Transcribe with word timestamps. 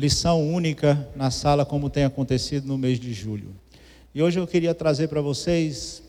lição 0.00 0.42
única 0.50 1.06
na 1.14 1.30
sala, 1.30 1.66
como 1.66 1.90
tem 1.90 2.04
acontecido 2.04 2.66
no 2.66 2.78
mês 2.78 2.98
de 2.98 3.12
julho. 3.12 3.54
E 4.14 4.22
hoje 4.22 4.40
eu 4.40 4.46
queria 4.46 4.74
trazer 4.74 5.08
para 5.08 5.20
vocês 5.20 6.02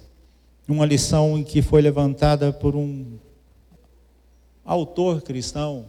uma 0.66 0.86
lição 0.86 1.44
que 1.44 1.62
foi 1.62 1.82
levantada 1.82 2.54
por 2.54 2.74
um 2.74 3.20
autor 4.64 5.22
cristão 5.22 5.86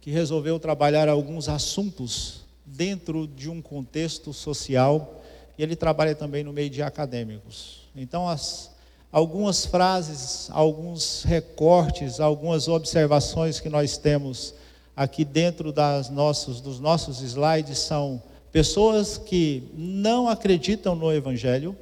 que 0.00 0.08
resolveu 0.08 0.60
trabalhar 0.60 1.08
alguns 1.08 1.48
assuntos 1.48 2.44
dentro 2.64 3.26
de 3.26 3.50
um 3.50 3.60
contexto 3.60 4.32
social 4.32 5.20
e 5.58 5.64
ele 5.64 5.74
trabalha 5.74 6.14
também 6.14 6.44
no 6.44 6.52
meio 6.52 6.70
de 6.70 6.80
acadêmicos. 6.80 7.88
Então, 7.96 8.28
as, 8.28 8.70
algumas 9.10 9.66
frases, 9.66 10.48
alguns 10.52 11.24
recortes, 11.24 12.20
algumas 12.20 12.68
observações 12.68 13.58
que 13.58 13.68
nós 13.68 13.98
temos 13.98 14.54
aqui 14.96 15.26
dentro 15.26 15.70
das 15.70 16.08
dos 16.08 16.80
nossos 16.80 17.20
slides 17.20 17.78
são 17.78 18.22
pessoas 18.50 19.18
que 19.18 19.70
não 19.74 20.26
acreditam 20.26 20.94
no 20.94 21.12
Evangelho, 21.12 21.76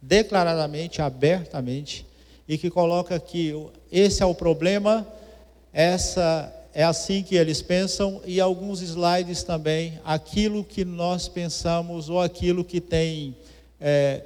declaradamente, 0.00 1.02
abertamente, 1.02 2.06
e 2.48 2.56
que 2.56 2.70
coloca 2.70 3.20
que 3.20 3.54
esse 3.92 4.22
é 4.22 4.26
o 4.26 4.34
problema, 4.34 5.06
essa 5.70 6.50
é 6.72 6.82
assim 6.82 7.22
que 7.22 7.34
eles 7.34 7.60
pensam, 7.60 8.22
e 8.24 8.40
alguns 8.40 8.80
slides 8.80 9.42
também, 9.42 10.00
aquilo 10.02 10.64
que 10.64 10.84
nós 10.84 11.28
pensamos 11.28 12.08
ou 12.08 12.22
aquilo 12.22 12.64
que 12.64 12.80
tem 12.80 13.36
é, 13.78 14.22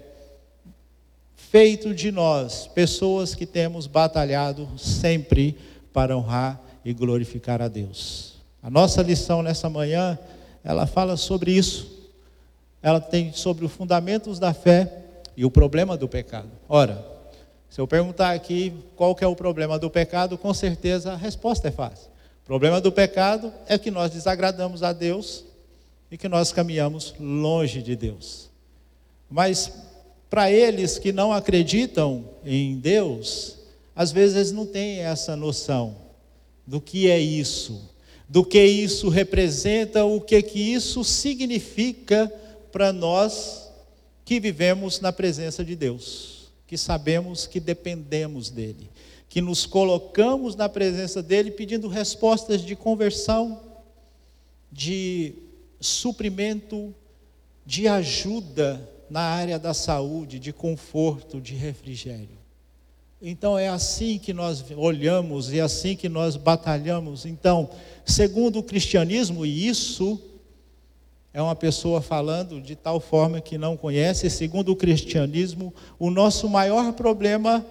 feito 1.34 1.92
de 1.92 2.12
nós 2.12 2.68
pessoas 2.68 3.34
que 3.34 3.46
temos 3.46 3.88
batalhado 3.88 4.68
sempre 4.78 5.58
para 5.92 6.16
honrar 6.16 6.60
e 6.84 6.92
glorificar 6.92 7.62
a 7.62 7.68
Deus. 7.68 8.34
A 8.62 8.70
nossa 8.70 9.02
lição 9.02 9.42
nessa 9.42 9.68
manhã, 9.68 10.18
ela 10.62 10.86
fala 10.86 11.16
sobre 11.16 11.52
isso. 11.52 11.90
Ela 12.82 13.00
tem 13.00 13.32
sobre 13.32 13.64
os 13.64 13.72
fundamentos 13.72 14.38
da 14.38 14.52
fé 14.52 15.02
e 15.36 15.44
o 15.44 15.50
problema 15.50 15.96
do 15.96 16.08
pecado. 16.08 16.50
Ora, 16.68 17.04
se 17.68 17.80
eu 17.80 17.86
perguntar 17.86 18.32
aqui 18.32 18.72
qual 18.96 19.14
que 19.14 19.24
é 19.24 19.26
o 19.26 19.34
problema 19.34 19.78
do 19.78 19.88
pecado, 19.88 20.36
com 20.36 20.52
certeza 20.52 21.12
a 21.12 21.16
resposta 21.16 21.68
é 21.68 21.70
fácil. 21.70 22.10
O 22.42 22.44
problema 22.44 22.80
do 22.80 22.92
pecado 22.92 23.52
é 23.66 23.78
que 23.78 23.90
nós 23.90 24.10
desagradamos 24.10 24.82
a 24.82 24.92
Deus 24.92 25.44
e 26.10 26.18
que 26.18 26.28
nós 26.28 26.52
caminhamos 26.52 27.14
longe 27.18 27.80
de 27.80 27.96
Deus. 27.96 28.50
Mas 29.30 29.72
para 30.28 30.50
eles 30.50 30.98
que 30.98 31.12
não 31.12 31.32
acreditam 31.32 32.24
em 32.44 32.78
Deus, 32.78 33.58
às 33.94 34.12
vezes 34.12 34.52
não 34.52 34.66
têm 34.66 34.98
essa 34.98 35.34
noção 35.34 35.96
do 36.66 36.80
que 36.80 37.10
é 37.10 37.18
isso, 37.18 37.90
do 38.28 38.44
que 38.44 38.62
isso 38.64 39.08
representa, 39.08 40.04
o 40.04 40.20
que 40.20 40.40
que 40.42 40.58
isso 40.58 41.04
significa 41.04 42.32
para 42.70 42.92
nós 42.92 43.70
que 44.24 44.40
vivemos 44.40 45.00
na 45.00 45.12
presença 45.12 45.64
de 45.64 45.76
Deus, 45.76 46.52
que 46.66 46.78
sabemos 46.78 47.46
que 47.46 47.60
dependemos 47.60 48.50
dele, 48.50 48.90
que 49.28 49.40
nos 49.40 49.66
colocamos 49.66 50.56
na 50.56 50.68
presença 50.68 51.22
dele 51.22 51.50
pedindo 51.50 51.88
respostas 51.88 52.62
de 52.62 52.74
conversão, 52.74 53.60
de 54.70 55.34
suprimento, 55.80 56.94
de 57.66 57.86
ajuda 57.88 58.88
na 59.10 59.20
área 59.20 59.58
da 59.58 59.74
saúde, 59.74 60.38
de 60.38 60.52
conforto, 60.52 61.40
de 61.40 61.54
refrigério. 61.54 62.41
Então 63.24 63.56
é 63.56 63.68
assim 63.68 64.18
que 64.18 64.32
nós 64.32 64.64
olhamos 64.76 65.52
e 65.52 65.60
é 65.60 65.62
assim 65.62 65.94
que 65.94 66.08
nós 66.08 66.34
batalhamos. 66.34 67.24
Então, 67.24 67.70
segundo 68.04 68.58
o 68.58 68.62
cristianismo, 68.64 69.46
e 69.46 69.68
isso 69.68 70.20
é 71.32 71.40
uma 71.40 71.54
pessoa 71.54 72.02
falando 72.02 72.60
de 72.60 72.74
tal 72.74 72.98
forma 72.98 73.40
que 73.40 73.56
não 73.56 73.76
conhece, 73.76 74.28
segundo 74.28 74.72
o 74.72 74.76
cristianismo, 74.76 75.72
o 76.00 76.10
nosso 76.10 76.48
maior 76.48 76.92
problema 76.94 77.64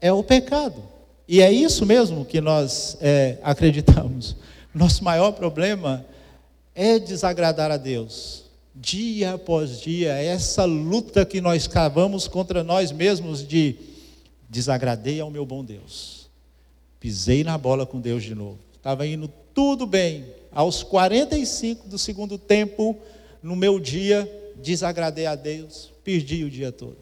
é 0.00 0.10
o 0.10 0.22
pecado. 0.22 0.82
E 1.28 1.42
é 1.42 1.52
isso 1.52 1.84
mesmo 1.84 2.24
que 2.24 2.40
nós 2.40 2.96
é, 2.98 3.36
acreditamos. 3.42 4.34
Nosso 4.74 5.04
maior 5.04 5.32
problema 5.32 6.02
é 6.74 6.98
desagradar 6.98 7.70
a 7.70 7.76
Deus. 7.76 8.44
Dia 8.74 9.34
após 9.34 9.82
dia, 9.82 10.14
essa 10.14 10.64
luta 10.64 11.26
que 11.26 11.42
nós 11.42 11.66
cavamos 11.66 12.26
contra 12.26 12.64
nós 12.64 12.90
mesmos 12.90 13.46
de 13.46 13.92
desagradei 14.54 15.20
ao 15.20 15.32
meu 15.32 15.44
bom 15.44 15.64
Deus. 15.64 16.30
Pisei 17.00 17.42
na 17.42 17.58
bola 17.58 17.84
com 17.84 18.00
Deus 18.00 18.22
de 18.22 18.36
novo. 18.36 18.60
Estava 18.76 19.04
indo 19.04 19.28
tudo 19.52 19.84
bem. 19.84 20.26
Aos 20.52 20.84
45 20.84 21.88
do 21.88 21.98
segundo 21.98 22.38
tempo, 22.38 22.96
no 23.42 23.56
meu 23.56 23.80
dia, 23.80 24.30
desagradei 24.62 25.26
a 25.26 25.34
Deus, 25.34 25.90
perdi 26.04 26.44
o 26.44 26.50
dia 26.50 26.70
todo. 26.70 26.96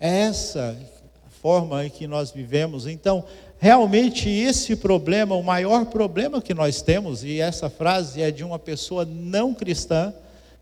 É 0.00 0.22
essa 0.22 0.76
a 1.24 1.30
forma 1.30 1.86
em 1.86 1.90
que 1.90 2.08
nós 2.08 2.32
vivemos. 2.32 2.88
Então, 2.88 3.24
realmente 3.60 4.28
esse 4.28 4.74
problema, 4.74 5.36
o 5.36 5.44
maior 5.44 5.86
problema 5.86 6.42
que 6.42 6.52
nós 6.52 6.82
temos, 6.82 7.22
e 7.22 7.40
essa 7.40 7.70
frase 7.70 8.20
é 8.20 8.32
de 8.32 8.42
uma 8.42 8.58
pessoa 8.58 9.04
não 9.04 9.54
cristã, 9.54 10.12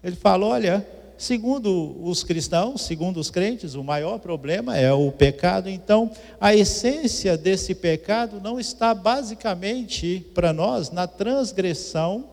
ele 0.04 0.14
fala: 0.14 0.44
olha, 0.44 0.86
Segundo 1.20 1.98
os 2.03 2.25
cristãos, 2.25 2.81
segundo 2.81 3.20
os 3.20 3.31
crentes, 3.31 3.75
o 3.75 3.84
maior 3.84 4.19
problema 4.19 4.75
é 4.75 4.91
o 4.91 5.12
pecado. 5.12 5.69
Então, 5.69 6.10
a 6.41 6.56
essência 6.56 7.36
desse 7.36 7.75
pecado 7.75 8.41
não 8.41 8.58
está 8.58 8.94
basicamente 8.94 10.26
para 10.32 10.50
nós 10.50 10.91
na 10.91 11.06
transgressão 11.06 12.25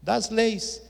das 0.00 0.30
leis, 0.30 0.80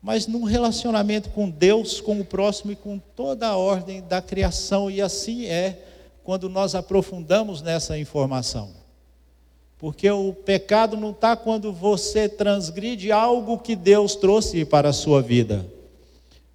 mas 0.00 0.28
num 0.28 0.44
relacionamento 0.44 1.30
com 1.30 1.50
Deus, 1.50 2.00
com 2.00 2.20
o 2.20 2.24
próximo 2.24 2.70
e 2.70 2.76
com 2.76 2.96
toda 2.96 3.48
a 3.48 3.56
ordem 3.56 4.00
da 4.00 4.22
criação. 4.22 4.88
E 4.88 5.02
assim 5.02 5.46
é 5.46 5.82
quando 6.22 6.48
nós 6.48 6.76
aprofundamos 6.76 7.60
nessa 7.60 7.98
informação. 7.98 8.70
Porque 9.78 10.08
o 10.08 10.32
pecado 10.32 10.96
não 10.96 11.10
está 11.10 11.34
quando 11.34 11.72
você 11.72 12.28
transgride 12.28 13.10
algo 13.10 13.58
que 13.58 13.74
Deus 13.74 14.14
trouxe 14.14 14.64
para 14.64 14.90
a 14.90 14.92
sua 14.92 15.20
vida 15.20 15.76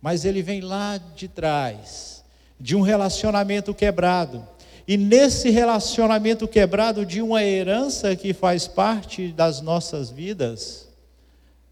mas 0.04 0.26
ele 0.26 0.42
vem 0.42 0.60
lá 0.60 1.00
de 1.16 1.30
trás, 1.30 2.26
de 2.60 2.76
um 2.76 2.82
relacionamento 2.82 3.74
quebrado. 3.74 4.46
E 4.86 4.98
nesse 4.98 5.50
relacionamento 5.50 6.46
quebrado, 6.46 7.06
de 7.06 7.22
uma 7.22 7.42
herança 7.42 8.14
que 8.14 8.34
faz 8.34 8.68
parte 8.68 9.30
das 9.30 9.62
nossas 9.62 10.10
vidas, 10.10 10.90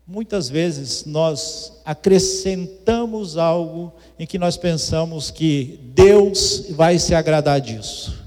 muitas 0.08 0.48
vezes 0.48 1.04
nós 1.04 1.74
acrescentamos 1.84 3.36
algo 3.36 3.92
em 4.18 4.26
que 4.26 4.40
nós 4.40 4.56
pensamos 4.56 5.30
que 5.30 5.78
Deus 5.94 6.68
vai 6.70 6.98
se 6.98 7.14
agradar 7.14 7.60
disso. 7.60 8.18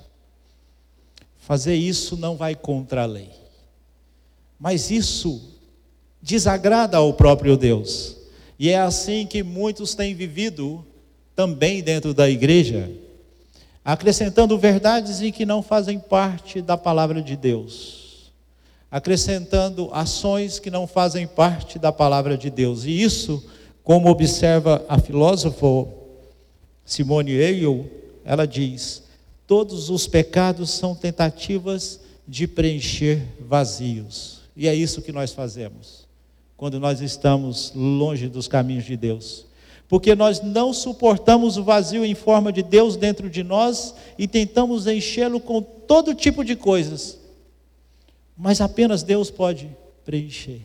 Fazer 1.39 1.77
isso 1.77 2.15
não 2.15 2.37
vai 2.37 2.55
contra 2.55 3.05
a 3.05 3.07
lei. 3.07 3.31
Mas 4.61 4.91
isso 4.91 5.41
desagrada 6.21 6.99
ao 6.99 7.15
próprio 7.15 7.57
Deus. 7.57 8.14
E 8.59 8.71
é 8.71 8.79
assim 8.79 9.27
que 9.27 9.43
muitos 9.43 9.95
têm 9.95 10.15
vivido 10.15 10.85
também 11.35 11.83
dentro 11.83 12.15
da 12.15 12.31
igreja, 12.31 12.91
acrescentando 13.85 14.57
verdades 14.57 15.21
em 15.21 15.33
que 15.33 15.45
não 15.45 15.63
fazem 15.63 15.99
parte 15.99 16.63
da 16.63 16.77
palavra 16.77 17.21
de 17.21 17.37
Deus, 17.37 18.33
acrescentando 18.91 19.91
ações 19.93 20.59
que 20.59 20.71
não 20.71 20.87
fazem 20.87 21.27
parte 21.27 21.79
da 21.79 21.91
palavra 21.91 22.39
de 22.39 22.49
Deus. 22.49 22.85
E 22.85 23.03
isso, 23.03 23.45
como 23.83 24.09
observa 24.09 24.85
a 24.89 24.99
filósofa 24.99 25.89
Simone 26.85 27.37
Weil, 27.37 27.91
ela 28.25 28.47
diz: 28.47 29.03
todos 29.47 29.91
os 29.91 30.07
pecados 30.07 30.71
são 30.71 30.95
tentativas 30.95 32.01
de 32.27 32.47
preencher 32.47 33.21
vazios. 33.41 34.43
E 34.57 34.69
é 34.69 34.75
isso 34.75 35.03
que 35.03 35.11
nós 35.11 35.33
fazemos 35.33 36.04
quando 36.57 36.79
nós 36.79 37.01
estamos 37.01 37.73
longe 37.75 38.29
dos 38.29 38.49
caminhos 38.49 38.85
de 38.85 38.97
Deus. 38.97 39.47
Porque 39.89 40.15
nós 40.15 40.41
não 40.41 40.73
suportamos 40.73 41.57
o 41.57 41.65
vazio 41.65 42.05
em 42.05 42.15
forma 42.15 42.53
de 42.53 42.63
Deus 42.63 42.97
dentro 42.97 43.29
de 43.29 43.43
nós 43.43 43.95
e 44.19 44.27
tentamos 44.27 44.87
enchê-lo 44.87 45.41
com 45.41 45.61
todo 45.61 46.15
tipo 46.15 46.45
de 46.45 46.57
coisas. 46.57 47.19
Mas 48.37 48.61
apenas 48.61 49.03
Deus 49.03 49.31
pode 49.31 49.71
preencher. 50.05 50.63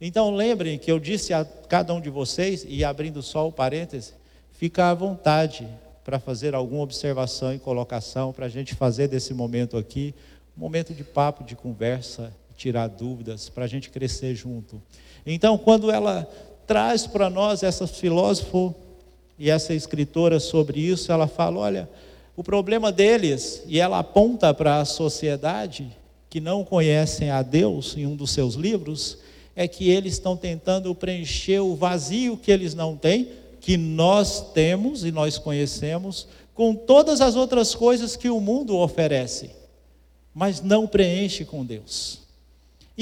Então 0.00 0.34
lembrem 0.34 0.78
que 0.78 0.90
eu 0.90 0.98
disse 0.98 1.32
a 1.32 1.44
cada 1.44 1.92
um 1.92 2.00
de 2.00 2.08
vocês, 2.08 2.64
e 2.66 2.82
abrindo 2.84 3.22
só 3.22 3.46
o 3.46 3.52
parêntese, 3.52 4.14
fica 4.52 4.90
à 4.90 4.94
vontade 4.94 5.68
para 6.04 6.18
fazer 6.18 6.54
alguma 6.54 6.82
observação 6.82 7.54
e 7.54 7.58
colocação, 7.58 8.32
para 8.32 8.46
a 8.46 8.48
gente 8.48 8.74
fazer 8.74 9.08
desse 9.08 9.34
momento 9.34 9.76
aqui 9.76 10.14
um 10.56 10.60
momento 10.60 10.94
de 10.94 11.04
papo, 11.04 11.44
de 11.44 11.54
conversa 11.54 12.32
tirar 12.60 12.88
dúvidas, 12.88 13.48
para 13.48 13.64
a 13.64 13.66
gente 13.66 13.88
crescer 13.88 14.34
junto. 14.34 14.82
Então, 15.24 15.56
quando 15.56 15.90
ela 15.90 16.30
traz 16.66 17.06
para 17.06 17.30
nós 17.30 17.62
essa 17.62 17.86
filósofa 17.86 18.74
e 19.38 19.48
essa 19.48 19.72
escritora 19.72 20.38
sobre 20.38 20.78
isso, 20.78 21.10
ela 21.10 21.26
fala: 21.26 21.58
olha, 21.58 21.88
o 22.36 22.44
problema 22.44 22.92
deles, 22.92 23.62
e 23.66 23.80
ela 23.80 24.00
aponta 24.00 24.52
para 24.52 24.78
a 24.78 24.84
sociedade 24.84 25.96
que 26.28 26.38
não 26.38 26.62
conhecem 26.62 27.30
a 27.30 27.40
Deus 27.40 27.96
em 27.96 28.06
um 28.06 28.14
dos 28.14 28.30
seus 28.30 28.54
livros, 28.54 29.16
é 29.56 29.66
que 29.66 29.88
eles 29.88 30.12
estão 30.12 30.36
tentando 30.36 30.94
preencher 30.94 31.60
o 31.60 31.74
vazio 31.74 32.36
que 32.36 32.52
eles 32.52 32.74
não 32.74 32.94
têm, 32.94 33.30
que 33.58 33.78
nós 33.78 34.52
temos 34.52 35.02
e 35.02 35.10
nós 35.10 35.38
conhecemos, 35.38 36.28
com 36.54 36.74
todas 36.74 37.22
as 37.22 37.36
outras 37.36 37.74
coisas 37.74 38.16
que 38.16 38.28
o 38.28 38.38
mundo 38.38 38.76
oferece, 38.76 39.50
mas 40.34 40.60
não 40.60 40.86
preenche 40.86 41.44
com 41.44 41.64
Deus. 41.64 42.19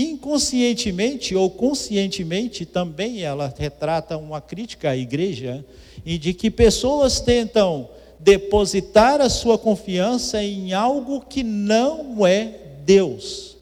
Inconscientemente 0.00 1.34
ou 1.34 1.50
conscientemente, 1.50 2.64
também 2.64 3.22
ela 3.22 3.52
retrata 3.58 4.16
uma 4.16 4.40
crítica 4.40 4.90
à 4.90 4.96
igreja, 4.96 5.64
e 6.06 6.16
de 6.16 6.32
que 6.32 6.52
pessoas 6.52 7.18
tentam 7.18 7.88
depositar 8.16 9.20
a 9.20 9.28
sua 9.28 9.58
confiança 9.58 10.40
em 10.40 10.72
algo 10.72 11.20
que 11.22 11.42
não 11.42 12.24
é 12.24 12.60
Deus. 12.84 13.56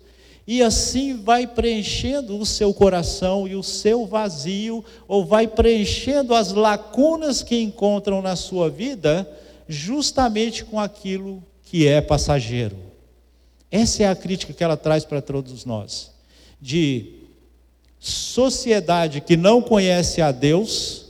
E 0.46 0.62
assim 0.62 1.14
vai 1.14 1.46
preenchendo 1.46 2.38
o 2.38 2.44
seu 2.44 2.74
coração 2.74 3.48
e 3.48 3.56
o 3.56 3.62
seu 3.62 4.04
vazio, 4.04 4.84
ou 5.08 5.24
vai 5.24 5.48
preenchendo 5.48 6.34
as 6.34 6.52
lacunas 6.52 7.42
que 7.42 7.58
encontram 7.58 8.20
na 8.20 8.36
sua 8.36 8.68
vida, 8.68 9.26
justamente 9.66 10.66
com 10.66 10.78
aquilo 10.78 11.42
que 11.62 11.86
é 11.86 12.02
passageiro. 12.02 12.76
Essa 13.70 14.02
é 14.02 14.06
a 14.06 14.14
crítica 14.14 14.52
que 14.52 14.62
ela 14.62 14.76
traz 14.76 15.02
para 15.02 15.22
todos 15.22 15.64
nós. 15.64 16.14
De 16.60 17.12
sociedade 17.98 19.20
que 19.20 19.36
não 19.36 19.60
conhece 19.60 20.20
a 20.20 20.30
Deus, 20.30 21.06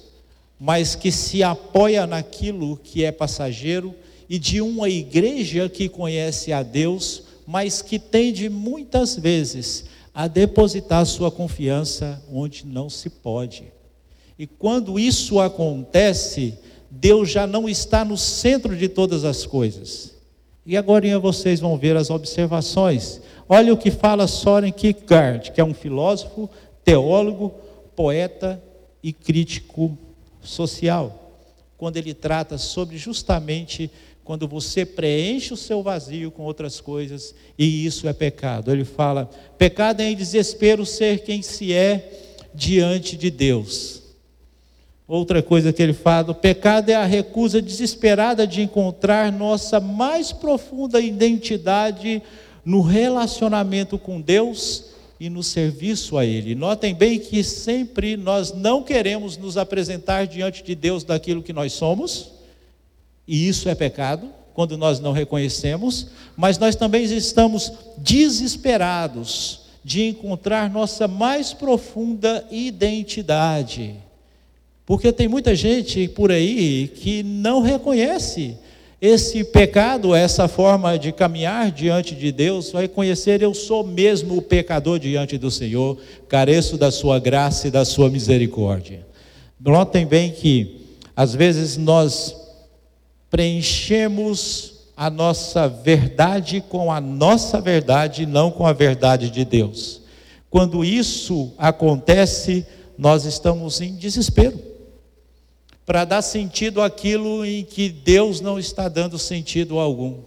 mas 0.58 0.94
que 0.94 1.12
se 1.12 1.42
apoia 1.42 2.06
naquilo 2.06 2.76
que 2.76 3.04
é 3.04 3.12
passageiro, 3.12 3.94
e 4.28 4.38
de 4.38 4.60
uma 4.60 4.88
igreja 4.88 5.68
que 5.68 5.88
conhece 5.88 6.52
a 6.52 6.62
Deus, 6.62 7.22
mas 7.46 7.80
que 7.80 7.98
tende 7.98 8.48
muitas 8.48 9.16
vezes 9.16 9.84
a 10.12 10.26
depositar 10.26 11.04
sua 11.06 11.30
confiança 11.30 12.20
onde 12.32 12.66
não 12.66 12.90
se 12.90 13.08
pode. 13.08 13.64
E 14.38 14.46
quando 14.46 14.98
isso 14.98 15.38
acontece, 15.38 16.58
Deus 16.90 17.30
já 17.30 17.46
não 17.46 17.68
está 17.68 18.04
no 18.04 18.16
centro 18.16 18.76
de 18.76 18.88
todas 18.88 19.24
as 19.24 19.46
coisas. 19.46 20.14
E 20.64 20.76
agora 20.76 21.18
vocês 21.18 21.60
vão 21.60 21.78
ver 21.78 21.96
as 21.96 22.10
observações. 22.10 23.20
Olha 23.48 23.72
o 23.72 23.76
que 23.76 23.92
fala 23.92 24.26
Soren 24.26 24.72
Kierkegaard, 24.72 25.52
que 25.52 25.60
é 25.60 25.64
um 25.64 25.74
filósofo, 25.74 26.50
teólogo, 26.84 27.54
poeta 27.94 28.60
e 29.02 29.12
crítico 29.12 29.96
social, 30.40 31.32
quando 31.76 31.96
ele 31.96 32.12
trata 32.12 32.58
sobre 32.58 32.98
justamente 32.98 33.90
quando 34.24 34.48
você 34.48 34.84
preenche 34.84 35.54
o 35.54 35.56
seu 35.56 35.80
vazio 35.80 36.32
com 36.32 36.42
outras 36.42 36.80
coisas 36.80 37.32
e 37.56 37.86
isso 37.86 38.08
é 38.08 38.12
pecado. 38.12 38.72
Ele 38.72 38.84
fala: 38.84 39.30
pecado 39.56 40.00
é 40.00 40.10
em 40.10 40.16
desespero 40.16 40.84
ser 40.84 41.20
quem 41.20 41.40
se 41.40 41.72
é 41.72 42.50
diante 42.52 43.16
de 43.16 43.30
Deus. 43.30 44.02
Outra 45.06 45.40
coisa 45.40 45.72
que 45.72 45.80
ele 45.80 45.92
fala: 45.92 46.32
o 46.32 46.34
pecado 46.34 46.90
é 46.90 46.96
a 46.96 47.04
recusa 47.04 47.62
desesperada 47.62 48.44
de 48.44 48.62
encontrar 48.62 49.30
nossa 49.30 49.78
mais 49.78 50.32
profunda 50.32 51.00
identidade 51.00 52.20
no 52.66 52.80
relacionamento 52.80 53.96
com 53.96 54.20
Deus 54.20 54.86
e 55.20 55.30
no 55.30 55.40
serviço 55.40 56.18
a 56.18 56.26
Ele. 56.26 56.56
Notem 56.56 56.92
bem 56.92 57.16
que 57.16 57.44
sempre 57.44 58.16
nós 58.16 58.52
não 58.52 58.82
queremos 58.82 59.36
nos 59.36 59.56
apresentar 59.56 60.26
diante 60.26 60.64
de 60.64 60.74
Deus 60.74 61.04
daquilo 61.04 61.44
que 61.44 61.52
nós 61.52 61.72
somos, 61.72 62.32
e 63.26 63.46
isso 63.46 63.68
é 63.68 63.74
pecado, 63.76 64.28
quando 64.52 64.76
nós 64.76 64.98
não 64.98 65.12
reconhecemos, 65.12 66.08
mas 66.36 66.58
nós 66.58 66.74
também 66.74 67.04
estamos 67.04 67.70
desesperados 67.98 69.60
de 69.84 70.02
encontrar 70.08 70.68
nossa 70.68 71.06
mais 71.06 71.52
profunda 71.52 72.44
identidade. 72.50 73.94
Porque 74.84 75.12
tem 75.12 75.28
muita 75.28 75.54
gente 75.54 76.08
por 76.08 76.32
aí 76.32 76.88
que 76.88 77.22
não 77.22 77.60
reconhece 77.60 78.56
esse 79.00 79.44
pecado, 79.44 80.14
essa 80.14 80.48
forma 80.48 80.98
de 80.98 81.12
caminhar 81.12 81.70
diante 81.70 82.14
de 82.14 82.32
Deus, 82.32 82.72
vai 82.72 82.88
conhecer 82.88 83.42
eu 83.42 83.52
sou 83.52 83.84
mesmo 83.84 84.38
o 84.38 84.42
pecador 84.42 84.98
diante 84.98 85.36
do 85.36 85.50
Senhor, 85.50 85.98
careço 86.28 86.78
da 86.78 86.90
sua 86.90 87.18
graça 87.18 87.68
e 87.68 87.70
da 87.70 87.84
sua 87.84 88.08
misericórdia. 88.08 89.06
Notem 89.60 90.06
bem 90.06 90.32
que 90.32 90.80
às 91.14 91.34
vezes 91.34 91.76
nós 91.76 92.34
preenchemos 93.30 94.72
a 94.96 95.10
nossa 95.10 95.68
verdade 95.68 96.64
com 96.66 96.90
a 96.90 96.98
nossa 96.98 97.60
verdade, 97.60 98.24
não 98.24 98.50
com 98.50 98.66
a 98.66 98.72
verdade 98.72 99.28
de 99.28 99.44
Deus. 99.44 100.00
Quando 100.48 100.82
isso 100.82 101.52
acontece, 101.58 102.64
nós 102.96 103.26
estamos 103.26 103.82
em 103.82 103.94
desespero 103.94 104.75
para 105.86 106.04
dar 106.04 106.20
sentido 106.20 106.82
àquilo 106.82 107.46
em 107.46 107.64
que 107.64 107.88
Deus 107.88 108.40
não 108.40 108.58
está 108.58 108.88
dando 108.88 109.16
sentido 109.20 109.78
algum, 109.78 110.18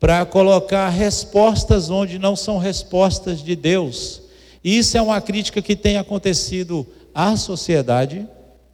para 0.00 0.26
colocar 0.26 0.88
respostas 0.88 1.88
onde 1.88 2.18
não 2.18 2.34
são 2.34 2.58
respostas 2.58 3.40
de 3.40 3.54
Deus. 3.54 4.20
Isso 4.62 4.98
é 4.98 5.00
uma 5.00 5.20
crítica 5.20 5.62
que 5.62 5.76
tem 5.76 5.96
acontecido 5.96 6.84
à 7.14 7.36
sociedade 7.36 8.28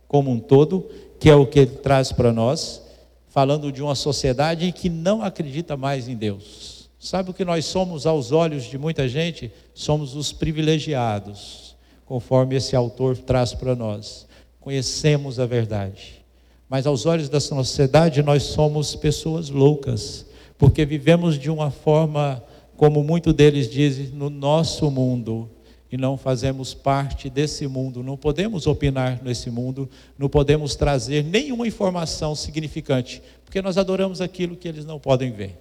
como 0.09 0.31
um 0.31 0.41
todo, 0.41 0.89
que 1.21 1.29
é 1.29 1.35
o 1.35 1.47
que 1.47 1.61
ele 1.61 1.77
traz 1.77 2.11
para 2.11 2.33
nós, 2.33 2.81
falando 3.29 3.71
de 3.71 3.83
uma 3.83 3.95
sociedade 3.95 4.73
que 4.73 4.89
não 4.89 5.23
acredita 5.23 5.77
mais 5.77 6.09
em 6.09 6.17
Deus. 6.17 6.89
Sabe 6.99 7.31
o 7.31 7.35
que 7.35 7.45
nós 7.45 7.67
somos 7.67 8.07
aos 8.07 8.33
olhos 8.33 8.65
de 8.65 8.79
muita 8.79 9.07
gente? 9.07 9.53
Somos 9.75 10.17
os 10.17 10.33
privilegiados, 10.33 11.77
conforme 12.07 12.57
esse 12.57 12.75
autor 12.75 13.17
traz 13.19 13.53
para 13.53 13.77
nós 13.77 14.30
conhecemos 14.61 15.41
a 15.41 15.47
verdade. 15.47 16.25
Mas 16.69 16.87
aos 16.87 17.07
olhos 17.07 17.29
da 17.29 17.41
sociedade, 17.41 18.23
nós 18.23 18.45
somos 18.45 18.95
pessoas 18.95 19.51
loucas, 19.51 20.27
porque 20.57 20.85
vivemos 20.85 21.39
de 21.39 21.51
uma 21.51 21.71
forma, 21.71 22.43
como 22.77 23.03
muitos 23.03 23.35
deles 23.35 23.69
dizem, 23.69 24.07
no 24.09 24.31
nosso 24.31 24.91
mundo, 24.91 25.51
e 25.91 25.97
não 25.97 26.17
fazemos 26.17 26.73
parte 26.73 27.29
desse 27.29 27.67
mundo, 27.67 28.03
não 28.03 28.17
podemos 28.17 28.69
opinar 28.69 29.21
nesse 29.25 29.51
mundo, 29.51 29.91
não 30.17 30.29
podemos 30.29 30.77
trazer 30.77 31.25
nenhuma 31.25 31.67
informação 31.67 32.37
significante, 32.37 33.21
porque 33.45 33.61
nós 33.61 33.77
adoramos 33.77 34.21
aquilo 34.21 34.57
que 34.57 34.69
eles 34.69 34.85
não 34.85 35.01
podem 35.01 35.33
ver. 35.33 35.59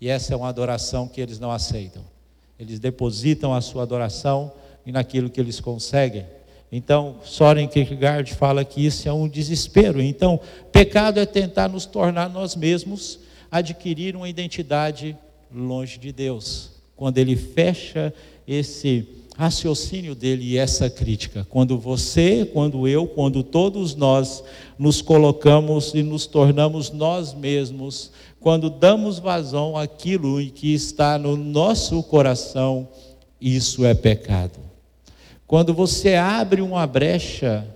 E 0.00 0.08
essa 0.08 0.32
é 0.32 0.36
uma 0.36 0.48
adoração 0.48 1.08
que 1.08 1.20
eles 1.20 1.40
não 1.40 1.50
aceitam. 1.50 2.04
Eles 2.56 2.78
depositam 2.78 3.52
a 3.52 3.60
sua 3.60 3.82
adoração 3.82 4.52
naquilo 4.86 5.28
que 5.28 5.40
eles 5.40 5.60
conseguem. 5.60 6.24
Então, 6.70 7.16
Soren 7.24 7.66
Kierkegaard 7.66 8.34
fala 8.34 8.64
que 8.64 8.84
isso 8.84 9.08
é 9.08 9.12
um 9.12 9.26
desespero. 9.26 10.02
Então, 10.02 10.38
pecado 10.70 11.18
é 11.18 11.26
tentar 11.26 11.68
nos 11.68 11.86
tornar 11.86 12.28
nós 12.28 12.54
mesmos, 12.54 13.20
adquirir 13.50 14.14
uma 14.14 14.28
identidade 14.28 15.16
longe 15.54 15.98
de 15.98 16.12
Deus. 16.12 16.72
Quando 16.94 17.16
ele 17.18 17.36
fecha 17.36 18.12
esse 18.46 19.06
raciocínio 19.38 20.16
dele 20.16 20.44
e 20.44 20.58
essa 20.58 20.90
crítica. 20.90 21.46
Quando 21.48 21.78
você, 21.78 22.44
quando 22.52 22.88
eu, 22.88 23.06
quando 23.06 23.44
todos 23.44 23.94
nós 23.94 24.42
nos 24.76 25.00
colocamos 25.00 25.94
e 25.94 26.02
nos 26.02 26.26
tornamos 26.26 26.90
nós 26.90 27.32
mesmos, 27.32 28.10
quando 28.40 28.68
damos 28.68 29.20
vazão 29.20 29.76
àquilo 29.76 30.44
que 30.50 30.74
está 30.74 31.16
no 31.16 31.36
nosso 31.36 32.02
coração, 32.02 32.88
isso 33.40 33.84
é 33.84 33.94
pecado. 33.94 34.67
Quando 35.48 35.72
você 35.72 36.14
abre 36.14 36.60
uma 36.60 36.86
brecha, 36.86 37.66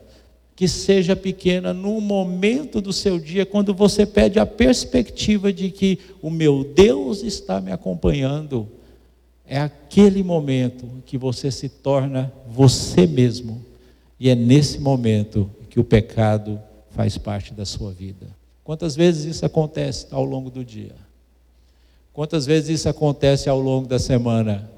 que 0.54 0.68
seja 0.68 1.16
pequena, 1.16 1.72
no 1.72 2.00
momento 2.02 2.82
do 2.82 2.92
seu 2.92 3.18
dia, 3.18 3.46
quando 3.46 3.72
você 3.72 4.04
pede 4.04 4.38
a 4.38 4.44
perspectiva 4.44 5.50
de 5.50 5.70
que 5.70 5.98
o 6.20 6.30
meu 6.30 6.62
Deus 6.62 7.22
está 7.22 7.62
me 7.62 7.72
acompanhando, 7.72 8.68
é 9.46 9.58
aquele 9.58 10.22
momento 10.22 10.86
que 11.06 11.16
você 11.16 11.50
se 11.50 11.68
torna 11.68 12.30
você 12.46 13.06
mesmo. 13.06 13.64
E 14.20 14.28
é 14.28 14.34
nesse 14.34 14.78
momento 14.78 15.50
que 15.70 15.80
o 15.80 15.84
pecado 15.84 16.60
faz 16.90 17.16
parte 17.16 17.54
da 17.54 17.64
sua 17.64 17.90
vida. 17.90 18.26
Quantas 18.62 18.94
vezes 18.94 19.24
isso 19.24 19.46
acontece 19.46 20.06
ao 20.10 20.24
longo 20.24 20.50
do 20.50 20.62
dia? 20.62 20.94
Quantas 22.12 22.44
vezes 22.44 22.80
isso 22.80 22.88
acontece 22.88 23.48
ao 23.48 23.58
longo 23.58 23.88
da 23.88 23.98
semana? 23.98 24.70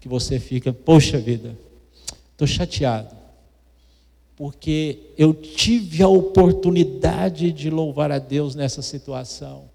Que 0.00 0.08
você 0.08 0.40
fica, 0.40 0.72
poxa 0.72 1.16
vida, 1.16 1.56
Estou 2.40 2.56
chateado, 2.56 3.14
porque 4.34 5.10
eu 5.18 5.34
tive 5.34 6.02
a 6.02 6.08
oportunidade 6.08 7.52
de 7.52 7.68
louvar 7.68 8.10
a 8.10 8.18
Deus 8.18 8.54
nessa 8.54 8.80
situação, 8.80 9.68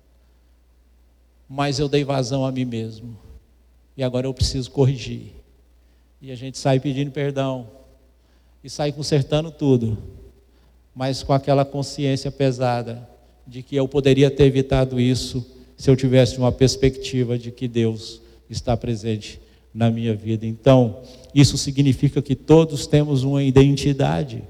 mas 1.47 1.77
eu 1.77 1.87
dei 1.87 2.03
vazão 2.03 2.43
a 2.43 2.51
mim 2.51 2.65
mesmo, 2.65 3.15
e 3.95 4.03
agora 4.03 4.25
eu 4.25 4.33
preciso 4.33 4.71
corrigir. 4.71 5.33
E 6.19 6.31
a 6.31 6.35
gente 6.35 6.57
sai 6.57 6.79
pedindo 6.79 7.11
perdão, 7.11 7.69
e 8.63 8.69
sai 8.69 8.91
consertando 8.91 9.51
tudo, 9.51 9.95
mas 10.95 11.21
com 11.21 11.33
aquela 11.33 11.63
consciência 11.63 12.31
pesada 12.31 13.07
de 13.45 13.61
que 13.61 13.75
eu 13.75 13.87
poderia 13.87 14.31
ter 14.31 14.45
evitado 14.45 14.99
isso 14.99 15.45
se 15.77 15.87
eu 15.87 15.95
tivesse 15.95 16.39
uma 16.39 16.51
perspectiva 16.51 17.37
de 17.37 17.51
que 17.51 17.67
Deus 17.67 18.23
está 18.49 18.75
presente 18.75 19.44
na 19.75 19.91
minha 19.91 20.15
vida. 20.15 20.45
Então, 20.45 21.01
isso 21.33 21.57
significa 21.57 22.21
que 22.21 22.33
todos 22.33 22.87
temos 22.87 23.23
uma 23.23 23.43
identidade, 23.43 24.41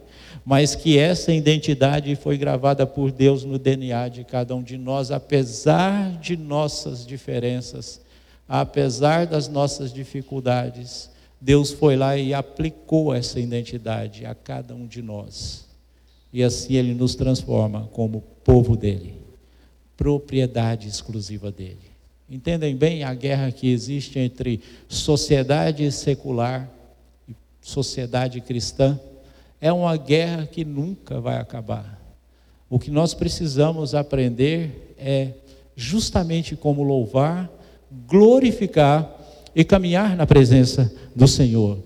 mas 0.45 0.75
que 0.75 0.99
essa 0.99 1.33
identidade 1.33 2.15
foi 2.15 2.37
gravada 2.37 2.85
por 2.85 3.11
Deus 3.11 3.43
no 3.43 3.57
DNA 3.57 4.07
de 4.09 4.23
cada 4.23 4.55
um 4.55 4.61
de 4.61 4.77
nós, 4.77 5.09
apesar 5.09 6.11
de 6.19 6.37
nossas 6.37 7.03
diferenças, 7.03 7.99
apesar 8.47 9.25
das 9.25 9.47
nossas 9.47 9.91
dificuldades. 9.91 11.09
Deus 11.41 11.71
foi 11.71 11.95
lá 11.95 12.15
e 12.15 12.31
aplicou 12.31 13.11
essa 13.13 13.39
identidade 13.39 14.27
a 14.27 14.35
cada 14.35 14.75
um 14.75 14.85
de 14.85 15.01
nós. 15.01 15.65
E 16.31 16.43
assim 16.43 16.75
ele 16.75 16.93
nos 16.93 17.15
transforma 17.15 17.89
como 17.91 18.21
povo 18.43 18.77
dele, 18.77 19.15
propriedade 19.97 20.87
exclusiva 20.87 21.51
dele. 21.51 21.84
Entendem 22.27 22.75
bem 22.75 23.03
a 23.03 23.13
guerra 23.13 23.51
que 23.51 23.71
existe 23.71 24.17
entre 24.17 24.59
sociedade 24.89 25.91
secular 25.91 26.67
e 27.29 27.35
sociedade 27.61 28.41
cristã? 28.41 28.99
É 29.61 29.71
uma 29.71 29.95
guerra 29.95 30.47
que 30.47 30.65
nunca 30.65 31.21
vai 31.21 31.37
acabar. 31.37 32.01
O 32.67 32.79
que 32.79 32.89
nós 32.89 33.13
precisamos 33.13 33.93
aprender 33.93 34.95
é 34.97 35.33
justamente 35.75 36.55
como 36.55 36.81
louvar, 36.81 37.47
glorificar 38.07 39.07
e 39.55 39.63
caminhar 39.63 40.15
na 40.15 40.25
presença 40.25 40.91
do 41.15 41.27
Senhor. 41.27 41.77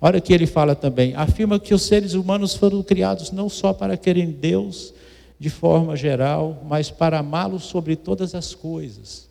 Olha 0.00 0.20
que 0.20 0.32
ele 0.32 0.46
fala 0.46 0.76
também, 0.76 1.12
afirma 1.16 1.58
que 1.58 1.74
os 1.74 1.82
seres 1.82 2.14
humanos 2.14 2.54
foram 2.54 2.84
criados 2.84 3.32
não 3.32 3.48
só 3.48 3.72
para 3.72 3.96
querem 3.96 4.30
Deus 4.30 4.94
de 5.40 5.50
forma 5.50 5.96
geral, 5.96 6.64
mas 6.68 6.88
para 6.88 7.18
amá-lo 7.18 7.58
sobre 7.58 7.96
todas 7.96 8.32
as 8.32 8.54
coisas 8.54 9.27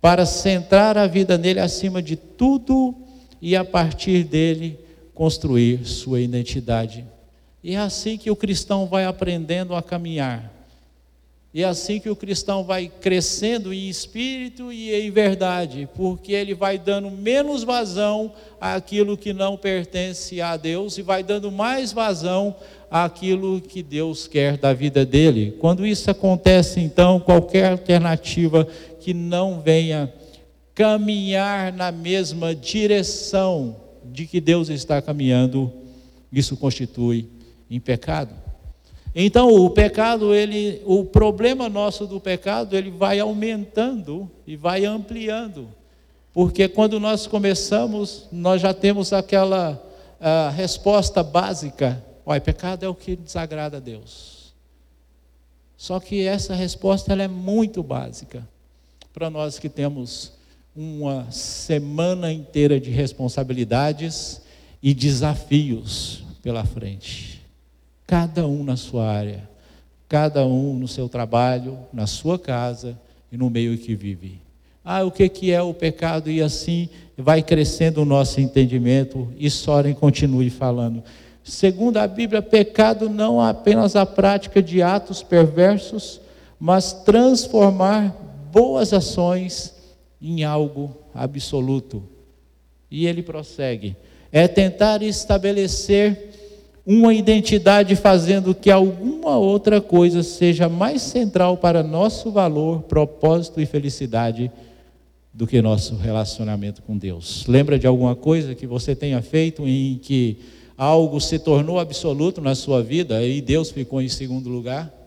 para 0.00 0.24
centrar 0.24 0.96
a 0.96 1.06
vida 1.06 1.36
nele 1.36 1.60
acima 1.60 2.00
de 2.02 2.16
tudo 2.16 2.94
e 3.40 3.56
a 3.56 3.64
partir 3.64 4.24
dele 4.24 4.78
construir 5.14 5.84
sua 5.84 6.20
identidade. 6.20 7.04
E 7.62 7.74
é 7.74 7.78
assim 7.78 8.16
que 8.16 8.30
o 8.30 8.36
cristão 8.36 8.86
vai 8.86 9.04
aprendendo 9.04 9.74
a 9.74 9.82
caminhar. 9.82 10.58
E 11.52 11.62
é 11.62 11.66
assim 11.66 11.98
que 11.98 12.10
o 12.10 12.14
cristão 12.14 12.62
vai 12.62 12.92
crescendo 13.00 13.72
em 13.72 13.88
espírito 13.88 14.70
e 14.70 14.94
em 14.94 15.10
verdade, 15.10 15.88
porque 15.96 16.32
ele 16.32 16.54
vai 16.54 16.78
dando 16.78 17.10
menos 17.10 17.64
vazão 17.64 18.32
àquilo 18.60 19.16
que 19.16 19.32
não 19.32 19.56
pertence 19.56 20.40
a 20.42 20.56
Deus 20.56 20.98
e 20.98 21.02
vai 21.02 21.22
dando 21.22 21.50
mais 21.50 21.90
vazão 21.90 22.54
àquilo 22.90 23.60
que 23.62 23.82
Deus 23.82 24.28
quer 24.28 24.58
da 24.58 24.74
vida 24.74 25.06
dele. 25.06 25.56
Quando 25.58 25.86
isso 25.86 26.10
acontece, 26.10 26.80
então, 26.80 27.18
qualquer 27.18 27.72
alternativa 27.72 28.68
que 29.00 29.14
não 29.14 29.60
venha 29.60 30.12
caminhar 30.74 31.72
na 31.72 31.90
mesma 31.90 32.54
direção 32.54 33.76
de 34.04 34.26
que 34.26 34.40
Deus 34.40 34.68
está 34.68 35.02
caminhando, 35.02 35.72
isso 36.32 36.56
constitui 36.56 37.28
em 37.68 37.80
pecado. 37.80 38.32
Então, 39.12 39.52
o 39.52 39.70
pecado, 39.70 40.32
ele, 40.32 40.80
o 40.86 41.04
problema 41.04 41.68
nosso 41.68 42.06
do 42.06 42.20
pecado, 42.20 42.76
ele 42.76 42.92
vai 42.92 43.18
aumentando 43.18 44.30
e 44.46 44.54
vai 44.54 44.84
ampliando. 44.84 45.68
Porque 46.32 46.68
quando 46.68 47.00
nós 47.00 47.26
começamos, 47.26 48.28
nós 48.30 48.60
já 48.60 48.72
temos 48.72 49.12
aquela 49.12 49.82
resposta 50.54 51.24
básica: 51.24 52.04
olha, 52.24 52.40
pecado 52.40 52.84
é 52.84 52.88
o 52.88 52.94
que 52.94 53.16
desagrada 53.16 53.78
a 53.78 53.80
Deus. 53.80 54.54
Só 55.76 55.98
que 55.98 56.24
essa 56.24 56.54
resposta 56.54 57.12
ela 57.12 57.24
é 57.24 57.28
muito 57.28 57.82
básica 57.82 58.46
para 59.18 59.30
nós 59.30 59.58
que 59.58 59.68
temos 59.68 60.30
uma 60.76 61.28
semana 61.32 62.32
inteira 62.32 62.78
de 62.78 62.88
responsabilidades 62.88 64.40
e 64.80 64.94
desafios 64.94 66.22
pela 66.40 66.64
frente. 66.64 67.44
Cada 68.06 68.46
um 68.46 68.62
na 68.62 68.76
sua 68.76 69.10
área, 69.10 69.50
cada 70.08 70.46
um 70.46 70.78
no 70.78 70.86
seu 70.86 71.08
trabalho, 71.08 71.80
na 71.92 72.06
sua 72.06 72.38
casa 72.38 72.96
e 73.32 73.36
no 73.36 73.50
meio 73.50 73.76
que 73.76 73.92
vive. 73.96 74.40
Ah, 74.84 75.02
o 75.02 75.10
que, 75.10 75.28
que 75.28 75.50
é 75.50 75.60
o 75.60 75.74
pecado? 75.74 76.30
E 76.30 76.40
assim 76.40 76.88
vai 77.16 77.42
crescendo 77.42 78.02
o 78.02 78.04
nosso 78.04 78.40
entendimento. 78.40 79.32
E 79.36 79.50
Soren 79.50 79.94
continue 79.94 80.48
falando. 80.48 81.02
Segundo 81.42 81.96
a 81.96 82.06
Bíblia, 82.06 82.40
pecado 82.40 83.10
não 83.10 83.44
é 83.44 83.50
apenas 83.50 83.96
a 83.96 84.06
prática 84.06 84.62
de 84.62 84.80
atos 84.80 85.24
perversos, 85.24 86.20
mas 86.60 86.92
transformar 86.92 88.27
boas 88.52 88.92
ações 88.92 89.74
em 90.20 90.44
algo 90.44 90.96
absoluto. 91.14 92.02
E 92.90 93.06
ele 93.06 93.22
prossegue: 93.22 93.96
é 94.32 94.48
tentar 94.48 95.02
estabelecer 95.02 96.28
uma 96.86 97.12
identidade 97.12 97.94
fazendo 97.96 98.54
que 98.54 98.70
alguma 98.70 99.36
outra 99.36 99.80
coisa 99.80 100.22
seja 100.22 100.68
mais 100.68 101.02
central 101.02 101.58
para 101.58 101.82
nosso 101.82 102.30
valor, 102.30 102.82
propósito 102.82 103.60
e 103.60 103.66
felicidade 103.66 104.50
do 105.34 105.46
que 105.46 105.60
nosso 105.60 105.96
relacionamento 105.96 106.82
com 106.82 106.96
Deus. 106.96 107.44
Lembra 107.46 107.78
de 107.78 107.86
alguma 107.86 108.16
coisa 108.16 108.54
que 108.54 108.66
você 108.66 108.96
tenha 108.96 109.20
feito 109.20 109.68
em 109.68 109.98
que 109.98 110.38
algo 110.78 111.20
se 111.20 111.38
tornou 111.38 111.78
absoluto 111.78 112.40
na 112.40 112.54
sua 112.54 112.82
vida 112.82 113.22
e 113.22 113.40
Deus 113.42 113.70
ficou 113.70 114.00
em 114.00 114.08
segundo 114.08 114.48
lugar? 114.48 114.97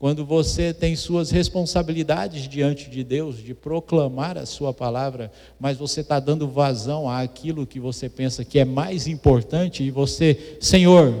Quando 0.00 0.24
você 0.24 0.72
tem 0.72 0.96
suas 0.96 1.30
responsabilidades 1.30 2.48
diante 2.48 2.88
de 2.88 3.04
Deus, 3.04 3.36
de 3.36 3.52
proclamar 3.52 4.38
a 4.38 4.46
sua 4.46 4.72
palavra, 4.72 5.30
mas 5.60 5.76
você 5.76 6.00
está 6.00 6.18
dando 6.18 6.48
vazão 6.48 7.06
àquilo 7.06 7.66
que 7.66 7.78
você 7.78 8.08
pensa 8.08 8.42
que 8.42 8.58
é 8.58 8.64
mais 8.64 9.06
importante, 9.06 9.82
e 9.82 9.90
você, 9.90 10.56
Senhor, 10.58 11.12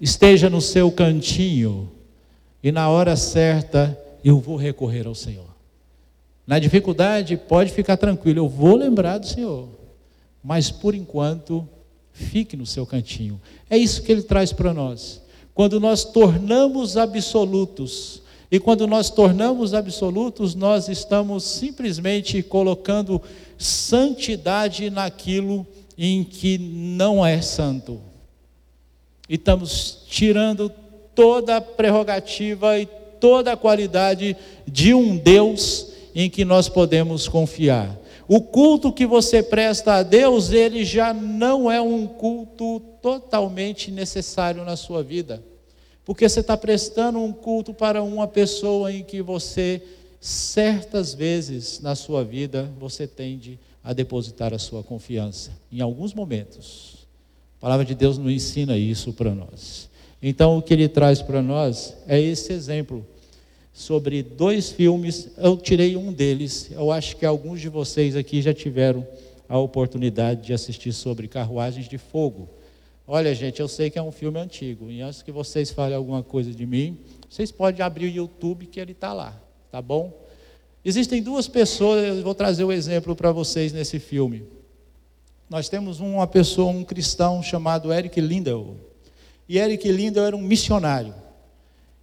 esteja 0.00 0.48
no 0.48 0.60
seu 0.60 0.88
cantinho, 0.92 1.90
e 2.62 2.70
na 2.70 2.88
hora 2.88 3.16
certa 3.16 3.98
eu 4.24 4.38
vou 4.38 4.54
recorrer 4.54 5.08
ao 5.08 5.14
Senhor. 5.16 5.56
Na 6.46 6.60
dificuldade, 6.60 7.36
pode 7.36 7.72
ficar 7.72 7.96
tranquilo, 7.96 8.38
eu 8.38 8.48
vou 8.48 8.76
lembrar 8.76 9.18
do 9.18 9.26
Senhor, 9.26 9.68
mas 10.44 10.70
por 10.70 10.94
enquanto, 10.94 11.68
fique 12.12 12.56
no 12.56 12.66
seu 12.66 12.86
cantinho. 12.86 13.40
É 13.68 13.76
isso 13.76 14.00
que 14.00 14.12
ele 14.12 14.22
traz 14.22 14.52
para 14.52 14.72
nós 14.72 15.25
quando 15.56 15.80
nós 15.80 16.04
tornamos 16.04 16.98
absolutos. 16.98 18.20
E 18.52 18.60
quando 18.60 18.86
nós 18.86 19.08
tornamos 19.08 19.72
absolutos, 19.72 20.54
nós 20.54 20.86
estamos 20.86 21.44
simplesmente 21.44 22.42
colocando 22.42 23.22
santidade 23.56 24.90
naquilo 24.90 25.66
em 25.96 26.22
que 26.22 26.58
não 26.58 27.24
é 27.24 27.40
santo. 27.40 27.98
E 29.26 29.36
estamos 29.36 30.04
tirando 30.06 30.70
toda 31.14 31.56
a 31.56 31.60
prerrogativa 31.62 32.78
e 32.78 32.84
toda 33.18 33.52
a 33.52 33.56
qualidade 33.56 34.36
de 34.68 34.92
um 34.92 35.16
Deus 35.16 35.86
em 36.14 36.28
que 36.28 36.44
nós 36.44 36.68
podemos 36.68 37.26
confiar. 37.26 37.98
O 38.28 38.40
culto 38.40 38.92
que 38.92 39.06
você 39.06 39.42
presta 39.42 39.94
a 39.94 40.02
Deus, 40.02 40.50
ele 40.50 40.84
já 40.84 41.14
não 41.14 41.70
é 41.70 41.80
um 41.80 42.06
culto 42.06 42.80
totalmente 43.00 43.90
necessário 43.92 44.64
na 44.64 44.74
sua 44.74 45.02
vida. 45.02 45.42
Porque 46.04 46.28
você 46.28 46.40
está 46.40 46.56
prestando 46.56 47.20
um 47.20 47.32
culto 47.32 47.72
para 47.72 48.02
uma 48.02 48.26
pessoa 48.26 48.92
em 48.92 49.04
que 49.04 49.22
você, 49.22 49.80
certas 50.20 51.14
vezes 51.14 51.80
na 51.80 51.94
sua 51.94 52.24
vida, 52.24 52.70
você 52.78 53.06
tende 53.06 53.60
a 53.82 53.92
depositar 53.92 54.52
a 54.52 54.58
sua 54.58 54.82
confiança. 54.82 55.52
Em 55.70 55.80
alguns 55.80 56.12
momentos. 56.12 57.06
A 57.58 57.60
palavra 57.60 57.84
de 57.84 57.94
Deus 57.94 58.18
não 58.18 58.30
ensina 58.30 58.76
isso 58.76 59.12
para 59.12 59.34
nós. 59.34 59.88
Então, 60.20 60.58
o 60.58 60.62
que 60.62 60.74
ele 60.74 60.88
traz 60.88 61.22
para 61.22 61.40
nós 61.40 61.94
é 62.08 62.20
esse 62.20 62.52
exemplo 62.52 63.06
sobre 63.76 64.22
dois 64.22 64.72
filmes. 64.72 65.28
Eu 65.36 65.54
tirei 65.58 65.98
um 65.98 66.10
deles. 66.10 66.70
Eu 66.70 66.90
acho 66.90 67.14
que 67.14 67.26
alguns 67.26 67.60
de 67.60 67.68
vocês 67.68 68.16
aqui 68.16 68.40
já 68.40 68.54
tiveram 68.54 69.06
a 69.46 69.58
oportunidade 69.58 70.46
de 70.46 70.54
assistir 70.54 70.94
sobre 70.94 71.28
Carruagens 71.28 71.86
de 71.86 71.98
Fogo. 71.98 72.48
Olha, 73.06 73.34
gente, 73.34 73.60
eu 73.60 73.68
sei 73.68 73.90
que 73.90 73.98
é 73.98 74.02
um 74.02 74.10
filme 74.10 74.40
antigo, 74.40 74.90
e 74.90 75.02
antes 75.02 75.20
que 75.20 75.30
vocês 75.30 75.70
falem 75.70 75.94
alguma 75.94 76.22
coisa 76.22 76.50
de 76.52 76.64
mim, 76.64 76.98
vocês 77.28 77.52
podem 77.52 77.84
abrir 77.84 78.06
o 78.06 78.08
YouTube 78.08 78.64
que 78.64 78.80
ele 78.80 78.92
está 78.92 79.12
lá, 79.12 79.38
tá 79.70 79.80
bom? 79.80 80.10
Existem 80.82 81.22
duas 81.22 81.46
pessoas, 81.46 82.02
eu 82.02 82.22
vou 82.22 82.34
trazer 82.34 82.64
o 82.64 82.68
um 82.68 82.72
exemplo 82.72 83.14
para 83.14 83.30
vocês 83.30 83.72
nesse 83.74 83.98
filme. 83.98 84.42
Nós 85.50 85.68
temos 85.68 86.00
uma 86.00 86.26
pessoa, 86.26 86.72
um 86.72 86.82
cristão 86.82 87.42
chamado 87.42 87.92
Eric 87.92 88.20
Lindell. 88.20 88.74
E 89.46 89.58
Eric 89.58 89.86
Lindell 89.92 90.24
era 90.24 90.36
um 90.36 90.42
missionário. 90.42 91.25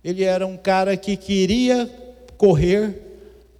Ele 0.03 0.23
era 0.23 0.45
um 0.45 0.57
cara 0.57 0.97
que 0.97 1.15
queria 1.15 1.89
correr 2.37 3.01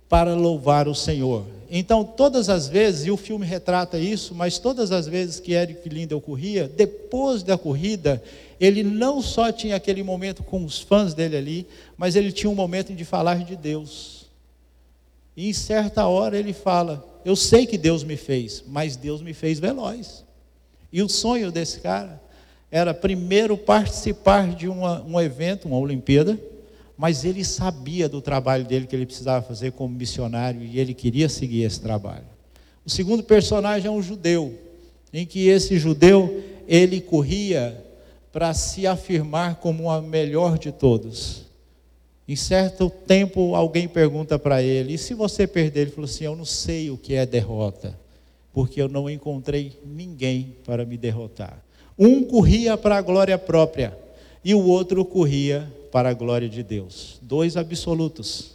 para 0.10 0.36
louvar 0.36 0.88
o 0.88 0.96
Senhor. 0.96 1.46
Então, 1.76 2.04
todas 2.04 2.50
as 2.50 2.68
vezes, 2.68 3.08
e 3.08 3.12
o 3.12 3.18
filme 3.18 3.46
retrata 3.46 3.98
isso, 3.98 4.36
mas 4.36 4.60
todas 4.60 4.92
as 4.92 5.08
vezes 5.08 5.40
que 5.40 5.54
Eric 5.54 5.90
Lindell 5.90 6.22
corria, 6.22 6.68
depois 6.68 7.42
da 7.42 7.58
corrida, 7.58 8.22
ele 8.60 8.84
não 8.84 9.22
só 9.22 9.52
tinha 9.52 9.76
aquele 9.76 10.04
momento 10.04 10.44
com 10.44 10.64
os 10.64 10.80
fãs 10.80 11.16
dele 11.16 11.36
ali, 11.36 11.68
mas 11.98 12.16
ele 12.16 12.32
tinha 12.32 12.50
um 12.50 12.56
momento 12.56 12.94
de 12.94 13.04
falar 13.04 13.44
de 13.44 13.56
Deus. 13.56 14.28
E 15.36 15.50
em 15.50 15.54
certa 15.54 16.06
hora 16.06 16.38
ele 16.38 16.54
fala: 16.54 17.04
eu 17.26 17.36
sei 17.36 17.66
que 17.66 17.78
Deus 17.78 18.04
me 18.04 18.18
fez, 18.18 18.64
mas 18.68 18.96
Deus 18.96 19.22
me 19.22 19.34
fez 19.34 19.60
veloz. 19.60 20.24
E 20.92 21.02
o 21.02 21.10
sonho 21.10 21.52
desse 21.52 21.80
cara 21.80 22.22
era 22.74 22.92
primeiro 22.92 23.56
participar 23.56 24.56
de 24.56 24.68
uma, 24.68 25.04
um 25.04 25.22
evento, 25.22 25.68
uma 25.68 25.78
Olimpíada, 25.78 26.40
mas 26.98 27.24
ele 27.24 27.46
sabia 27.46 28.10
do 28.10 28.20
trabalho 28.20 28.66
dele 28.66 28.88
que 28.88 28.96
ele 28.96 29.06
precisava 29.06 29.46
fazer 29.46 29.74
como 29.74 29.94
missionário 29.94 30.64
e 30.64 30.80
ele 30.80 30.96
queria 30.96 31.30
seguir 31.30 31.62
esse 31.62 31.80
trabalho. 31.80 32.26
O 32.84 32.90
segundo 32.90 33.22
personagem 33.22 33.88
é 33.88 33.92
um 33.92 34.02
judeu, 34.02 34.58
em 35.14 35.24
que 35.24 35.50
esse 35.50 35.78
judeu 35.78 36.44
ele 36.68 37.00
corria 37.00 37.80
para 38.32 38.56
se 38.56 38.88
afirmar 38.88 39.58
como 39.58 39.84
o 39.84 40.02
melhor 40.02 40.58
de 40.58 40.72
todos. 40.72 41.44
Em 42.28 42.36
certo 42.36 42.90
tempo, 42.90 43.54
alguém 43.54 43.88
pergunta 43.88 44.40
para 44.40 44.64
ele: 44.64 44.96
e 44.96 44.98
se 44.98 45.14
você 45.14 45.46
perder? 45.46 45.82
Ele 45.82 45.92
falou 45.92 46.06
assim: 46.06 46.24
Eu 46.24 46.36
não 46.36 46.46
sei 46.46 46.90
o 46.90 46.98
que 46.98 47.14
é 47.14 47.24
derrota, 47.24 47.96
porque 48.52 48.82
eu 48.82 48.90
não 48.90 49.08
encontrei 49.08 49.80
ninguém 49.86 50.56
para 50.66 50.84
me 50.84 50.98
derrotar. 50.98 51.63
Um 51.98 52.24
corria 52.24 52.78
para 52.78 52.98
a 52.98 53.02
glória 53.02 53.38
própria 53.38 53.98
e 54.44 54.54
o 54.54 54.66
outro 54.66 55.06
corria 55.06 55.72
para 55.92 56.10
a 56.10 56.14
glória 56.14 56.50
de 56.50 56.64
Deus. 56.64 57.20
Dois 57.22 57.56
absolutos. 57.56 58.54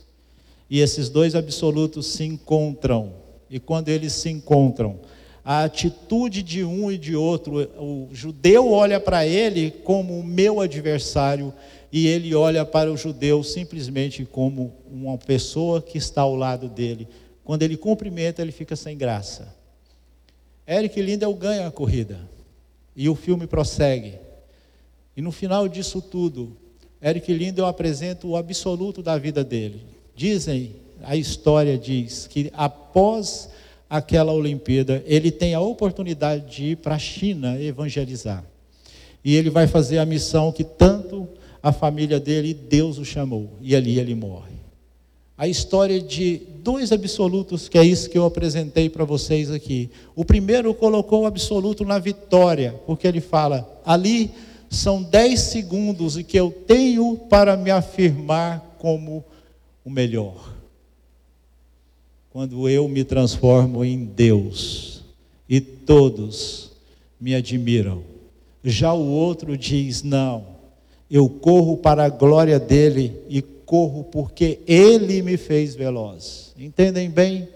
E 0.68 0.80
esses 0.80 1.08
dois 1.08 1.34
absolutos 1.34 2.06
se 2.06 2.24
encontram. 2.24 3.12
E 3.48 3.58
quando 3.58 3.88
eles 3.88 4.12
se 4.12 4.28
encontram, 4.28 4.98
a 5.44 5.64
atitude 5.64 6.42
de 6.42 6.62
um 6.62 6.92
e 6.92 6.98
de 6.98 7.16
outro, 7.16 7.62
o 7.78 8.08
judeu 8.12 8.70
olha 8.70 9.00
para 9.00 9.26
ele 9.26 9.70
como 9.70 10.18
o 10.18 10.22
meu 10.22 10.60
adversário 10.60 11.54
e 11.90 12.06
ele 12.06 12.34
olha 12.34 12.66
para 12.66 12.92
o 12.92 12.96
judeu 12.98 13.42
simplesmente 13.42 14.26
como 14.26 14.74
uma 14.90 15.16
pessoa 15.16 15.80
que 15.80 15.96
está 15.96 16.20
ao 16.20 16.36
lado 16.36 16.68
dele. 16.68 17.08
Quando 17.44 17.62
ele 17.62 17.78
cumprimenta, 17.78 18.42
ele 18.42 18.52
fica 18.52 18.76
sem 18.76 18.94
graça. 18.94 19.56
Eric 20.66 21.00
Lindell 21.00 21.32
ganha 21.32 21.66
a 21.66 21.70
corrida. 21.70 22.18
E 22.98 23.08
o 23.08 23.14
filme 23.14 23.46
prossegue. 23.46 24.14
E 25.16 25.22
no 25.22 25.30
final 25.30 25.68
disso 25.68 26.02
tudo, 26.02 26.56
Eric 27.00 27.32
Lindell 27.32 27.66
apresenta 27.66 28.26
o 28.26 28.36
absoluto 28.36 29.04
da 29.04 29.16
vida 29.16 29.44
dele. 29.44 29.82
Dizem, 30.16 30.74
a 31.04 31.14
história 31.14 31.78
diz 31.78 32.26
que 32.26 32.50
após 32.52 33.50
aquela 33.88 34.32
Olimpíada, 34.32 35.00
ele 35.06 35.30
tem 35.30 35.54
a 35.54 35.60
oportunidade 35.60 36.52
de 36.52 36.64
ir 36.72 36.76
para 36.78 36.96
a 36.96 36.98
China 36.98 37.56
evangelizar. 37.62 38.44
E 39.24 39.36
ele 39.36 39.48
vai 39.48 39.68
fazer 39.68 39.98
a 39.98 40.04
missão 40.04 40.50
que 40.50 40.64
tanto 40.64 41.28
a 41.62 41.70
família 41.70 42.18
dele, 42.18 42.52
Deus 42.52 42.98
o 42.98 43.04
chamou, 43.04 43.56
e 43.60 43.76
ali 43.76 44.00
ele 44.00 44.16
morre. 44.16 44.57
A 45.38 45.46
história 45.46 46.00
de 46.00 46.42
dois 46.64 46.90
absolutos, 46.90 47.68
que 47.68 47.78
é 47.78 47.84
isso 47.84 48.10
que 48.10 48.18
eu 48.18 48.26
apresentei 48.26 48.90
para 48.90 49.04
vocês 49.04 49.52
aqui. 49.52 49.88
O 50.16 50.24
primeiro 50.24 50.74
colocou 50.74 51.22
o 51.22 51.26
absoluto 51.26 51.84
na 51.84 51.98
vitória, 52.00 52.74
porque 52.84 53.06
ele 53.06 53.20
fala: 53.20 53.80
ali 53.86 54.32
são 54.68 55.00
dez 55.00 55.40
segundos 55.40 56.18
e 56.18 56.24
que 56.24 56.36
eu 56.36 56.50
tenho 56.50 57.16
para 57.16 57.56
me 57.56 57.70
afirmar 57.70 58.76
como 58.78 59.24
o 59.84 59.90
melhor. 59.90 60.52
Quando 62.30 62.68
eu 62.68 62.88
me 62.88 63.04
transformo 63.04 63.84
em 63.84 64.04
Deus 64.04 65.04
e 65.48 65.60
todos 65.60 66.72
me 67.20 67.34
admiram. 67.34 68.02
Já 68.64 68.92
o 68.92 69.08
outro 69.08 69.56
diz: 69.56 70.02
não 70.02 70.58
eu 71.10 71.28
corro 71.28 71.76
para 71.76 72.04
a 72.04 72.08
glória 72.08 72.58
dele 72.58 73.14
e 73.28 73.40
corro 73.68 74.02
porque 74.04 74.60
ele 74.66 75.20
me 75.20 75.36
fez 75.36 75.76
veloz. 75.76 76.54
Entendem 76.58 77.10
bem? 77.10 77.46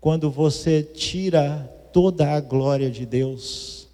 Quando 0.00 0.30
você 0.30 0.80
tira 0.80 1.68
toda 1.92 2.30
a 2.30 2.40
glória 2.40 2.88
de 2.88 3.04
Deus, 3.04 3.88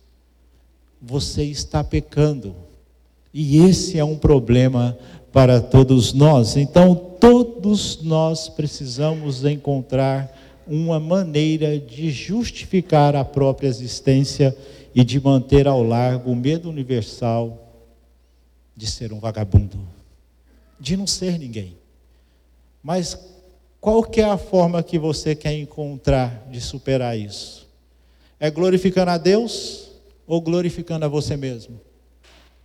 você 1.01 1.45
está 1.45 1.83
pecando. 1.83 2.55
E 3.33 3.57
esse 3.65 3.99
é 3.99 4.05
um 4.05 4.19
problema 4.19 4.99
para 5.33 5.59
todos 5.59 6.13
nós. 6.13 6.59
Então, 6.59 6.95
todos 6.95 8.03
nós 8.03 8.51
precisamos 8.51 9.43
encontrar 9.43 10.31
uma 10.67 11.01
maneira 11.01 11.79
de 11.79 12.11
justificar 12.11 13.17
a 13.17 13.25
própria 13.25 13.69
existência 13.69 14.55
e 14.95 15.03
de 15.03 15.19
manter 15.19 15.67
ao 15.67 15.83
largo 15.83 16.31
o 16.31 16.37
medo 16.37 16.69
universal 16.69 17.63
de 18.77 18.87
ser 18.87 19.11
um 19.11 19.19
vagabundo, 19.19 19.79
de 20.79 20.97
não 20.97 21.07
ser 21.07 21.39
ninguém. 21.39 21.77
Mas 22.83 23.19
qual 23.81 24.03
que 24.03 24.21
é 24.21 24.25
a 24.25 24.39
forma 24.39 24.83
que 24.83 24.99
você 24.99 25.35
quer 25.35 25.53
encontrar 25.53 26.47
de 26.51 26.61
superar 26.61 27.19
isso? 27.19 27.67
É 28.39 28.51
glorificando 28.51 29.11
a 29.11 29.19
Deus 29.19 29.89
ou 30.27 30.41
glorificando 30.41 31.05
a 31.05 31.09
você 31.09 31.37
mesmo? 31.37 31.81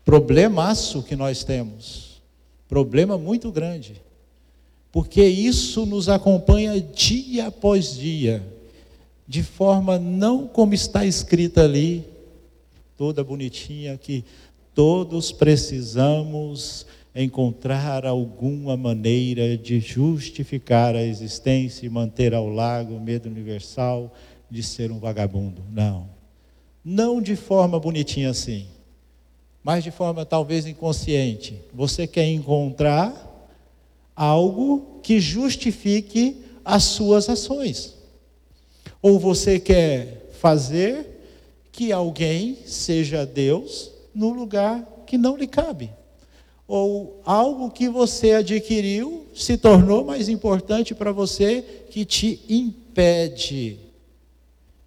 Problemaço 0.03 1.03
que 1.03 1.15
nós 1.15 1.43
temos. 1.43 2.21
Problema 2.67 3.17
muito 3.17 3.51
grande. 3.51 4.01
Porque 4.91 5.23
isso 5.23 5.85
nos 5.85 6.09
acompanha 6.09 6.81
dia 6.81 7.47
após 7.47 7.95
dia, 7.95 8.43
de 9.25 9.41
forma 9.41 9.97
não 9.97 10.45
como 10.47 10.73
está 10.73 11.05
escrita 11.05 11.63
ali, 11.63 12.05
toda 12.97 13.23
bonitinha, 13.23 13.97
que 13.97 14.25
Todos 14.73 15.31
precisamos 15.31 16.85
encontrar 17.13 18.05
alguma 18.05 18.77
maneira 18.77 19.57
de 19.57 19.79
justificar 19.79 20.95
a 20.95 21.03
existência 21.03 21.85
e 21.85 21.89
manter 21.89 22.33
ao 22.33 22.47
largo 22.47 22.95
o 22.95 23.01
medo 23.01 23.27
universal 23.27 24.13
de 24.49 24.63
ser 24.63 24.91
um 24.91 24.99
vagabundo. 24.99 25.61
Não. 25.69 26.09
Não 26.83 27.21
de 27.21 27.35
forma 27.35 27.79
bonitinha 27.79 28.29
assim, 28.29 28.67
mas 29.63 29.83
de 29.83 29.91
forma 29.91 30.25
talvez 30.25 30.65
inconsciente. 30.65 31.59
Você 31.73 32.07
quer 32.07 32.27
encontrar 32.27 33.27
algo 34.15 34.99
que 35.03 35.19
justifique 35.19 36.43
as 36.63 36.83
suas 36.83 37.29
ações. 37.29 37.95
Ou 39.01 39.19
você 39.19 39.59
quer 39.59 40.29
fazer 40.39 41.07
que 41.71 41.91
alguém 41.91 42.57
seja 42.65 43.25
Deus 43.25 43.91
no 44.13 44.31
lugar 44.31 45.03
que 45.05 45.17
não 45.17 45.35
lhe 45.35 45.47
cabe. 45.47 45.89
Ou 46.73 47.19
algo 47.25 47.69
que 47.69 47.89
você 47.89 48.31
adquiriu 48.31 49.25
se 49.35 49.57
tornou 49.57 50.05
mais 50.05 50.29
importante 50.29 50.95
para 50.95 51.11
você 51.11 51.65
que 51.89 52.05
te 52.05 52.39
impede 52.47 53.77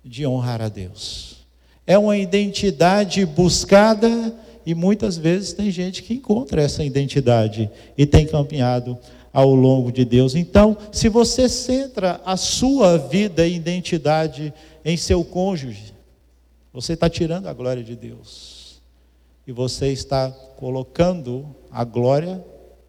de 0.03 0.27
honrar 0.27 0.63
a 0.63 0.71
Deus. 0.71 1.45
É 1.87 1.99
uma 1.99 2.17
identidade 2.17 3.27
buscada 3.27 4.35
e 4.65 4.75
muitas 4.75 5.19
vezes 5.19 5.53
tem 5.53 5.71
gente 5.71 6.03
que 6.03 6.15
encontra 6.15 6.63
essa 6.63 6.83
identidade 6.83 7.71
e 7.99 8.07
tem 8.07 8.27
caminhado 8.27 8.97
ao 9.31 9.55
longo 9.55 9.93
de 9.93 10.07
Deus. 10.07 10.35
Então, 10.35 10.79
se 10.91 11.11
você 11.11 11.51
centra 11.51 12.19
a 12.25 12.39
sua 12.39 12.97
vida 12.97 13.47
e 13.47 13.57
identidade 13.57 14.55
em 14.83 14.97
seu 14.97 15.23
cônjuge, 15.23 15.93
você 16.73 16.95
está 16.95 17.11
tirando 17.11 17.47
a 17.47 17.53
glória 17.53 17.85
de 17.85 17.95
Deus 17.95 18.81
e 19.47 19.53
você 19.53 19.89
está 19.93 20.31
colocando 20.57 21.55
a 21.75 21.83
glória 21.83 22.43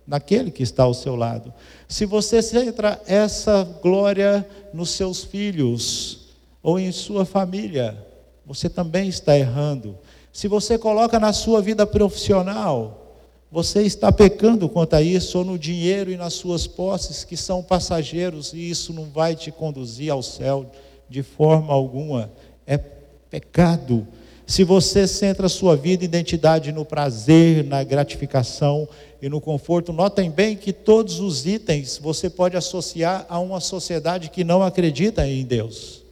naquele 0.05 0.51
que 0.51 0.61
está 0.61 0.83
ao 0.83 0.93
seu 0.93 1.15
lado. 1.15 1.51
Se 1.87 2.05
você 2.05 2.39
centra 2.41 3.01
essa 3.07 3.63
glória 3.81 4.47
nos 4.71 4.91
seus 4.91 5.23
filhos 5.23 6.27
ou 6.61 6.79
em 6.79 6.91
sua 6.91 7.25
família, 7.25 7.97
você 8.45 8.69
também 8.69 9.09
está 9.09 9.35
errando. 9.35 9.97
Se 10.31 10.47
você 10.47 10.77
coloca 10.77 11.19
na 11.19 11.33
sua 11.33 11.61
vida 11.61 11.87
profissional, 11.87 13.17
você 13.51 13.81
está 13.81 14.11
pecando 14.11 14.69
quanto 14.69 14.95
a 14.95 15.01
isso, 15.01 15.39
ou 15.39 15.45
no 15.45 15.57
dinheiro 15.57 16.11
e 16.11 16.17
nas 16.17 16.33
suas 16.33 16.67
posses, 16.67 17.23
que 17.23 17.37
são 17.37 17.63
passageiros, 17.63 18.53
e 18.53 18.69
isso 18.69 18.93
não 18.93 19.05
vai 19.05 19.35
te 19.35 19.49
conduzir 19.49 20.11
ao 20.11 20.21
céu 20.21 20.69
de 21.09 21.23
forma 21.23 21.73
alguma. 21.73 22.31
É 22.67 22.77
pecado. 22.77 24.07
Se 24.47 24.63
você 24.63 25.07
centra 25.07 25.49
sua 25.49 25.75
vida 25.75 26.03
e 26.03 26.05
identidade 26.05 26.71
no 26.71 26.85
prazer, 26.85 27.63
na 27.63 27.83
gratificação 27.83 28.87
e 29.19 29.27
no 29.27 29.41
conforto, 29.41 29.91
notem 29.91 30.29
bem 30.29 30.55
que 30.55 30.71
todos 30.71 31.19
os 31.19 31.47
itens 31.47 31.97
você 31.97 32.29
pode 32.29 32.55
associar 32.55 33.25
a 33.27 33.39
uma 33.39 33.59
sociedade 33.59 34.29
que 34.29 34.43
não 34.43 34.61
acredita 34.61 35.27
em 35.27 35.43
Deus. 35.43 36.03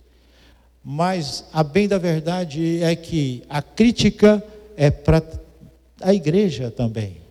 Mas 0.84 1.46
a 1.54 1.64
bem 1.64 1.88
da 1.88 2.00
verdade 2.00 2.82
é 2.82 2.96
que 2.96 3.44
a 3.48 3.62
crítica 3.62 4.44
é 4.76 4.90
para 4.90 5.22
a 6.02 6.14
igreja 6.14 6.72
também. 6.72 7.22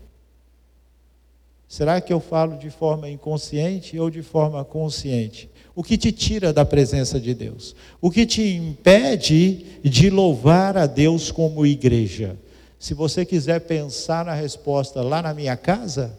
Será 1.66 2.00
que 2.00 2.12
eu 2.12 2.20
falo 2.20 2.56
de 2.58 2.70
forma 2.70 3.10
inconsciente 3.10 3.98
ou 3.98 4.08
de 4.08 4.22
forma 4.22 4.64
consciente? 4.64 5.50
O 5.74 5.82
que 5.82 5.96
te 5.96 6.12
tira 6.12 6.52
da 6.52 6.64
presença 6.64 7.18
de 7.18 7.34
Deus? 7.34 7.74
O 8.00 8.10
que 8.10 8.26
te 8.26 8.42
impede 8.42 9.64
de 9.82 10.10
louvar 10.10 10.76
a 10.76 10.86
Deus 10.86 11.30
como 11.30 11.64
igreja? 11.64 12.36
Se 12.78 12.94
você 12.94 13.24
quiser 13.24 13.60
pensar 13.60 14.24
na 14.24 14.34
resposta 14.34 15.00
lá 15.00 15.22
na 15.22 15.32
minha 15.32 15.56
casa, 15.56 16.18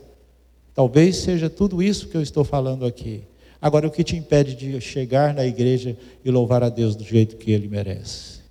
talvez 0.74 1.18
seja 1.18 1.50
tudo 1.50 1.84
isso 1.84 2.08
que 2.08 2.18
eu 2.18 2.22
estou 2.22 2.44
falando 2.44 2.86
aqui. 2.86 3.22
Agora, 3.62 3.88
o 3.88 3.92
que 3.92 4.04
te 4.04 4.16
impede 4.16 4.56
de 4.56 4.82
chegar 4.82 5.34
na 5.34 5.46
igreja 5.46 5.96
e 6.26 6.32
louvar 6.32 6.64
a 6.64 6.70
Deus 6.70 6.96
do 6.96 7.04
jeito 7.04 7.38
que 7.38 7.52
Ele 7.52 7.68
merece? 7.68 8.42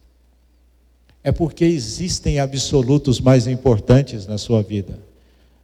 É 1.25 1.31
porque 1.31 1.65
existem 1.65 2.39
absolutos 2.39 3.21
mais 3.21 3.47
importantes 3.47 4.27
na 4.27 4.39
sua 4.39 4.63
vida. 4.63 4.99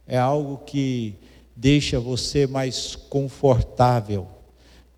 É 0.07 0.17
algo 0.17 0.61
que 0.65 1.15
deixa 1.55 1.99
você 1.99 2.47
mais 2.47 2.95
confortável, 2.95 4.27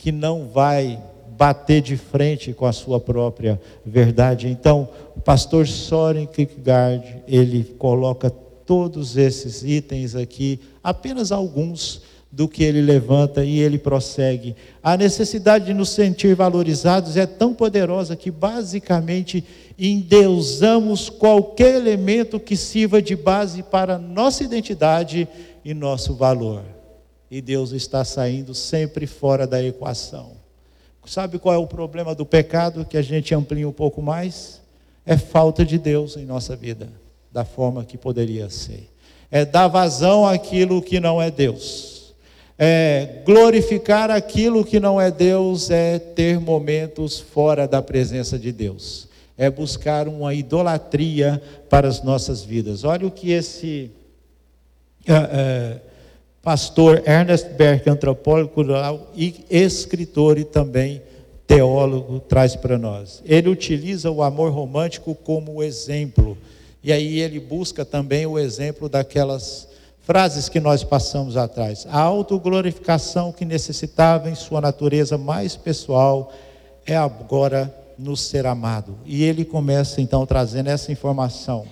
que 0.02 0.12
não 0.12 0.48
vai 0.48 1.00
bater 1.38 1.80
de 1.80 1.96
frente 1.96 2.54
com 2.54 2.66
a 2.66 2.74
sua 2.74 3.00
própria 3.00 3.62
verdade. 3.86 4.48
Então, 4.48 4.90
o 5.16 5.22
pastor 5.22 5.68
Soren 5.68 6.26
Kierkegaard, 6.26 7.22
ele 7.28 7.64
coloca 7.78 8.32
todos 8.66 9.16
esses 9.16 9.62
itens 9.64 10.16
aqui, 10.16 10.60
apenas 10.84 11.32
alguns 11.32 12.02
do 12.32 12.48
que 12.48 12.64
ele 12.64 12.82
levanta 12.82 13.46
e 13.46 13.60
ele 13.60 13.78
prossegue. 13.78 14.56
A 14.82 14.98
necessidade 14.98 15.66
de 15.66 15.74
nos 15.76 15.90
sentir 15.90 16.34
valorizados 16.34 17.16
é 17.16 17.28
tão 17.28 17.54
poderosa 17.54 18.16
que 18.16 18.32
basicamente 18.32 19.44
endeusamos 19.78 21.12
qualquer 21.12 21.76
elemento 21.76 22.40
que 22.40 22.58
sirva 22.58 23.04
de 23.04 23.16
base 23.16 23.62
para 23.62 24.00
nossa 24.00 24.44
identidade 24.44 25.28
e 25.64 25.76
nosso 25.76 26.16
valor. 26.16 26.81
E 27.32 27.40
Deus 27.40 27.72
está 27.72 28.04
saindo 28.04 28.54
sempre 28.54 29.08
fora 29.08 29.48
da 29.48 29.64
equação. 29.64 30.34
Sabe 31.06 31.40
qual 31.40 31.56
é 31.56 31.58
o 31.58 31.66
problema 31.66 32.14
do 32.14 32.26
pecado 32.26 32.84
que 32.84 32.98
a 32.98 33.02
gente 33.02 33.34
amplia 33.34 33.68
um 33.68 33.72
pouco 33.72 34.02
mais? 34.02 34.60
É 35.06 35.16
falta 35.18 35.64
de 35.64 35.78
Deus 35.80 36.18
em 36.18 36.26
nossa 36.26 36.58
vida, 36.58 36.90
da 37.32 37.46
forma 37.46 37.86
que 37.86 37.98
poderia 37.98 38.50
ser. 38.50 38.90
É 39.32 39.46
dar 39.46 39.70
vazão 39.70 40.28
àquilo 40.28 40.82
que 40.82 41.00
não 41.00 41.22
é 41.22 41.32
Deus. 41.32 42.14
É 42.60 43.22
glorificar 43.26 44.12
aquilo 44.12 44.66
que 44.66 44.78
não 44.78 45.00
é 45.00 45.10
Deus, 45.10 45.72
é 45.72 45.98
ter 46.00 46.38
momentos 46.38 47.18
fora 47.18 47.66
da 47.66 47.82
presença 47.82 48.38
de 48.38 48.52
Deus. 48.52 49.08
É 49.38 49.50
buscar 49.50 50.06
uma 50.10 50.34
idolatria 50.34 51.42
para 51.70 51.88
as 51.88 52.04
nossas 52.04 52.44
vidas. 52.44 52.84
Olha 52.84 53.08
o 53.08 53.12
que 53.12 53.32
esse 53.32 53.90
uh, 55.08 55.14
uh, 55.14 55.91
pastor 56.42 57.04
Ernest 57.06 57.50
Berg, 57.50 57.88
antropólogo 57.90 58.50
cultural 58.50 59.12
e 59.16 59.46
escritor 59.50 60.38
e 60.38 60.44
também 60.44 61.02
teólogo, 61.46 62.20
traz 62.20 62.56
para 62.56 62.78
nós. 62.78 63.22
Ele 63.26 63.50
utiliza 63.50 64.10
o 64.10 64.24
amor 64.24 64.52
romântico 64.52 65.14
como 65.14 65.62
exemplo. 65.62 66.38
E 66.84 66.92
aí 66.92 67.20
ele 67.20 67.40
busca 67.40 67.86
também 67.86 68.26
o 68.26 68.40
exemplo 68.40 68.90
daquelas 68.90 69.68
frases 70.02 70.50
que 70.50 70.60
nós 70.60 70.84
passamos 70.84 71.38
atrás. 71.38 71.86
A 71.90 72.00
autoglorificação 72.00 73.32
que 73.32 73.46
necessitava 73.46 74.30
em 74.30 74.36
sua 74.36 74.60
natureza 74.60 75.18
mais 75.18 75.56
pessoal 75.56 76.34
é 76.86 76.98
agora 76.98 77.74
no 78.00 78.18
ser 78.18 78.48
amado. 78.48 78.98
E 79.06 79.24
ele 79.24 79.46
começa 79.46 80.02
então 80.02 80.26
trazendo 80.26 80.70
essa 80.70 80.92
informação. 80.92 81.66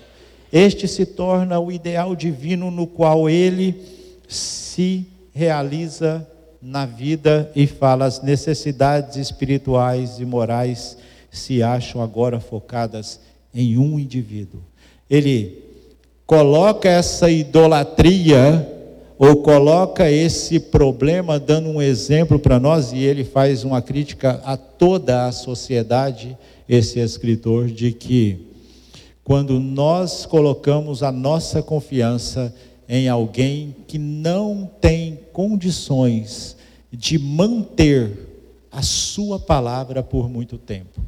Este 0.53 0.87
se 0.87 1.05
torna 1.05 1.59
o 1.59 1.71
ideal 1.71 2.15
divino 2.15 2.69
no 2.69 2.85
qual 2.85 3.27
ele 3.27 3.98
se 4.29 5.07
realiza 5.33 6.25
na 6.61 6.85
vida 6.85 7.51
e 7.55 7.65
fala 7.65 8.05
as 8.05 8.21
necessidades 8.21 9.17
espirituais 9.17 10.19
e 10.19 10.25
morais 10.25 10.97
se 11.31 11.63
acham 11.63 12.01
agora 12.01 12.39
focadas 12.39 13.19
em 13.53 13.77
um 13.77 13.99
indivíduo. 13.99 14.61
Ele 15.09 15.63
coloca 16.27 16.87
essa 16.87 17.29
idolatria 17.29 18.67
ou 19.17 19.37
coloca 19.37 20.09
esse 20.09 20.59
problema 20.59 21.39
dando 21.39 21.69
um 21.69 21.81
exemplo 21.81 22.37
para 22.37 22.59
nós 22.59 22.93
e 22.93 22.99
ele 22.99 23.23
faz 23.23 23.63
uma 23.63 23.81
crítica 23.81 24.39
a 24.45 24.55
toda 24.55 25.25
a 25.25 25.31
sociedade, 25.31 26.37
esse 26.67 26.99
escritor, 26.99 27.67
de 27.67 27.91
que 27.91 28.47
quando 29.23 29.59
nós 29.59 30.25
colocamos 30.25 31.03
a 31.03 31.11
nossa 31.11 31.61
confiança 31.61 32.53
em 32.89 33.07
alguém 33.07 33.75
que 33.87 33.99
não 33.99 34.67
tem 34.81 35.19
condições 35.31 36.57
de 36.91 37.19
manter 37.19 38.27
a 38.71 38.81
sua 38.81 39.37
palavra 39.39 40.01
por 40.01 40.27
muito 40.27 40.57
tempo. 40.57 40.99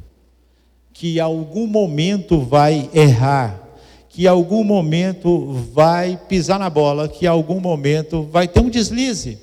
Que 0.92 1.18
algum 1.18 1.66
momento 1.66 2.38
vai 2.38 2.88
errar, 2.94 3.60
que 4.08 4.28
algum 4.28 4.62
momento 4.62 5.52
vai 5.74 6.16
pisar 6.28 6.60
na 6.60 6.70
bola, 6.70 7.08
que 7.08 7.26
algum 7.26 7.58
momento 7.58 8.22
vai 8.22 8.46
ter 8.46 8.60
um 8.60 8.70
deslize. 8.70 9.38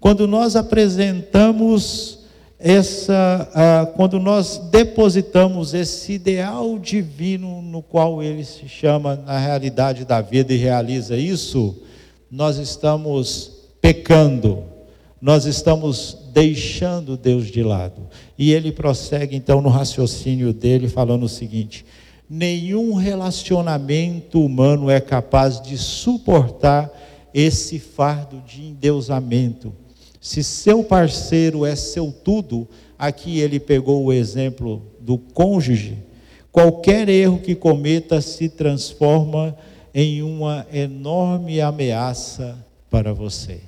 Quando 0.00 0.26
nós 0.26 0.56
apresentamos 0.56 2.23
essa, 2.58 3.48
ah, 3.54 3.86
quando 3.94 4.18
nós 4.18 4.58
depositamos 4.70 5.74
esse 5.74 6.12
ideal 6.12 6.78
divino 6.78 7.60
no 7.60 7.82
qual 7.82 8.22
ele 8.22 8.44
se 8.44 8.68
chama 8.68 9.16
na 9.16 9.38
realidade 9.38 10.04
da 10.04 10.20
vida 10.20 10.52
e 10.52 10.56
realiza 10.56 11.16
isso, 11.16 11.76
nós 12.30 12.56
estamos 12.56 13.52
pecando, 13.80 14.64
nós 15.20 15.44
estamos 15.44 16.16
deixando 16.32 17.16
Deus 17.16 17.46
de 17.46 17.62
lado. 17.62 18.08
E 18.38 18.52
ele 18.52 18.72
prossegue 18.72 19.36
então 19.36 19.60
no 19.60 19.68
raciocínio 19.68 20.52
dele, 20.52 20.88
falando 20.88 21.24
o 21.24 21.28
seguinte: 21.28 21.84
nenhum 22.28 22.94
relacionamento 22.94 24.44
humano 24.44 24.90
é 24.90 25.00
capaz 25.00 25.60
de 25.60 25.76
suportar 25.76 26.90
esse 27.32 27.78
fardo 27.78 28.42
de 28.46 28.64
endeusamento. 28.64 29.72
Se 30.24 30.42
seu 30.42 30.82
parceiro 30.82 31.66
é 31.66 31.76
seu 31.76 32.10
tudo, 32.10 32.66
aqui 32.98 33.40
ele 33.40 33.60
pegou 33.60 34.06
o 34.06 34.10
exemplo 34.10 34.82
do 34.98 35.18
cônjuge, 35.18 35.98
qualquer 36.50 37.10
erro 37.10 37.40
que 37.40 37.54
cometa 37.54 38.22
se 38.22 38.48
transforma 38.48 39.54
em 39.92 40.22
uma 40.22 40.66
enorme 40.72 41.60
ameaça 41.60 42.56
para 42.88 43.12
você. 43.12 43.60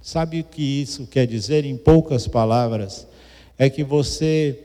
Sabe 0.00 0.42
o 0.42 0.44
que 0.44 0.62
isso 0.62 1.08
quer 1.08 1.26
dizer 1.26 1.64
em 1.64 1.76
poucas 1.76 2.28
palavras? 2.28 3.04
É 3.58 3.68
que 3.68 3.82
você 3.82 4.56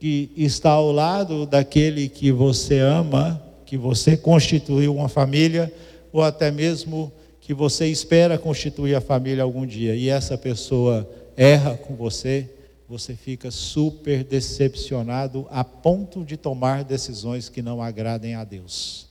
que 0.00 0.30
está 0.38 0.70
ao 0.70 0.90
lado 0.90 1.44
daquele 1.44 2.08
que 2.08 2.32
você 2.32 2.78
ama, 2.78 3.42
que 3.66 3.76
você 3.76 4.16
constituiu 4.16 4.96
uma 4.96 5.10
família, 5.10 5.70
ou 6.10 6.22
até 6.22 6.50
mesmo 6.50 7.12
que 7.48 7.54
você 7.54 7.86
espera 7.86 8.36
constituir 8.36 8.94
a 8.94 9.00
família 9.00 9.42
algum 9.42 9.64
dia, 9.64 9.96
e 9.96 10.10
essa 10.10 10.36
pessoa 10.36 11.08
erra 11.34 11.78
com 11.78 11.96
você, 11.96 12.46
você 12.86 13.14
fica 13.14 13.50
super 13.50 14.22
decepcionado 14.22 15.46
a 15.48 15.64
ponto 15.64 16.22
de 16.26 16.36
tomar 16.36 16.84
decisões 16.84 17.48
que 17.48 17.62
não 17.62 17.80
agradem 17.80 18.34
a 18.34 18.44
Deus. 18.44 19.08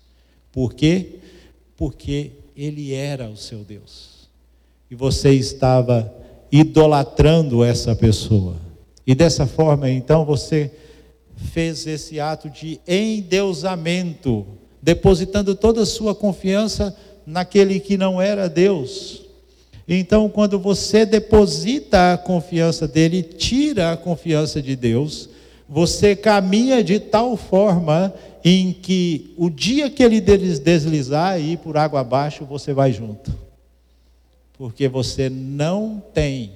Por 0.51 0.75
quê? 0.75 1.15
porque 1.75 2.31
ele 2.55 2.93
era 2.93 3.29
o 3.29 3.37
seu 3.37 3.59
Deus. 3.59 4.27
E 4.89 4.95
você 4.95 5.31
estava 5.31 6.11
idolatrando 6.51 7.63
essa 7.63 7.95
pessoa. 7.95 8.55
E 9.05 9.13
dessa 9.13 9.45
forma, 9.45 9.89
então, 9.89 10.25
você 10.25 10.71
fez 11.35 11.85
esse 11.85 12.19
ato 12.19 12.49
de 12.49 12.81
endeusamento, 12.87 14.45
depositando 14.81 15.55
toda 15.55 15.83
a 15.83 15.85
sua 15.85 16.15
confiança 16.15 16.95
naquele 17.27 17.77
que 17.81 17.97
não 17.97 18.21
era 18.21 18.47
Deus. 18.47 19.21
Então, 19.85 20.29
quando 20.29 20.57
você 20.57 21.05
deposita 21.05 22.13
a 22.13 22.17
confiança 22.17 22.87
dele, 22.87 23.21
tira 23.21 23.91
a 23.91 23.97
confiança 23.97 24.61
de 24.61 24.77
Deus, 24.77 25.29
você 25.67 26.15
caminha 26.15 26.81
de 26.81 26.99
tal 26.99 27.35
forma 27.35 28.13
em 28.43 28.71
que 28.71 29.33
o 29.37 29.49
dia 29.49 29.89
que 29.89 30.01
ele 30.01 30.21
deslizar 30.21 31.37
e 31.37 31.53
ir 31.53 31.57
por 31.57 31.75
água 31.75 31.99
abaixo, 31.99 32.45
você 32.45 32.73
vai 32.73 32.93
junto. 32.93 33.35
Porque 34.57 34.87
você 34.87 35.29
não 35.29 36.01
tem 36.13 36.53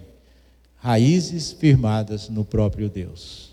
raízes 0.78 1.52
firmadas 1.52 2.30
no 2.30 2.46
próprio 2.46 2.90
Deus. 2.90 3.52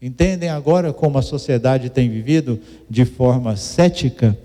Entendem 0.00 0.48
agora 0.48 0.92
como 0.92 1.18
a 1.18 1.22
sociedade 1.22 1.90
tem 1.90 2.08
vivido 2.08 2.60
de 2.88 3.04
forma 3.04 3.56
cética? 3.56 4.38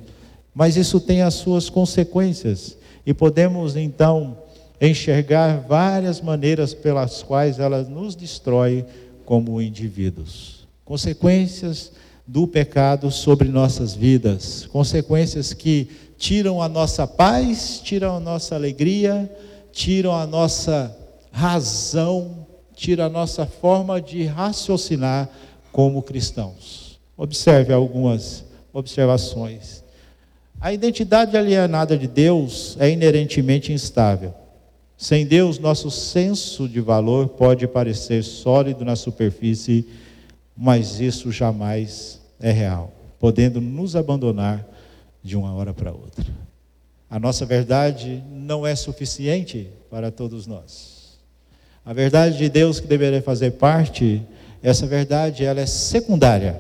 Mas 0.56 0.78
isso 0.78 1.02
tem 1.02 1.22
as 1.22 1.34
suas 1.34 1.70
consequências. 1.70 2.78
E 3.06 3.14
podemos 3.14 3.76
então 3.76 4.38
enxergar 4.80 5.60
várias 5.68 6.22
maneiras 6.22 6.74
pelas 6.74 7.22
quais 7.22 7.60
ela 7.60 7.84
nos 7.84 8.16
destrói 8.16 8.86
como 9.26 9.62
indivíduos. 9.62 10.66
Consequências 10.86 11.92
do 12.26 12.48
pecado 12.48 13.12
sobre 13.12 13.50
nossas 13.50 13.94
vidas, 13.94 14.66
consequências 14.72 15.54
que 15.54 15.90
tiram 16.18 16.62
a 16.62 16.70
nossa 16.70 17.06
paz, 17.06 17.80
tiram 17.84 18.16
a 18.16 18.20
nossa 18.20 18.56
alegria, 18.56 19.32
tiram 19.72 20.16
a 20.16 20.26
nossa 20.26 20.96
razão, 21.32 22.48
tiram 22.74 23.06
a 23.06 23.10
nossa 23.10 23.46
forma 23.46 24.02
de 24.02 24.24
raciocinar 24.24 25.30
como 25.72 26.02
cristãos. 26.02 27.00
Observe 27.18 27.74
algumas 27.74 28.44
observações. 28.74 29.85
A 30.66 30.74
identidade 30.74 31.38
alienada 31.38 31.96
de 31.96 32.08
Deus 32.08 32.76
é 32.80 32.90
inerentemente 32.90 33.72
instável. 33.72 34.34
Sem 34.98 35.24
Deus, 35.24 35.60
nosso 35.60 35.92
senso 35.92 36.68
de 36.68 36.82
valor 36.82 37.28
pode 37.28 37.68
parecer 37.68 38.24
sólido 38.24 38.84
na 38.84 38.96
superfície, 38.96 39.88
mas 40.58 41.00
isso 41.00 41.32
jamais 41.32 42.20
é 42.40 42.52
real, 42.52 42.92
podendo 43.20 43.62
nos 43.62 43.96
abandonar 43.96 44.66
de 45.22 45.38
uma 45.38 45.54
hora 45.54 45.72
para 45.72 45.92
outra. 45.92 46.26
A 47.12 47.20
nossa 47.20 47.46
verdade 47.46 48.24
não 48.32 48.66
é 48.66 48.76
suficiente 48.76 49.70
para 49.88 50.10
todos 50.10 50.48
nós. 50.48 51.20
A 51.86 51.94
verdade 51.94 52.40
de 52.40 52.50
Deus 52.50 52.80
que 52.80 52.88
deveria 52.88 53.22
fazer 53.22 53.52
parte, 53.52 54.20
essa 54.64 54.88
verdade 54.88 55.46
ela 55.46 55.62
é 55.62 55.68
secundária. 55.68 56.60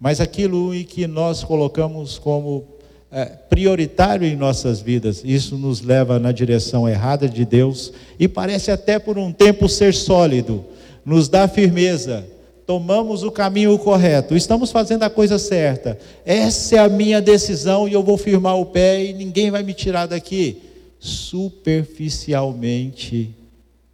Mas 0.00 0.20
aquilo 0.20 0.74
em 0.74 0.82
que 0.82 1.06
nós 1.06 1.44
colocamos 1.44 2.18
como 2.18 2.79
é, 3.12 3.24
prioritário 3.24 4.26
em 4.26 4.36
nossas 4.36 4.80
vidas, 4.80 5.22
isso 5.24 5.58
nos 5.58 5.80
leva 5.80 6.18
na 6.18 6.30
direção 6.30 6.86
errada 6.88 7.28
de 7.28 7.44
Deus 7.44 7.92
e 8.18 8.28
parece 8.28 8.70
até 8.70 8.98
por 8.98 9.18
um 9.18 9.32
tempo 9.32 9.68
ser 9.68 9.92
sólido, 9.94 10.64
nos 11.04 11.28
dá 11.28 11.48
firmeza, 11.48 12.24
tomamos 12.66 13.24
o 13.24 13.32
caminho 13.32 13.76
correto, 13.78 14.36
estamos 14.36 14.70
fazendo 14.70 15.02
a 15.02 15.10
coisa 15.10 15.40
certa. 15.40 15.98
Essa 16.24 16.76
é 16.76 16.78
a 16.78 16.88
minha 16.88 17.20
decisão 17.20 17.88
e 17.88 17.92
eu 17.92 18.02
vou 18.02 18.16
firmar 18.16 18.56
o 18.56 18.66
pé 18.66 19.04
e 19.04 19.12
ninguém 19.12 19.50
vai 19.50 19.64
me 19.64 19.74
tirar 19.74 20.06
daqui. 20.06 20.62
Superficialmente, 21.00 23.34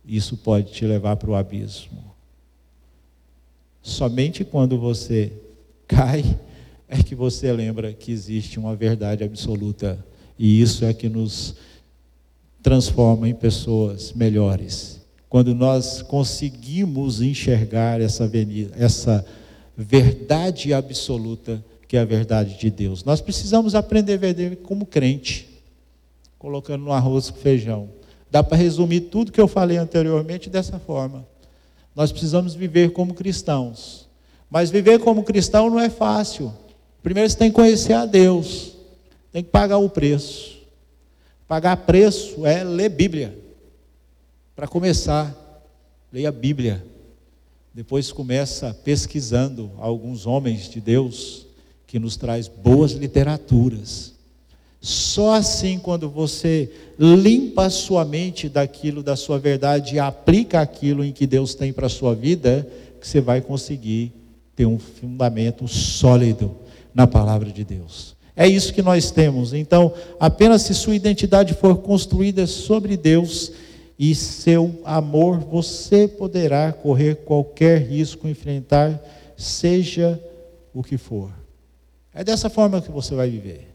isso 0.06 0.36
pode 0.36 0.72
te 0.72 0.84
levar 0.84 1.16
para 1.16 1.30
o 1.30 1.34
abismo. 1.34 2.04
Somente 3.80 4.44
quando 4.44 4.78
você 4.78 5.32
cai 5.88 6.22
é 6.88 7.02
que 7.02 7.14
você 7.14 7.52
lembra 7.52 7.92
que 7.92 8.12
existe 8.12 8.58
uma 8.58 8.76
verdade 8.76 9.24
absoluta 9.24 10.04
e 10.38 10.60
isso 10.60 10.84
é 10.84 10.92
que 10.92 11.08
nos 11.08 11.56
transforma 12.62 13.28
em 13.28 13.34
pessoas 13.34 14.12
melhores 14.12 14.96
quando 15.28 15.54
nós 15.54 16.02
conseguimos 16.02 17.20
enxergar 17.20 18.00
essa, 18.00 18.30
essa 18.78 19.26
verdade 19.76 20.72
absoluta 20.72 21.62
que 21.88 21.96
é 21.96 22.00
a 22.00 22.04
verdade 22.04 22.58
de 22.58 22.70
Deus. 22.70 23.04
Nós 23.04 23.20
precisamos 23.20 23.74
aprender 23.74 24.14
a 24.14 24.16
viver 24.16 24.56
como 24.56 24.86
crente, 24.86 25.48
colocando 26.38 26.84
no 26.84 26.92
arroz 26.92 27.30
com 27.30 27.38
feijão. 27.38 27.90
Dá 28.30 28.42
para 28.42 28.56
resumir 28.56 29.02
tudo 29.02 29.30
que 29.30 29.40
eu 29.40 29.46
falei 29.46 29.76
anteriormente 29.76 30.50
dessa 30.50 30.78
forma. 30.78 31.26
Nós 31.94 32.10
precisamos 32.10 32.54
viver 32.54 32.92
como 32.92 33.14
cristãos. 33.14 34.08
Mas 34.50 34.70
viver 34.70 35.00
como 35.00 35.22
cristão 35.22 35.70
não 35.70 35.78
é 35.78 35.90
fácil. 35.90 36.52
Primeiro 37.06 37.30
você 37.30 37.36
tem 37.36 37.50
que 37.50 37.54
conhecer 37.54 37.92
a 37.92 38.04
Deus. 38.04 38.72
Tem 39.30 39.40
que 39.40 39.48
pagar 39.48 39.78
o 39.78 39.88
preço. 39.88 40.56
Pagar 41.46 41.76
preço 41.76 42.44
é 42.44 42.64
ler 42.64 42.88
Bíblia. 42.88 43.38
Para 44.56 44.66
começar, 44.66 45.32
leia 46.12 46.30
a 46.30 46.32
Bíblia. 46.32 46.84
Depois 47.72 48.10
começa 48.10 48.74
pesquisando 48.82 49.70
alguns 49.78 50.26
homens 50.26 50.68
de 50.68 50.80
Deus 50.80 51.46
que 51.86 52.00
nos 52.00 52.16
traz 52.16 52.48
boas 52.48 52.90
literaturas. 52.90 54.12
Só 54.80 55.34
assim, 55.34 55.78
quando 55.78 56.10
você 56.10 56.72
limpa 56.98 57.66
a 57.66 57.70
sua 57.70 58.04
mente 58.04 58.48
daquilo, 58.48 59.00
da 59.00 59.14
sua 59.14 59.38
verdade, 59.38 59.94
e 59.94 60.00
aplica 60.00 60.60
aquilo 60.60 61.04
em 61.04 61.12
que 61.12 61.24
Deus 61.24 61.54
tem 61.54 61.72
para 61.72 61.86
a 61.86 61.88
sua 61.88 62.16
vida, 62.16 62.68
que 63.00 63.06
você 63.06 63.20
vai 63.20 63.40
conseguir 63.40 64.12
ter 64.56 64.66
um 64.66 64.76
fundamento 64.76 65.68
sólido 65.68 66.65
na 66.96 67.06
palavra 67.06 67.52
de 67.52 67.62
Deus. 67.62 68.16
É 68.34 68.48
isso 68.48 68.72
que 68.72 68.80
nós 68.82 69.10
temos. 69.10 69.52
Então, 69.52 69.92
apenas 70.18 70.62
se 70.62 70.74
sua 70.74 70.96
identidade 70.96 71.52
for 71.52 71.76
construída 71.76 72.46
sobre 72.46 72.96
Deus, 72.96 73.52
e 73.98 74.14
seu 74.14 74.78
amor, 74.84 75.38
você 75.38 76.06
poderá 76.06 76.72
correr 76.72 77.16
qualquer 77.16 77.80
risco, 77.80 78.28
enfrentar, 78.28 79.02
seja 79.36 80.20
o 80.74 80.82
que 80.82 80.98
for. 80.98 81.30
É 82.12 82.22
dessa 82.22 82.50
forma 82.50 82.82
que 82.82 82.90
você 82.90 83.14
vai 83.14 83.30
viver. 83.30 83.74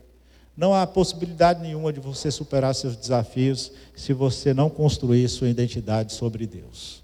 Não 0.56 0.76
há 0.76 0.86
possibilidade 0.86 1.62
nenhuma 1.62 1.92
de 1.92 2.00
você 2.00 2.30
superar 2.30 2.76
seus 2.76 2.96
desafios 2.96 3.72
se 3.96 4.14
você 4.14 4.54
não 4.54 4.70
construir 4.70 5.28
sua 5.28 5.50
identidade 5.50 6.14
sobre 6.14 6.46
Deus. 6.46 7.04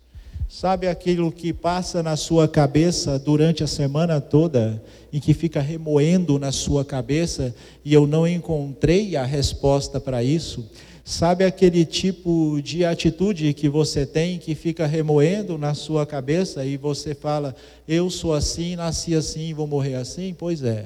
Sabe 0.50 0.88
aquilo 0.88 1.30
que 1.30 1.52
passa 1.52 2.02
na 2.02 2.16
sua 2.16 2.48
cabeça 2.48 3.20
durante 3.20 3.64
a 3.64 3.68
semana 3.68 4.22
toda 4.22 4.82
e 5.12 5.20
que 5.20 5.34
fica 5.34 5.60
remoendo 5.60 6.40
na 6.40 6.54
sua 6.54 6.86
cabeça 6.86 7.54
e 7.84 7.94
eu 7.94 8.08
não 8.08 8.26
encontrei 8.26 9.18
a 9.18 9.26
resposta 9.26 10.00
para 10.00 10.24
isso? 10.24 10.66
Sabe 11.04 11.44
aquele 11.44 11.86
tipo 11.86 12.62
de 12.62 12.86
atitude 12.86 13.54
que 13.54 13.68
você 13.68 14.06
tem 14.06 14.38
que 14.38 14.56
fica 14.56 14.86
remoendo 14.86 15.58
na 15.58 15.74
sua 15.74 16.06
cabeça 16.06 16.66
e 16.66 16.78
você 16.78 17.14
fala: 17.14 17.56
Eu 17.88 18.10
sou 18.10 18.34
assim, 18.34 18.76
nasci 18.76 19.16
assim, 19.16 19.54
vou 19.54 19.68
morrer 19.68 19.96
assim? 19.96 20.34
Pois 20.38 20.64
é. 20.64 20.86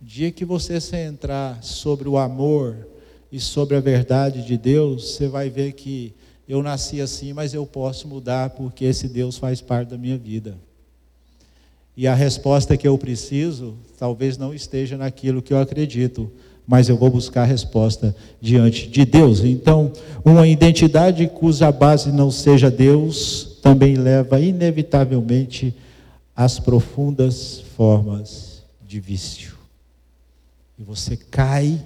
Dia 0.00 0.30
que 0.30 0.44
você 0.44 0.80
se 0.80 0.96
entrar 0.96 1.62
sobre 1.62 2.08
o 2.08 2.18
amor 2.18 2.86
e 3.32 3.40
sobre 3.40 3.76
a 3.76 3.80
verdade 3.80 4.44
de 4.46 4.56
Deus, 4.56 5.10
você 5.10 5.26
vai 5.26 5.48
ver 5.48 5.72
que 5.72 6.14
eu 6.48 6.62
nasci 6.62 7.00
assim, 7.00 7.32
mas 7.32 7.54
eu 7.54 7.64
posso 7.64 8.06
mudar 8.06 8.50
porque 8.50 8.84
esse 8.84 9.08
Deus 9.08 9.38
faz 9.38 9.60
parte 9.60 9.88
da 9.88 9.98
minha 9.98 10.18
vida. 10.18 10.56
E 11.96 12.06
a 12.06 12.14
resposta 12.14 12.76
que 12.76 12.86
eu 12.86 12.98
preciso 12.98 13.74
talvez 13.98 14.36
não 14.36 14.52
esteja 14.52 14.96
naquilo 14.96 15.40
que 15.40 15.52
eu 15.52 15.58
acredito, 15.58 16.30
mas 16.66 16.88
eu 16.88 16.96
vou 16.96 17.10
buscar 17.10 17.42
a 17.42 17.46
resposta 17.46 18.14
diante 18.40 18.88
de 18.88 19.04
Deus. 19.04 19.40
Então, 19.40 19.92
uma 20.24 20.46
identidade 20.46 21.26
cuja 21.28 21.70
base 21.70 22.10
não 22.10 22.30
seja 22.30 22.70
Deus 22.70 23.58
também 23.62 23.96
leva 23.96 24.40
inevitavelmente 24.40 25.74
às 26.34 26.58
profundas 26.58 27.60
formas 27.76 28.62
de 28.86 29.00
vício. 29.00 29.54
E 30.78 30.82
você 30.82 31.16
cai, 31.16 31.80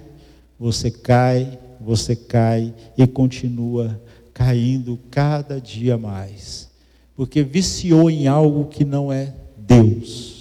você 0.59 0.89
cai, 0.89 1.59
você 1.79 2.15
cai 2.15 2.73
e 2.97 3.05
continua 3.05 3.99
caindo 4.39 4.97
cada 5.11 5.59
dia 5.59 5.97
mais, 5.97 6.69
porque 7.13 7.43
viciou 7.43 8.09
em 8.09 8.25
algo 8.27 8.69
que 8.69 8.85
não 8.85 9.11
é 9.11 9.33
Deus 9.57 10.39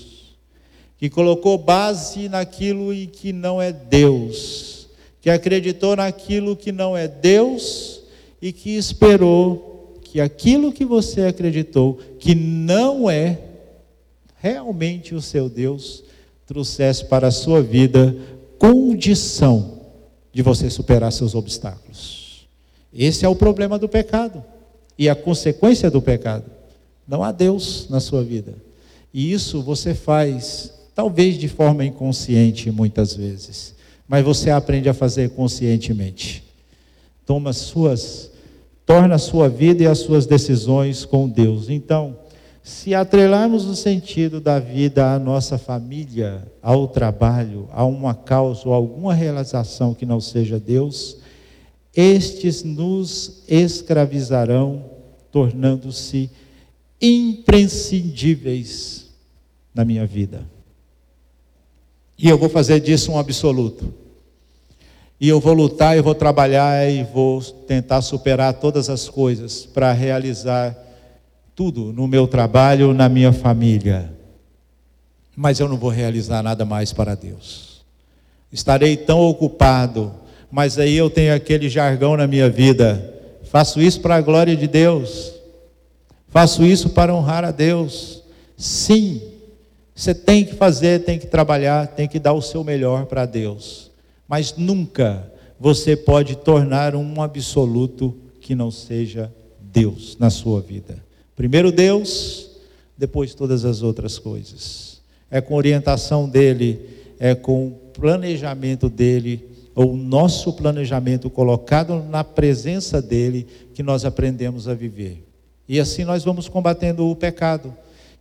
que 0.98 1.08
colocou 1.08 1.56
base 1.56 2.28
naquilo 2.28 2.92
em 2.92 3.06
que 3.06 3.32
não 3.32 3.62
é 3.62 3.72
Deus, 3.72 4.88
que 5.20 5.30
acreditou 5.30 5.94
naquilo 5.94 6.56
que 6.56 6.72
não 6.72 6.96
é 6.96 7.06
Deus 7.06 8.02
e 8.42 8.52
que 8.52 8.76
esperou 8.76 9.96
que 10.02 10.20
aquilo 10.20 10.72
que 10.72 10.84
você 10.84 11.22
acreditou 11.22 12.00
que 12.18 12.34
não 12.34 13.08
é 13.08 13.38
realmente 14.40 15.14
o 15.14 15.22
seu 15.22 15.48
Deus 15.48 16.02
trouxesse 16.44 17.04
para 17.04 17.28
a 17.28 17.32
sua 17.32 17.62
vida 17.62 18.16
condição 18.58 19.82
de 20.32 20.42
você 20.42 20.68
superar 20.68 21.12
seus 21.12 21.34
obstáculos. 21.34 22.27
Esse 22.92 23.24
é 23.24 23.28
o 23.28 23.36
problema 23.36 23.78
do 23.78 23.88
pecado 23.88 24.42
e 24.98 25.08
a 25.08 25.14
consequência 25.14 25.90
do 25.90 26.02
pecado. 26.02 26.44
Não 27.06 27.22
há 27.22 27.32
Deus 27.32 27.86
na 27.88 28.00
sua 28.00 28.22
vida. 28.22 28.54
E 29.12 29.32
isso 29.32 29.62
você 29.62 29.94
faz 29.94 30.78
Talvez 30.98 31.38
de 31.38 31.46
forma 31.46 31.84
inconsciente 31.84 32.72
muitas 32.72 33.14
vezes, 33.14 33.72
mas 34.08 34.24
você 34.24 34.50
aprende 34.50 34.88
a 34.88 34.92
fazer 34.92 35.30
conscientemente. 35.30 36.42
Toma 37.24 37.52
suas, 37.52 38.32
torna 38.84 39.14
a 39.14 39.18
sua 39.18 39.48
vida 39.48 39.84
e 39.84 39.86
as 39.86 40.00
suas 40.00 40.26
decisões 40.26 41.04
com 41.04 41.28
Deus. 41.28 41.70
Então, 41.70 42.16
se 42.64 42.96
atrelarmos 42.96 43.64
o 43.66 43.76
sentido 43.76 44.40
da 44.40 44.58
vida 44.58 45.12
à 45.14 45.20
nossa 45.20 45.56
família, 45.56 46.42
ao 46.60 46.88
trabalho, 46.88 47.68
a 47.70 47.84
uma 47.84 48.12
causa 48.12 48.62
ou 48.66 48.74
alguma 48.74 49.14
realização 49.14 49.94
que 49.94 50.04
não 50.04 50.20
seja 50.20 50.58
Deus, 50.58 51.18
estes 52.00 52.62
nos 52.62 53.42
escravizarão, 53.48 54.84
tornando-se 55.32 56.30
imprescindíveis 57.02 59.08
na 59.74 59.84
minha 59.84 60.06
vida. 60.06 60.48
E 62.16 62.28
eu 62.28 62.38
vou 62.38 62.48
fazer 62.48 62.78
disso 62.78 63.10
um 63.10 63.18
absoluto. 63.18 63.92
E 65.20 65.28
eu 65.28 65.40
vou 65.40 65.52
lutar, 65.52 65.96
eu 65.96 66.04
vou 66.04 66.14
trabalhar 66.14 66.88
e 66.88 67.02
vou 67.02 67.42
tentar 67.42 68.00
superar 68.00 68.54
todas 68.54 68.88
as 68.88 69.08
coisas 69.08 69.66
para 69.66 69.90
realizar 69.90 70.78
tudo 71.52 71.92
no 71.92 72.06
meu 72.06 72.28
trabalho, 72.28 72.94
na 72.94 73.08
minha 73.08 73.32
família. 73.32 74.14
Mas 75.34 75.58
eu 75.58 75.66
não 75.66 75.76
vou 75.76 75.90
realizar 75.90 76.44
nada 76.44 76.64
mais 76.64 76.92
para 76.92 77.16
Deus. 77.16 77.84
Estarei 78.52 78.96
tão 78.96 79.18
ocupado, 79.18 80.27
mas 80.50 80.78
aí 80.78 80.96
eu 80.96 81.10
tenho 81.10 81.34
aquele 81.34 81.68
jargão 81.68 82.16
na 82.16 82.26
minha 82.26 82.48
vida. 82.48 83.14
Faço 83.44 83.80
isso 83.80 84.00
para 84.00 84.16
a 84.16 84.20
glória 84.20 84.56
de 84.56 84.66
Deus. 84.66 85.32
Faço 86.28 86.64
isso 86.64 86.90
para 86.90 87.14
honrar 87.14 87.44
a 87.44 87.50
Deus. 87.50 88.22
Sim, 88.56 89.20
você 89.94 90.14
tem 90.14 90.44
que 90.44 90.54
fazer, 90.54 91.04
tem 91.04 91.18
que 91.18 91.26
trabalhar, 91.26 91.88
tem 91.88 92.06
que 92.06 92.18
dar 92.18 92.32
o 92.32 92.42
seu 92.42 92.62
melhor 92.62 93.06
para 93.06 93.26
Deus. 93.26 93.90
Mas 94.28 94.54
nunca 94.56 95.30
você 95.58 95.96
pode 95.96 96.36
tornar 96.36 96.94
um 96.94 97.20
absoluto 97.20 98.14
que 98.40 98.54
não 98.54 98.70
seja 98.70 99.32
Deus 99.60 100.16
na 100.18 100.30
sua 100.30 100.60
vida. 100.60 101.02
Primeiro 101.34 101.72
Deus, 101.72 102.50
depois 102.96 103.34
todas 103.34 103.64
as 103.64 103.82
outras 103.82 104.18
coisas. 104.18 105.00
É 105.30 105.40
com 105.40 105.54
orientação 105.54 106.28
dele, 106.28 106.80
é 107.18 107.34
com 107.34 107.72
planejamento 107.92 108.88
dele, 108.88 109.48
ou 109.78 109.92
o 109.92 109.96
nosso 109.96 110.52
planejamento 110.54 111.30
colocado 111.30 112.02
na 112.02 112.24
presença 112.24 113.00
dele, 113.00 113.46
que 113.72 113.80
nós 113.80 114.04
aprendemos 114.04 114.66
a 114.66 114.74
viver. 114.74 115.24
E 115.68 115.78
assim 115.78 116.04
nós 116.04 116.24
vamos 116.24 116.48
combatendo 116.48 117.08
o 117.08 117.14
pecado, 117.14 117.72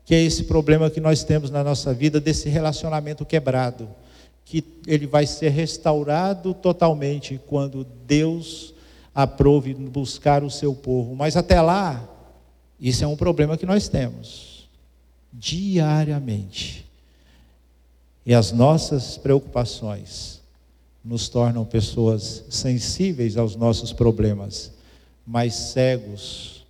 que 0.06 0.14
é 0.14 0.22
esse 0.22 0.44
problema 0.44 0.88
que 0.88 1.02
nós 1.02 1.24
temos 1.24 1.50
na 1.50 1.64
nossa 1.64 1.96
vida 1.96 2.22
desse 2.22 2.48
relacionamento 2.48 3.26
quebrado, 3.26 3.90
que 4.46 4.64
ele 4.86 5.08
vai 5.08 5.26
ser 5.26 5.50
restaurado 5.50 6.54
totalmente 6.54 7.42
quando 7.48 7.88
Deus 8.06 8.76
aprove 9.16 9.74
buscar 9.74 10.44
o 10.44 10.52
seu 10.52 10.76
povo. 10.76 11.16
Mas 11.16 11.36
até 11.36 11.60
lá, 11.60 12.08
isso 12.80 13.04
é 13.04 13.08
um 13.08 13.18
problema 13.18 13.58
que 13.58 13.66
nós 13.66 13.90
temos 13.90 14.70
diariamente. 15.34 16.86
E 18.24 18.36
as 18.36 18.52
nossas 18.52 19.18
preocupações 19.18 20.37
nos 21.08 21.30
tornam 21.30 21.64
pessoas 21.64 22.44
sensíveis 22.50 23.38
aos 23.38 23.56
nossos 23.56 23.94
problemas, 23.94 24.74
mas 25.26 25.54
cegos 25.54 26.66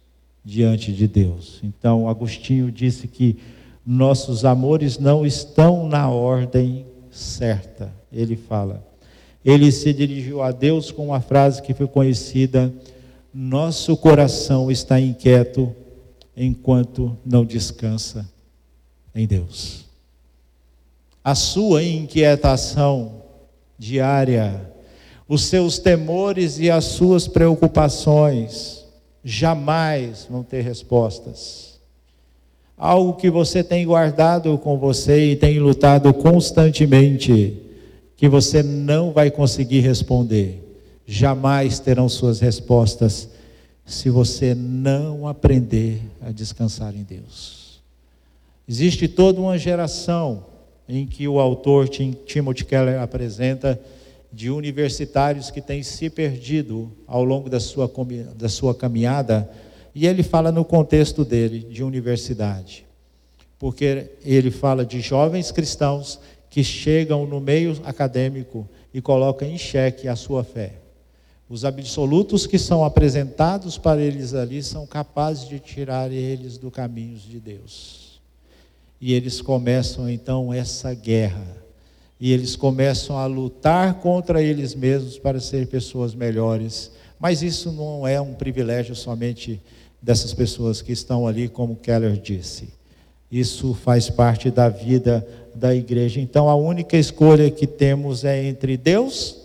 diante 0.46 0.94
de 0.94 1.08
Deus. 1.08 1.60
Então, 1.64 2.08
Agostinho 2.08 2.72
disse 2.72 3.08
que 3.08 3.38
nossos 3.84 4.46
amores 4.46 5.00
não 5.00 5.26
estão 5.26 5.88
na 5.88 6.08
ordem 6.10 6.86
certa. 7.10 7.92
Ele 8.12 8.36
fala. 8.36 8.86
Ele 9.44 9.72
se 9.72 9.92
dirigiu 9.92 10.44
a 10.44 10.52
Deus 10.52 10.92
com 10.92 11.08
uma 11.08 11.20
frase 11.20 11.62
que 11.62 11.74
foi 11.74 11.88
conhecida: 11.88 12.72
Nosso 13.34 13.98
coração 13.98 14.70
está 14.70 15.00
inquieto 15.00 15.76
enquanto 16.36 17.18
não 17.26 17.44
descansa 17.44 18.30
em 19.16 19.26
Deus. 19.26 19.86
A 21.24 21.34
sua 21.34 21.84
inquietação 21.84 23.27
diária, 23.78 24.72
os 25.28 25.44
seus 25.46 25.78
temores 25.78 26.60
e 26.60 26.72
as 26.72 26.86
suas 26.86 27.28
preocupações 27.28 28.86
jamais 29.24 30.26
vão 30.30 30.42
ter 30.44 30.62
respostas. 30.62 31.78
Algo 32.78 33.14
que 33.14 33.30
você 33.30 33.64
tem 33.64 33.86
guardado 33.86 34.58
com 34.58 34.78
você 34.78 35.32
e 35.32 35.36
tem 35.36 35.60
lutado 35.60 36.14
constantemente, 36.14 37.62
que 38.16 38.30
você 38.30 38.64
não 38.64 39.12
vai 39.12 39.30
conseguir 39.30 39.82
responder, 39.82 40.64
jamais 41.06 41.80
terão 41.80 42.08
suas 42.08 42.40
respostas 42.40 43.30
se 43.86 44.10
você 44.10 44.54
não 44.54 45.28
aprender 45.28 46.02
a 46.22 46.32
descansar 46.32 46.94
em 46.96 47.04
Deus. 47.04 47.82
Existe 48.68 49.08
toda 49.08 49.40
uma 49.40 49.58
geração 49.58 50.46
em 50.88 51.06
que 51.06 51.28
o 51.28 51.40
autor 51.40 51.90
Timothy 51.90 52.66
Keller 52.66 53.02
apresenta 53.02 53.80
de 54.32 54.50
universitários 54.50 55.50
que 55.50 55.62
têm 55.62 55.84
se 55.84 56.10
perdido 56.10 56.92
ao 57.06 57.24
longo 57.24 57.50
da 57.50 57.60
sua, 57.60 57.92
da 58.36 58.50
sua 58.50 58.76
caminhada, 58.76 59.50
e 59.94 60.06
ele 60.06 60.24
fala 60.24 60.52
no 60.52 60.64
contexto 60.64 61.26
dele, 61.26 61.60
de 61.60 61.84
universidade. 61.84 62.86
Porque 63.58 64.12
ele 64.24 64.52
fala 64.52 64.86
de 64.86 65.02
jovens 65.02 65.52
cristãos 65.52 66.20
que 66.50 66.64
chegam 66.64 67.26
no 67.26 67.40
meio 67.40 67.80
acadêmico 67.84 68.68
e 68.94 69.02
colocam 69.02 69.48
em 69.48 69.58
xeque 69.58 70.08
a 70.08 70.16
sua 70.16 70.44
fé. 70.44 70.74
Os 71.50 71.64
absolutos 71.64 72.46
que 72.46 72.60
são 72.60 72.84
apresentados 72.84 73.78
para 73.78 74.02
eles 74.02 74.34
ali 74.34 74.62
são 74.62 74.86
capazes 74.86 75.48
de 75.48 75.60
tirar 75.60 76.12
eles 76.12 76.58
do 76.58 76.70
caminho 76.70 77.18
de 77.18 77.40
Deus. 77.40 78.07
E 79.00 79.14
eles 79.14 79.42
começam 79.42 80.10
então 80.10 80.54
essa 80.54 80.94
guerra. 80.94 81.58
E 82.20 82.32
eles 82.32 82.56
começam 82.56 83.18
a 83.18 83.26
lutar 83.26 83.96
contra 83.96 84.42
eles 84.42 84.74
mesmos 84.74 85.20
para 85.20 85.40
ser 85.40 85.68
pessoas 85.68 86.16
melhores. 86.16 86.92
Mas 87.20 87.42
isso 87.42 87.72
não 87.72 88.08
é 88.08 88.20
um 88.20 88.34
privilégio 88.34 88.96
somente 88.96 89.62
dessas 90.02 90.34
pessoas 90.34 90.82
que 90.82 90.92
estão 90.92 91.28
ali, 91.28 91.48
como 91.48 91.76
Keller 91.76 92.18
disse. 92.18 92.70
Isso 93.32 93.74
faz 93.74 94.10
parte 94.10 94.50
da 94.50 94.70
vida 94.70 95.28
da 95.54 95.76
igreja. 95.76 96.20
Então 96.20 96.50
a 96.50 96.56
única 96.56 96.98
escolha 96.98 97.52
que 97.52 97.68
temos 97.68 98.24
é 98.24 98.44
entre 98.44 98.78
Deus 98.78 99.38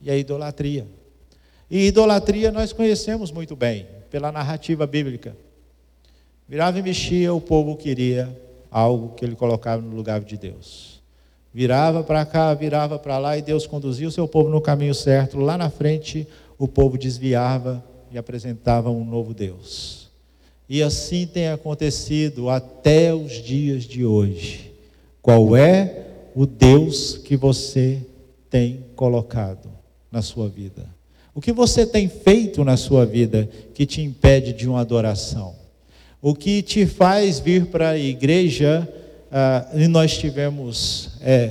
e 0.00 0.10
a 0.10 0.16
idolatria. 0.16 0.86
E 1.70 1.86
idolatria 1.86 2.50
nós 2.50 2.72
conhecemos 2.72 3.30
muito 3.30 3.56
bem, 3.56 3.86
pela 4.10 4.30
narrativa 4.30 4.86
bíblica. 4.86 5.36
Virava 6.48 6.78
e 6.78 6.82
mexia, 6.82 7.32
o 7.32 7.40
povo 7.40 7.76
queria 7.76 8.28
algo 8.70 9.14
que 9.14 9.24
ele 9.24 9.34
colocava 9.34 9.80
no 9.80 9.94
lugar 9.94 10.20
de 10.20 10.36
Deus. 10.36 11.00
Virava 11.52 12.02
para 12.02 12.26
cá, 12.26 12.52
virava 12.52 12.98
para 12.98 13.16
lá 13.16 13.38
e 13.38 13.42
Deus 13.42 13.66
conduzia 13.66 14.08
o 14.08 14.10
seu 14.10 14.26
povo 14.26 14.50
no 14.50 14.60
caminho 14.60 14.94
certo. 14.94 15.38
Lá 15.38 15.56
na 15.56 15.70
frente, 15.70 16.26
o 16.58 16.66
povo 16.66 16.98
desviava 16.98 17.82
e 18.10 18.18
apresentava 18.18 18.90
um 18.90 19.04
novo 19.04 19.32
Deus. 19.32 20.10
E 20.68 20.82
assim 20.82 21.26
tem 21.26 21.48
acontecido 21.48 22.50
até 22.50 23.14
os 23.14 23.32
dias 23.32 23.84
de 23.84 24.04
hoje. 24.04 24.72
Qual 25.22 25.56
é 25.56 26.06
o 26.34 26.44
Deus 26.44 27.16
que 27.18 27.36
você 27.36 28.04
tem 28.50 28.84
colocado 28.96 29.68
na 30.10 30.20
sua 30.20 30.48
vida? 30.48 30.86
O 31.34 31.40
que 31.40 31.52
você 31.52 31.86
tem 31.86 32.08
feito 32.08 32.64
na 32.64 32.76
sua 32.76 33.06
vida 33.06 33.48
que 33.72 33.86
te 33.86 34.02
impede 34.02 34.52
de 34.52 34.68
uma 34.68 34.80
adoração? 34.80 35.63
O 36.26 36.34
que 36.34 36.62
te 36.62 36.86
faz 36.86 37.38
vir 37.38 37.66
para 37.66 37.90
a 37.90 37.98
igreja, 37.98 38.88
ah, 39.30 39.68
e 39.74 39.86
nós 39.86 40.16
tivemos 40.16 41.10
é, 41.20 41.50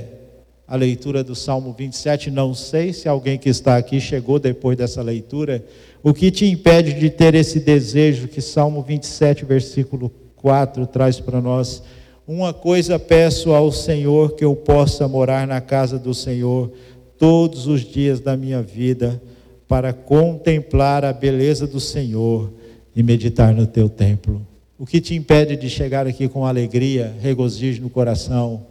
a 0.66 0.74
leitura 0.74 1.22
do 1.22 1.32
Salmo 1.32 1.72
27, 1.78 2.28
não 2.28 2.54
sei 2.54 2.92
se 2.92 3.08
alguém 3.08 3.38
que 3.38 3.48
está 3.48 3.76
aqui 3.76 4.00
chegou 4.00 4.40
depois 4.40 4.76
dessa 4.76 5.00
leitura, 5.00 5.64
o 6.02 6.12
que 6.12 6.28
te 6.28 6.46
impede 6.46 6.92
de 6.94 7.08
ter 7.08 7.36
esse 7.36 7.60
desejo 7.60 8.26
que 8.26 8.40
Salmo 8.40 8.82
27, 8.82 9.44
versículo 9.44 10.10
4 10.34 10.88
traz 10.88 11.20
para 11.20 11.40
nós? 11.40 11.80
Uma 12.26 12.52
coisa 12.52 12.98
peço 12.98 13.52
ao 13.52 13.70
Senhor 13.70 14.34
que 14.34 14.44
eu 14.44 14.56
possa 14.56 15.06
morar 15.06 15.46
na 15.46 15.60
casa 15.60 16.00
do 16.00 16.12
Senhor 16.12 16.72
todos 17.16 17.68
os 17.68 17.82
dias 17.82 18.18
da 18.18 18.36
minha 18.36 18.60
vida, 18.60 19.22
para 19.68 19.92
contemplar 19.92 21.04
a 21.04 21.12
beleza 21.12 21.64
do 21.64 21.78
Senhor 21.78 22.52
e 22.96 23.04
meditar 23.04 23.54
no 23.54 23.68
teu 23.68 23.88
templo. 23.88 24.44
O 24.76 24.84
que 24.84 25.00
te 25.00 25.14
impede 25.14 25.56
de 25.56 25.70
chegar 25.70 26.04
aqui 26.04 26.28
com 26.28 26.44
alegria, 26.44 27.14
regozijo 27.20 27.80
no 27.80 27.88
coração 27.88 28.66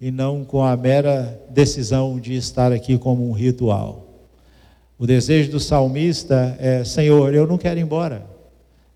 e 0.00 0.10
não 0.10 0.44
com 0.44 0.64
a 0.64 0.76
mera 0.76 1.40
decisão 1.48 2.18
de 2.18 2.34
estar 2.34 2.72
aqui 2.72 2.98
como 2.98 3.28
um 3.28 3.32
ritual? 3.32 4.04
O 4.98 5.06
desejo 5.06 5.52
do 5.52 5.60
salmista 5.60 6.56
é: 6.58 6.82
Senhor, 6.82 7.32
eu 7.32 7.46
não 7.46 7.56
quero 7.56 7.78
ir 7.78 7.84
embora. 7.84 8.26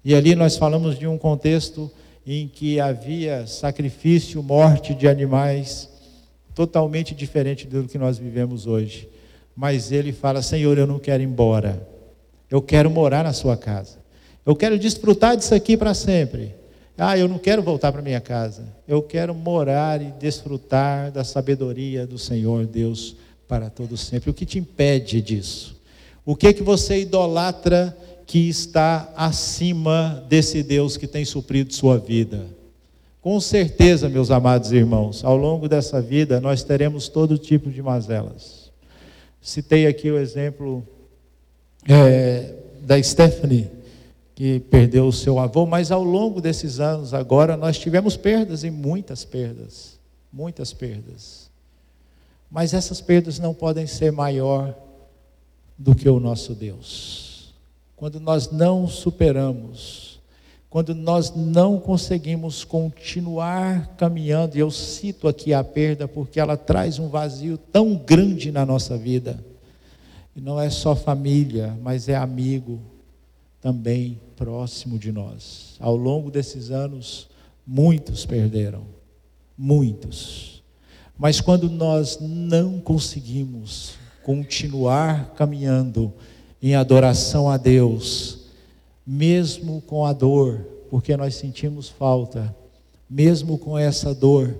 E 0.05 0.17
ali 0.17 0.35
nós 0.35 0.57
falamos 0.57 0.99
de 0.99 1.07
um 1.07 1.17
contexto 1.17 1.89
em 2.27 2.49
que 2.49 2.81
havia 2.81 3.47
sacrifício, 3.47 4.43
morte 4.43 4.95
de 4.95 5.07
animais, 5.07 5.89
totalmente 6.57 7.15
diferente 7.15 7.69
do 7.69 7.85
que 7.85 7.99
nós 7.99 8.19
vivemos 8.19 8.67
hoje. 8.67 9.09
Mas 9.55 9.93
ele 9.93 10.13
fala: 10.13 10.43
Senhor, 10.43 10.77
eu 10.77 10.89
não 10.89 10.99
quero 10.99 11.23
ir 11.23 11.27
embora. 11.27 11.87
Eu 12.51 12.61
quero 12.61 12.91
morar 12.91 13.23
na 13.23 13.33
sua 13.33 13.57
casa. 13.57 13.98
Eu 14.49 14.57
quero 14.57 14.79
desfrutar 14.79 15.37
disso 15.37 15.55
aqui 15.55 15.77
para 15.77 15.93
sempre. 15.93 16.55
Ah, 16.97 17.19
eu 17.19 17.29
não 17.29 17.39
quero 17.39 17.63
voltar 17.63 17.93
para 17.93 18.01
minha 18.01 18.19
casa. 18.19 18.65
Eu 18.89 19.03
quero 19.03 19.35
morar 19.35 20.01
e 20.01 20.07
desfrutar 20.13 21.13
da 21.13 21.23
sabedoria 21.23 22.07
do 22.07 22.17
Senhor 22.17 22.65
Deus 22.65 23.15
para 23.47 23.69
todo 23.69 23.95
sempre. 23.99 24.31
O 24.31 24.33
que 24.33 24.47
te 24.47 24.59
impede 24.59 25.21
disso? 25.21 25.77
O 26.25 26.35
que 26.35 26.55
que 26.55 26.63
você 26.63 26.99
idolatra 26.99 27.95
que 28.25 28.49
está 28.49 29.13
acima 29.15 30.25
desse 30.31 30.63
Deus 30.63 30.97
que 30.97 31.07
tem 31.07 31.27
suprido 31.27 31.75
sua 31.75 31.99
vida? 31.99 32.47
Com 33.21 33.39
certeza, 33.43 34.09
meus 34.09 34.31
amados 34.31 34.73
irmãos, 34.73 35.23
ao 35.27 35.37
longo 35.37 35.69
dessa 35.69 36.01
vida 36.01 36.41
nós 36.41 36.63
teremos 36.63 37.07
todo 37.07 37.37
tipo 37.37 37.69
de 37.69 37.83
mazelas. 37.83 38.73
Citei 39.43 39.87
aqui 39.87 40.11
o 40.11 40.19
exemplo 40.19 40.83
é, 41.87 42.55
da 42.81 43.03
Stephanie 43.03 43.77
que 44.39 44.61
perdeu 44.61 45.09
o 45.09 45.13
seu 45.13 45.41
avô, 45.41 45.67
mas 45.67 45.91
ao 45.91 46.05
longo 46.05 46.41
desses 46.41 46.79
anos 46.79 47.13
agora 47.13 47.57
nós 47.57 47.77
tivemos 47.77 48.17
perdas 48.17 48.63
e 48.63 48.71
muitas 48.71 49.25
perdas, 49.25 49.99
muitas 50.33 50.73
perdas. 50.73 51.51
Mas 52.49 52.73
essas 52.73 53.01
perdas 53.01 53.41
não 53.41 53.53
podem 53.53 53.85
ser 53.89 54.13
maior 54.13 54.73
do 55.77 55.93
que 55.93 56.09
o 56.09 56.21
nosso 56.21 56.55
Deus. 56.55 57.53
Quando 57.97 58.21
nós 58.21 58.49
não 58.49 58.87
superamos, 58.87 60.21
quando 60.71 60.95
nós 60.95 61.35
não 61.35 61.81
conseguimos 61.81 62.63
continuar 62.63 63.97
caminhando, 63.97 64.55
e 64.55 64.61
eu 64.61 64.71
cito 64.71 65.27
aqui 65.27 65.53
a 65.53 65.65
perda 65.65 66.07
porque 66.07 66.39
ela 66.39 66.57
traz 66.57 67.01
um 67.01 67.09
vazio 67.09 67.59
tão 67.59 67.97
grande 67.97 68.53
na 68.53 68.65
nossa 68.65 68.97
vida 68.97 69.45
E 70.37 70.41
não 70.41 70.61
é 70.61 70.71
só 70.71 70.95
família, 70.95 71.77
mas 71.83 72.09
é 72.09 72.15
amigo 72.15 72.79
também 73.69 74.19
próximo 74.35 74.99
de 74.99 75.13
nós. 75.13 75.77
Ao 75.79 75.95
longo 75.95 76.31
desses 76.31 76.71
anos, 76.71 77.29
muitos 77.67 78.25
perderam. 78.25 78.87
Muitos. 79.59 80.63
Mas 81.19 81.39
quando 81.39 81.69
nós 81.69 82.19
não 82.19 82.81
conseguimos 82.81 83.93
continuar 84.23 85.35
caminhando 85.35 86.11
em 86.63 86.75
adoração 86.75 87.51
a 87.51 87.59
Deus, 87.59 88.47
mesmo 89.07 89.83
com 89.83 90.07
a 90.07 90.15
dor, 90.15 90.67
porque 90.89 91.15
nós 91.15 91.35
sentimos 91.35 91.91
falta, 91.91 92.57
mesmo 93.09 93.59
com 93.59 93.77
essa 93.77 94.15
dor, 94.15 94.59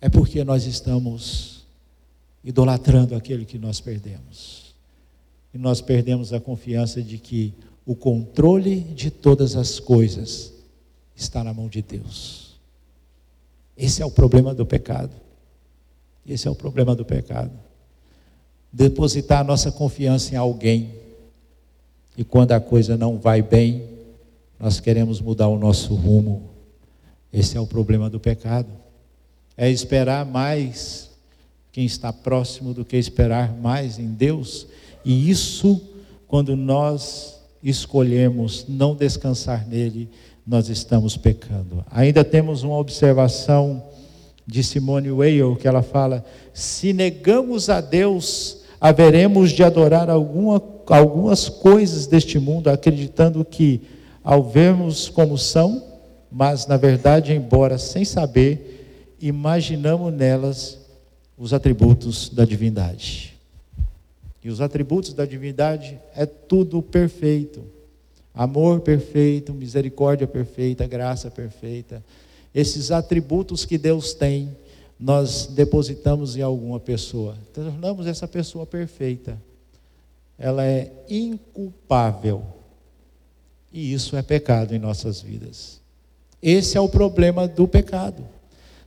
é 0.00 0.08
porque 0.08 0.42
nós 0.44 0.64
estamos 0.64 1.66
idolatrando 2.42 3.14
aquele 3.14 3.44
que 3.44 3.58
nós 3.58 3.80
perdemos. 3.80 4.74
E 5.52 5.58
nós 5.58 5.82
perdemos 5.82 6.32
a 6.32 6.40
confiança 6.40 7.02
de 7.02 7.18
que 7.18 7.52
o 7.88 7.96
controle 7.96 8.80
de 8.80 9.10
todas 9.10 9.56
as 9.56 9.80
coisas 9.80 10.52
está 11.16 11.42
na 11.42 11.54
mão 11.54 11.70
de 11.70 11.80
Deus. 11.80 12.60
Esse 13.74 14.02
é 14.02 14.04
o 14.04 14.10
problema 14.10 14.54
do 14.54 14.66
pecado. 14.66 15.12
Esse 16.26 16.46
é 16.46 16.50
o 16.50 16.54
problema 16.54 16.94
do 16.94 17.02
pecado. 17.02 17.50
Depositar 18.70 19.40
a 19.40 19.44
nossa 19.44 19.72
confiança 19.72 20.34
em 20.34 20.36
alguém. 20.36 20.96
E 22.14 22.22
quando 22.22 22.52
a 22.52 22.60
coisa 22.60 22.94
não 22.94 23.16
vai 23.16 23.40
bem, 23.40 23.88
nós 24.60 24.80
queremos 24.80 25.18
mudar 25.18 25.48
o 25.48 25.58
nosso 25.58 25.94
rumo. 25.94 26.50
Esse 27.32 27.56
é 27.56 27.60
o 27.60 27.66
problema 27.66 28.10
do 28.10 28.20
pecado. 28.20 28.68
É 29.56 29.70
esperar 29.70 30.26
mais 30.26 31.08
quem 31.72 31.86
está 31.86 32.12
próximo 32.12 32.74
do 32.74 32.84
que 32.84 32.98
esperar 32.98 33.56
mais 33.56 33.98
em 33.98 34.12
Deus. 34.12 34.66
E 35.02 35.30
isso, 35.30 35.80
quando 36.26 36.54
nós 36.54 37.37
escolhemos 37.62 38.64
não 38.68 38.94
descansar 38.94 39.66
nele, 39.66 40.08
nós 40.46 40.68
estamos 40.68 41.16
pecando. 41.16 41.84
Ainda 41.90 42.24
temos 42.24 42.62
uma 42.62 42.76
observação 42.76 43.82
de 44.46 44.64
Simone 44.64 45.10
Weil, 45.10 45.56
que 45.56 45.68
ela 45.68 45.82
fala: 45.82 46.24
se 46.54 46.92
negamos 46.92 47.68
a 47.68 47.80
Deus, 47.80 48.62
haveremos 48.80 49.50
de 49.50 49.62
adorar 49.62 50.08
alguma, 50.08 50.62
algumas 50.88 51.48
coisas 51.48 52.06
deste 52.06 52.38
mundo, 52.38 52.68
acreditando 52.68 53.44
que, 53.44 53.82
ao 54.24 54.42
vermos 54.42 55.08
como 55.08 55.36
são, 55.36 55.82
mas 56.30 56.66
na 56.66 56.76
verdade, 56.76 57.34
embora 57.34 57.76
sem 57.76 58.04
saber, 58.04 59.16
imaginamos 59.20 60.12
nelas 60.12 60.78
os 61.36 61.52
atributos 61.52 62.30
da 62.30 62.44
divindade. 62.44 63.37
E 64.48 64.50
os 64.50 64.62
atributos 64.62 65.12
da 65.12 65.26
divindade 65.26 66.00
é 66.16 66.24
tudo 66.24 66.80
perfeito. 66.80 67.62
Amor 68.32 68.80
perfeito, 68.80 69.52
misericórdia 69.52 70.26
perfeita, 70.26 70.86
graça 70.86 71.30
perfeita. 71.30 72.02
Esses 72.54 72.90
atributos 72.90 73.66
que 73.66 73.76
Deus 73.76 74.14
tem, 74.14 74.56
nós 74.98 75.48
depositamos 75.48 76.34
em 76.34 76.40
alguma 76.40 76.80
pessoa. 76.80 77.36
Tornamos 77.52 78.06
essa 78.06 78.26
pessoa 78.26 78.64
perfeita. 78.64 79.38
Ela 80.38 80.64
é 80.64 80.90
inculpável. 81.10 82.42
E 83.70 83.92
isso 83.92 84.16
é 84.16 84.22
pecado 84.22 84.74
em 84.74 84.78
nossas 84.78 85.20
vidas. 85.20 85.78
Esse 86.40 86.78
é 86.78 86.80
o 86.80 86.88
problema 86.88 87.46
do 87.46 87.68
pecado. 87.68 88.24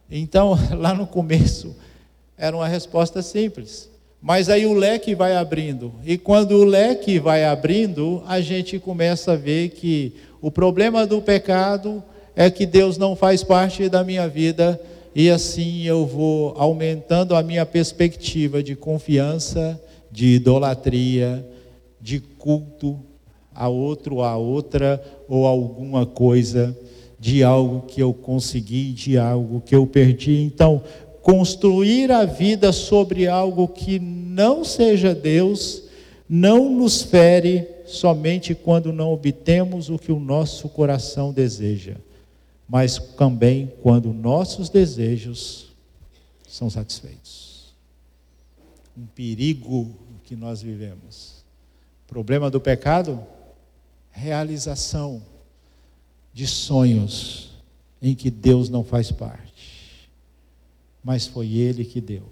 Então, 0.10 0.58
lá 0.76 0.96
no 0.96 1.06
começo, 1.06 1.76
era 2.36 2.58
uma 2.58 2.68
resposta 2.68 3.22
simples. 3.22 3.91
Mas 4.22 4.50
aí 4.50 4.66
o 4.68 4.74
leque 4.74 5.16
vai 5.16 5.36
abrindo. 5.36 5.94
E 6.06 6.18
quando 6.18 6.52
o 6.52 6.64
leque 6.64 7.18
vai 7.18 7.44
abrindo, 7.44 8.22
a 8.28 8.40
gente 8.40 8.78
começa 8.78 9.34
a 9.34 9.36
ver 9.36 9.70
que 9.70 10.14
o 10.40 10.52
problema 10.52 11.08
do 11.08 11.22
pecado 11.22 12.04
é 12.36 12.50
que 12.50 12.66
Deus 12.66 12.98
não 12.98 13.16
faz 13.16 13.44
parte 13.44 13.90
da 13.90 14.04
minha 14.04 14.28
vida 14.28 14.80
e 15.14 15.30
assim 15.30 15.84
eu 15.84 16.06
vou 16.06 16.54
aumentando 16.58 17.36
a 17.36 17.44
minha 17.44 17.66
perspectiva 17.66 18.64
de 18.64 18.76
confiança, 18.76 19.82
de 20.10 20.36
idolatria, 20.36 21.46
de 22.00 22.20
culto 22.20 23.00
a 23.54 23.68
outro, 23.68 24.22
a 24.22 24.38
outra 24.38 25.04
ou 25.28 25.46
alguma 25.46 26.06
coisa, 26.06 26.78
de 27.20 27.44
algo 27.44 27.82
que 27.82 28.02
eu 28.02 28.14
consegui, 28.14 28.94
de 28.94 29.18
algo 29.18 29.62
que 29.62 29.76
eu 29.76 29.86
perdi. 29.86 30.42
Então, 30.42 30.82
construir 31.22 32.12
a 32.12 32.26
vida 32.26 32.72
sobre 32.72 33.28
algo 33.28 33.68
que 33.68 34.00
não 34.00 34.64
seja 34.64 35.14
Deus, 35.14 35.84
não 36.28 36.70
nos 36.70 37.02
fere 37.04 37.68
somente 37.86 38.56
quando 38.56 38.92
não 38.92 39.12
obtemos 39.12 39.90
o 39.90 40.00
que 40.00 40.12
o 40.12 40.20
nosso 40.20 40.68
coração 40.70 41.32
deseja, 41.32 41.96
mas 42.68 42.98
também 43.18 43.72
quando 43.82 44.14
nossos 44.14 44.70
desejos 44.70 45.68
são 46.48 46.70
satisfeitos. 46.70 47.74
Um 48.98 49.06
perigo 49.06 49.94
que 50.24 50.36
nós 50.36 50.62
vivemos. 50.62 51.44
Problema 52.08 52.50
do 52.50 52.60
pecado? 52.60 53.22
Realização 54.10 55.22
de 56.34 56.48
sonhos 56.48 57.52
em 58.02 58.16
que 58.16 58.30
Deus 58.30 58.70
não 58.70 58.84
faz 58.84 59.12
parte 59.12 59.41
mas 61.04 61.28
foi 61.28 61.54
Ele 61.54 61.84
que 61.84 62.00
deu. 62.00 62.24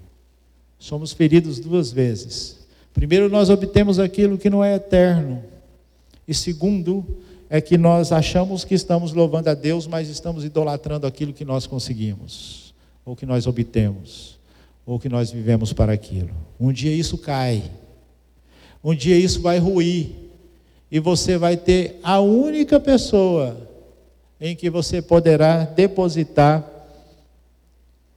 Somos 0.77 1.11
feridos 1.11 1.59
duas 1.59 1.91
vezes. 1.91 2.59
Primeiro, 2.93 3.29
nós 3.29 3.49
obtemos 3.49 3.99
aquilo 3.99 4.37
que 4.37 4.49
não 4.49 4.63
é 4.63 4.75
eterno. 4.75 5.43
E 6.27 6.33
segundo, 6.33 7.05
é 7.49 7.59
que 7.59 7.77
nós 7.77 8.11
achamos 8.11 8.63
que 8.63 8.75
estamos 8.75 9.11
louvando 9.11 9.49
a 9.49 9.53
Deus, 9.53 9.87
mas 9.87 10.07
estamos 10.07 10.45
idolatrando 10.45 11.07
aquilo 11.07 11.33
que 11.33 11.43
nós 11.43 11.65
conseguimos, 11.65 12.73
ou 13.03 13.15
que 13.15 13.25
nós 13.25 13.47
obtemos, 13.47 14.37
ou 14.85 14.99
que 14.99 15.09
nós 15.09 15.31
vivemos 15.31 15.73
para 15.73 15.91
aquilo. 15.91 16.29
Um 16.59 16.71
dia 16.71 16.93
isso 16.93 17.17
cai. 17.17 17.63
Um 18.83 18.93
dia 18.93 19.17
isso 19.17 19.41
vai 19.41 19.57
ruir. 19.57 20.11
E 20.91 20.99
você 20.99 21.37
vai 21.37 21.57
ter 21.57 21.99
a 22.03 22.19
única 22.19 22.79
pessoa 22.79 23.57
em 24.39 24.55
que 24.55 24.69
você 24.69 25.01
poderá 25.01 25.65
depositar 25.65 26.78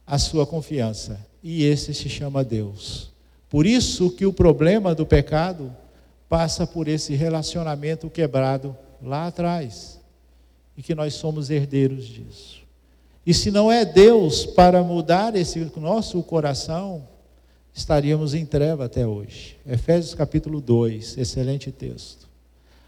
a 0.05 0.17
sua 0.17 0.45
confiança. 0.45 1.25
E 1.41 1.63
esse 1.63 1.93
se 1.93 2.09
chama 2.09 2.43
Deus. 2.43 3.11
Por 3.49 3.65
isso 3.65 4.09
que 4.11 4.25
o 4.25 4.33
problema 4.33 4.95
do 4.95 5.05
pecado 5.05 5.75
passa 6.29 6.65
por 6.65 6.87
esse 6.87 7.13
relacionamento 7.13 8.09
quebrado 8.09 8.75
lá 9.01 9.27
atrás. 9.27 9.99
E 10.75 10.81
que 10.81 10.95
nós 10.95 11.13
somos 11.13 11.49
herdeiros 11.49 12.05
disso. 12.05 12.63
E 13.25 13.33
se 13.33 13.51
não 13.51 13.71
é 13.71 13.85
Deus 13.85 14.45
para 14.45 14.83
mudar 14.83 15.35
esse 15.35 15.59
nosso 15.77 16.21
coração, 16.23 17.07
estaríamos 17.73 18.33
em 18.33 18.45
treva 18.45 18.85
até 18.85 19.05
hoje. 19.05 19.57
Efésios 19.65 20.13
capítulo 20.13 20.59
2, 20.59 21.17
excelente 21.17 21.71
texto. 21.71 22.27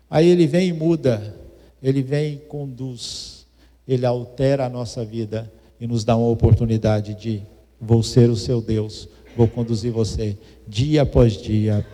Aí 0.09 0.27
ele 0.27 0.45
vem 0.45 0.69
e 0.69 0.73
muda, 0.73 1.35
ele 1.81 2.01
vem 2.01 2.33
e 2.33 2.37
conduz, 2.37 3.45
ele 3.87 4.05
altera 4.05 4.65
a 4.65 4.69
nossa 4.69 5.05
vida 5.05 5.51
e 5.79 5.87
nos 5.87 6.03
dá 6.03 6.15
uma 6.15 6.29
oportunidade 6.29 7.13
de 7.13 7.41
vou 7.79 8.01
ser 8.01 8.29
o 8.29 8.35
seu 8.35 8.61
Deus, 8.61 9.07
vou 9.35 9.47
conduzir 9.47 9.91
você 9.91 10.37
dia 10.67 11.01
após 11.01 11.33
dia. 11.33 11.85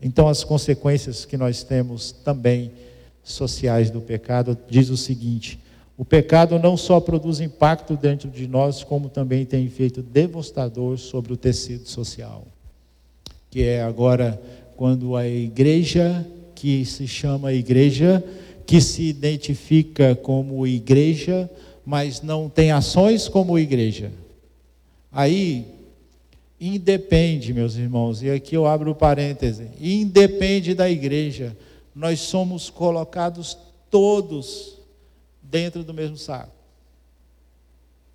Então, 0.00 0.28
as 0.28 0.42
consequências 0.42 1.24
que 1.24 1.36
nós 1.36 1.62
temos 1.62 2.12
também 2.12 2.72
sociais 3.22 3.90
do 3.90 4.00
pecado 4.00 4.56
diz 4.68 4.90
o 4.90 4.96
seguinte: 4.96 5.58
o 5.96 6.04
pecado 6.04 6.58
não 6.58 6.76
só 6.76 7.00
produz 7.00 7.40
impacto 7.40 7.96
dentro 7.96 8.28
de 8.28 8.48
nós, 8.48 8.82
como 8.82 9.08
também 9.08 9.44
tem 9.44 9.64
efeito 9.64 10.02
devastador 10.02 10.98
sobre 10.98 11.32
o 11.32 11.36
tecido 11.36 11.88
social. 11.88 12.46
Que 13.48 13.62
é 13.62 13.82
agora 13.82 14.40
quando 14.76 15.14
a 15.16 15.26
igreja 15.26 16.26
que 16.54 16.84
se 16.84 17.06
chama 17.06 17.52
igreja, 17.52 18.24
que 18.66 18.80
se 18.80 19.04
identifica 19.04 20.16
como 20.16 20.66
igreja, 20.66 21.48
mas 21.84 22.22
não 22.22 22.48
tem 22.48 22.72
ações 22.72 23.28
como 23.28 23.58
igreja. 23.58 24.10
Aí, 25.12 25.66
independe, 26.60 27.52
meus 27.52 27.76
irmãos, 27.76 28.22
e 28.22 28.30
aqui 28.30 28.56
eu 28.56 28.66
abro 28.66 28.94
parêntese, 28.94 29.68
independe 29.80 30.74
da 30.74 30.88
igreja, 30.88 31.56
nós 31.94 32.20
somos 32.20 32.70
colocados 32.70 33.56
todos 33.90 34.78
dentro 35.42 35.84
do 35.84 35.92
mesmo 35.92 36.16
saco. 36.16 36.52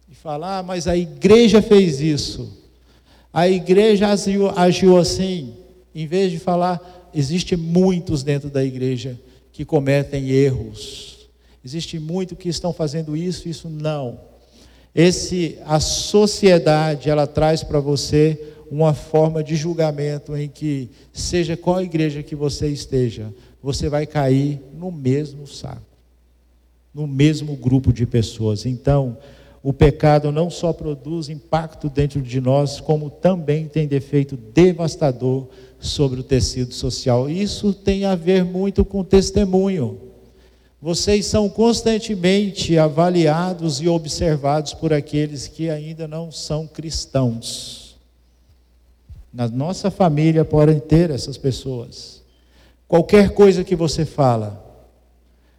E 0.09 0.15
falar, 0.15 0.59
ah, 0.59 0.63
mas 0.63 0.87
a 0.87 0.97
igreja 0.97 1.61
fez 1.61 2.01
isso, 2.01 2.57
a 3.31 3.47
igreja 3.47 4.07
agiu, 4.07 4.49
agiu 4.49 4.97
assim, 4.97 5.53
em 5.93 6.07
vez 6.07 6.31
de 6.31 6.39
falar, 6.39 7.09
existe 7.13 7.55
muitos 7.55 8.23
dentro 8.23 8.49
da 8.49 8.63
igreja 8.63 9.19
que 9.53 9.63
cometem 9.63 10.29
erros 10.29 11.18
Existe 11.63 11.99
muito 11.99 12.35
que 12.35 12.49
estão 12.49 12.71
fazendo 12.71 13.15
isso, 13.15 13.49
isso 13.49 13.69
não. 13.69 14.19
Esse 14.93 15.57
a 15.65 15.79
sociedade 15.79 17.09
ela 17.09 17.27
traz 17.27 17.63
para 17.63 17.79
você 17.79 18.39
uma 18.71 18.93
forma 18.93 19.43
de 19.43 19.55
julgamento 19.55 20.35
em 20.35 20.47
que, 20.47 20.89
seja 21.11 21.57
qual 21.57 21.81
igreja 21.81 22.23
que 22.23 22.35
você 22.35 22.67
esteja, 22.67 23.33
você 23.61 23.89
vai 23.89 24.05
cair 24.05 24.61
no 24.73 24.91
mesmo 24.91 25.47
saco, 25.47 25.81
no 26.93 27.07
mesmo 27.07 27.55
grupo 27.55 27.91
de 27.91 28.05
pessoas. 28.05 28.65
Então, 28.65 29.17
o 29.61 29.73
pecado 29.73 30.31
não 30.31 30.49
só 30.49 30.71
produz 30.71 31.29
impacto 31.29 31.89
dentro 31.89 32.21
de 32.21 32.39
nós, 32.39 32.79
como 32.79 33.09
também 33.09 33.67
tem 33.67 33.87
defeito 33.87 34.37
devastador 34.37 35.47
sobre 35.79 36.19
o 36.19 36.23
tecido 36.23 36.73
social. 36.73 37.29
Isso 37.29 37.73
tem 37.73 38.05
a 38.05 38.15
ver 38.15 38.45
muito 38.45 38.85
com 38.85 39.03
testemunho. 39.03 40.08
Vocês 40.81 41.25
são 41.25 41.49
constantemente 41.49 42.77
avaliados 42.77 43.81
e 43.81 43.89
observados 43.89 44.73
por 44.73 44.93
aqueles 44.93 45.45
que 45.45 45.69
ainda 45.69 46.07
não 46.07 46.31
são 46.31 46.65
cristãos. 46.65 47.97
Na 49.33 49.47
nossa 49.49 49.91
família 49.91 50.45
podem 50.45 50.79
ter 50.79 51.09
essas 51.09 51.37
pessoas. 51.37 52.21
Qualquer 52.87 53.33
coisa 53.33 53.61
que 53.61 53.75
você 53.75 54.05
fala, 54.05 54.65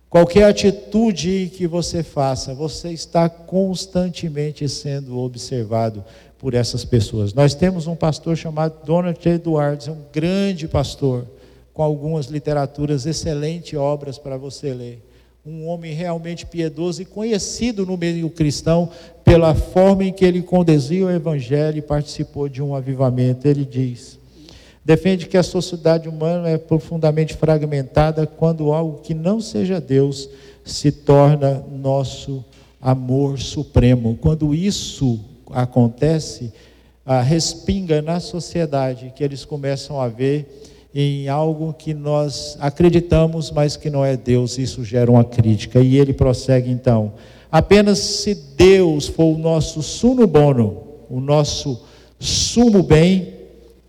qualquer 0.08 0.44
atitude 0.44 1.52
que 1.54 1.66
você 1.66 2.02
faça, 2.02 2.54
você 2.54 2.90
está 2.90 3.28
constantemente 3.28 4.66
sendo 4.70 5.18
observado 5.18 6.02
por 6.38 6.54
essas 6.54 6.82
pessoas. 6.82 7.34
Nós 7.34 7.54
temos 7.54 7.86
um 7.86 7.94
pastor 7.94 8.38
chamado 8.38 8.86
Donald 8.86 9.20
Edwards, 9.28 9.86
um 9.86 9.98
grande 10.10 10.66
pastor, 10.66 11.26
com 11.74 11.82
algumas 11.82 12.26
literaturas, 12.26 13.04
excelentes 13.04 13.78
obras 13.78 14.16
para 14.16 14.38
você 14.38 14.72
ler 14.72 15.09
um 15.44 15.66
homem 15.66 15.94
realmente 15.94 16.44
piedoso 16.44 17.00
e 17.00 17.06
conhecido 17.06 17.86
no 17.86 17.96
meio 17.96 18.28
cristão 18.28 18.90
pela 19.24 19.54
forma 19.54 20.04
em 20.04 20.12
que 20.12 20.24
ele 20.24 20.42
conduzia 20.42 21.06
o 21.06 21.10
evangelho 21.10 21.78
e 21.78 21.82
participou 21.82 22.48
de 22.48 22.62
um 22.62 22.74
avivamento. 22.74 23.48
Ele 23.48 23.64
diz: 23.64 24.18
defende 24.84 25.26
que 25.26 25.36
a 25.36 25.42
sociedade 25.42 26.08
humana 26.08 26.48
é 26.48 26.58
profundamente 26.58 27.34
fragmentada 27.34 28.26
quando 28.26 28.72
algo 28.72 29.00
que 29.00 29.14
não 29.14 29.40
seja 29.40 29.80
Deus 29.80 30.28
se 30.64 30.92
torna 30.92 31.64
nosso 31.70 32.44
amor 32.80 33.38
supremo. 33.38 34.18
Quando 34.20 34.54
isso 34.54 35.20
acontece, 35.50 36.52
respinga 37.24 38.02
na 38.02 38.20
sociedade 38.20 39.12
que 39.16 39.24
eles 39.24 39.44
começam 39.44 40.00
a 40.00 40.06
ver 40.06 40.59
em 40.94 41.28
algo 41.28 41.72
que 41.72 41.94
nós 41.94 42.56
acreditamos, 42.60 43.50
mas 43.50 43.76
que 43.76 43.90
não 43.90 44.04
é 44.04 44.16
Deus, 44.16 44.58
isso 44.58 44.84
gera 44.84 45.10
uma 45.10 45.24
crítica. 45.24 45.80
E 45.80 45.96
ele 45.96 46.12
prossegue 46.12 46.70
então: 46.70 47.12
apenas 47.50 47.98
se 47.98 48.34
Deus 48.34 49.06
for 49.06 49.34
o 49.34 49.38
nosso 49.38 49.82
suno 49.82 50.26
bono, 50.26 50.82
o 51.08 51.20
nosso 51.20 51.80
sumo 52.18 52.82
bem, 52.82 53.34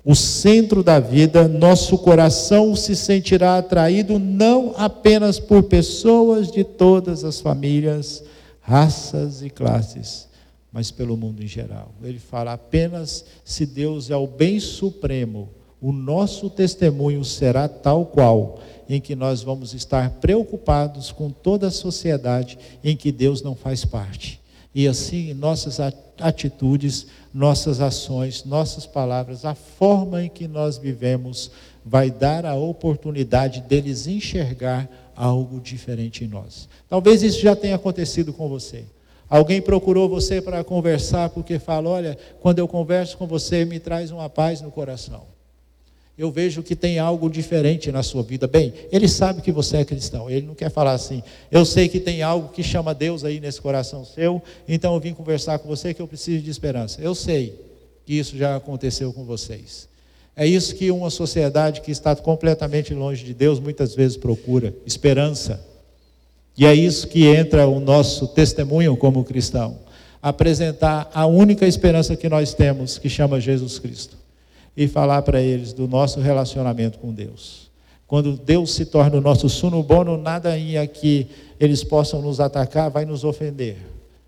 o 0.06 0.16
centro 0.16 0.84
da 0.84 1.00
vida, 1.00 1.48
nosso 1.48 1.98
coração 1.98 2.76
se 2.76 2.96
sentirá 2.96 3.58
atraído 3.58 4.18
não 4.18 4.74
apenas 4.78 5.40
por 5.40 5.64
pessoas 5.64 6.52
de 6.52 6.64
todas 6.64 7.24
as 7.24 7.42
famílias, 7.42 8.24
raças 8.62 9.44
e 9.44 9.50
classes, 9.50 10.28
mas 10.72 10.90
pelo 10.90 11.18
mundo 11.18 11.44
em 11.44 11.48
geral. 11.48 11.92
Ele 12.04 12.20
fala 12.20 12.54
apenas 12.54 13.26
se 13.44 13.66
Deus 13.66 14.10
é 14.10 14.16
o 14.16 14.26
bem 14.26 14.60
supremo 14.60 15.50
o 15.82 15.92
nosso 15.92 16.48
testemunho 16.48 17.26
será 17.26 17.68
tal 17.68 18.06
qual, 18.06 18.60
em 18.88 19.02
que 19.02 19.16
nós 19.16 19.42
vamos 19.42 19.74
estar 19.74 20.12
preocupados 20.22 21.12
com 21.12 21.32
toda 21.32 21.68
a 21.68 21.72
sociedade 21.72 22.60
em 22.84 22.96
que 22.96 23.12
Deus 23.12 23.42
não 23.42 23.56
faz 23.56 23.84
parte. 23.84 24.40
E 24.76 24.88
assim, 24.88 25.34
nossas 25.34 25.80
atitudes, 26.20 27.08
nossas 27.34 27.82
ações, 27.82 28.46
nossas 28.46 28.86
palavras, 28.86 29.44
a 29.44 29.56
forma 29.56 30.24
em 30.24 30.30
que 30.30 30.48
nós 30.48 30.78
vivemos, 30.78 31.50
vai 31.84 32.12
dar 32.12 32.46
a 32.46 32.56
oportunidade 32.56 33.62
deles 33.62 34.06
enxergar 34.06 34.88
algo 35.16 35.60
diferente 35.60 36.24
em 36.24 36.28
nós. 36.28 36.70
Talvez 36.88 37.24
isso 37.24 37.42
já 37.42 37.56
tenha 37.56 37.76
acontecido 37.76 38.32
com 38.32 38.48
você. 38.48 38.86
Alguém 39.28 39.62
procurou 39.62 40.08
você 40.08 40.42
para 40.42 40.64
conversar 40.64 41.30
porque 41.30 41.58
fala: 41.58 41.90
Olha, 41.90 42.18
quando 42.40 42.60
eu 42.60 42.68
converso 42.68 43.18
com 43.18 43.26
você, 43.26 43.66
me 43.66 43.80
traz 43.80 44.12
uma 44.12 44.30
paz 44.30 44.62
no 44.62 44.70
coração 44.70 45.31
eu 46.18 46.32
vejo 46.32 46.62
que 46.62 46.76
tem 46.76 47.00
algo 47.00 47.30
diferente 47.30 47.92
na 47.92 48.04
sua 48.04 48.22
vida. 48.22 48.48
Bem, 48.48 48.74
ele 48.92 49.08
sabe 49.08 49.42
que 49.42 49.52
você 49.52 49.78
é 49.78 49.86
cristão, 49.86 50.30
ele 50.30 50.46
não 50.46 50.54
quer 50.54 50.70
falar 50.70 50.94
assim, 50.94 51.24
eu 51.50 51.66
sei 51.66 51.88
que 51.88 52.00
tem 52.00 52.22
algo 52.22 52.50
que 52.50 52.62
chama 52.62 52.94
Deus 52.94 53.24
aí 53.24 53.40
nesse 53.40 53.62
coração 53.62 54.06
seu, 54.06 54.42
então 54.68 54.94
eu 54.94 55.00
vim 55.00 55.14
conversar 55.14 55.60
com 55.60 55.68
você 55.68 55.94
que 55.94 56.02
eu 56.02 56.08
preciso 56.08 56.44
de 56.44 56.52
esperança. 56.52 57.02
Eu 57.02 57.16
sei 57.16 57.56
que 58.06 58.14
isso 58.14 58.38
já 58.38 58.56
aconteceu 58.56 59.12
com 59.14 59.24
vocês. 59.24 59.90
É 60.36 60.46
isso 60.46 60.76
que 60.76 60.92
uma 60.92 61.10
sociedade 61.10 61.82
que 61.82 61.92
está 61.92 62.16
completamente 62.16 62.94
longe 62.94 63.24
de 63.24 63.34
Deus 63.34 63.60
muitas 63.60 63.94
vezes 63.94 64.16
procura: 64.16 64.74
esperança. 64.86 65.64
E 66.58 66.66
é 66.66 66.74
isso 66.74 67.08
que 67.08 67.26
entra 67.26 67.68
o 67.68 67.80
nosso 67.80 68.28
testemunho 68.28 68.96
como 68.96 69.24
cristão 69.24 69.80
apresentar 70.22 71.10
a 71.14 71.26
única 71.26 71.66
esperança 71.66 72.16
que 72.16 72.30
nós 72.30 72.54
temos, 72.54 73.00
que 73.00 73.10
chama 73.10 73.42
Jesus 73.42 73.80
Cristo 73.80 74.21
e 74.76 74.88
falar 74.88 75.22
para 75.22 75.42
eles 75.42 75.74
do 75.74 75.88
nosso 75.88 76.20
relacionamento 76.20 77.00
com 77.00 77.14
Deus. 77.14 77.70
Quando 78.08 78.38
Deus 78.38 78.74
se 78.74 78.86
torna 78.86 79.18
o 79.18 79.22
nosso 79.22 79.48
sunubono, 79.48 80.18
nada 80.18 80.58
em 80.58 80.78
aqui 80.78 81.28
eles 81.60 81.84
possam 81.84 82.22
nos 82.22 82.40
atacar 82.40 82.90
vai 82.90 83.06
nos 83.06 83.24
ofender. 83.24 83.78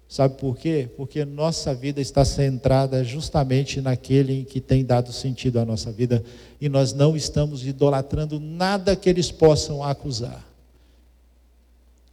Sabe 0.07 0.35
por 0.35 0.55
quê? 0.55 0.87
Porque 0.95 1.25
nossa 1.25 1.73
vida 1.73 1.99
está 1.99 2.23
centrada 2.23 3.03
justamente 3.03 3.81
naquele 3.81 4.41
em 4.41 4.43
que 4.43 4.61
tem 4.61 4.85
dado 4.85 5.11
sentido 5.11 5.59
à 5.59 5.65
nossa 5.65 5.91
vida 5.91 6.23
e 6.61 6.69
nós 6.69 6.93
não 6.93 7.17
estamos 7.17 7.65
idolatrando 7.65 8.39
nada 8.39 8.95
que 8.95 9.09
eles 9.09 9.31
possam 9.31 9.83
acusar. 9.83 10.45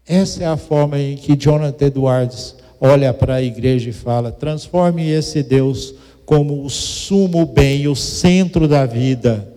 Essa 0.06 0.44
é 0.44 0.46
a 0.46 0.56
forma 0.56 0.98
em 0.98 1.16
que 1.16 1.36
Jonathan 1.36 1.86
Edwards 1.86 2.56
olha 2.80 3.12
para 3.12 3.34
a 3.34 3.42
igreja 3.42 3.90
e 3.90 3.92
fala: 3.92 4.32
transforme 4.32 5.06
esse 5.08 5.42
Deus 5.42 5.94
como 6.30 6.64
o 6.64 6.70
sumo 6.70 7.44
bem, 7.44 7.88
o 7.88 7.96
centro 7.96 8.68
da 8.68 8.86
vida, 8.86 9.52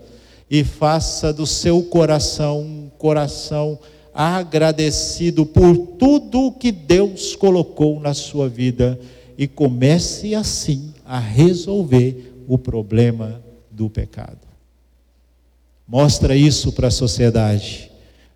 e 0.50 0.64
faça 0.64 1.32
do 1.32 1.46
seu 1.46 1.84
coração 1.84 2.62
um 2.62 2.90
coração 2.98 3.78
agradecido 4.12 5.46
por 5.46 5.78
tudo 5.78 6.52
que 6.54 6.72
Deus 6.72 7.36
colocou 7.36 8.00
na 8.00 8.16
sua 8.16 8.50
vida 8.50 9.00
e 9.38 9.48
comece 9.48 10.34
assim 10.34 10.96
a 11.06 11.20
resolver 11.20 12.34
o 12.48 12.58
problema 12.58 13.40
do 13.70 13.88
pecado. 13.88 14.40
Mostra 15.88 16.36
isso 16.36 16.72
para 16.72 16.88
a 16.88 16.92
sociedade. 16.92 17.92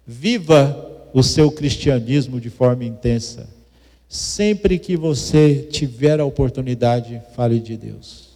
Viva 0.05 1.09
o 1.11 1.23
seu 1.23 1.49
cristianismo 1.49 2.39
de 2.39 2.51
forma 2.51 2.85
intensa. 2.85 3.49
Sempre 4.07 4.77
que 4.77 4.95
você 4.95 5.67
tiver 5.71 6.19
a 6.19 6.25
oportunidade, 6.25 7.19
fale 7.35 7.59
de 7.59 7.75
Deus. 7.75 8.26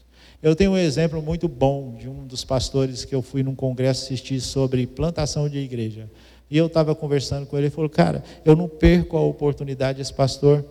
Eu 0.41 0.55
tenho 0.55 0.71
um 0.71 0.77
exemplo 0.77 1.21
muito 1.21 1.47
bom 1.47 1.93
de 1.93 2.09
um 2.09 2.25
dos 2.25 2.43
pastores 2.43 3.05
que 3.05 3.13
eu 3.13 3.21
fui 3.21 3.43
num 3.43 3.53
congresso 3.53 4.05
assistir 4.05 4.41
sobre 4.41 4.87
plantação 4.87 5.47
de 5.47 5.59
igreja. 5.59 6.09
E 6.49 6.57
eu 6.57 6.65
estava 6.65 6.95
conversando 6.95 7.45
com 7.45 7.55
ele, 7.55 7.67
ele 7.67 7.73
falou, 7.73 7.89
cara, 7.89 8.23
eu 8.43 8.55
não 8.55 8.67
perco 8.67 9.15
a 9.15 9.21
oportunidade, 9.21 10.01
esse 10.01 10.13
pastor, 10.13 10.65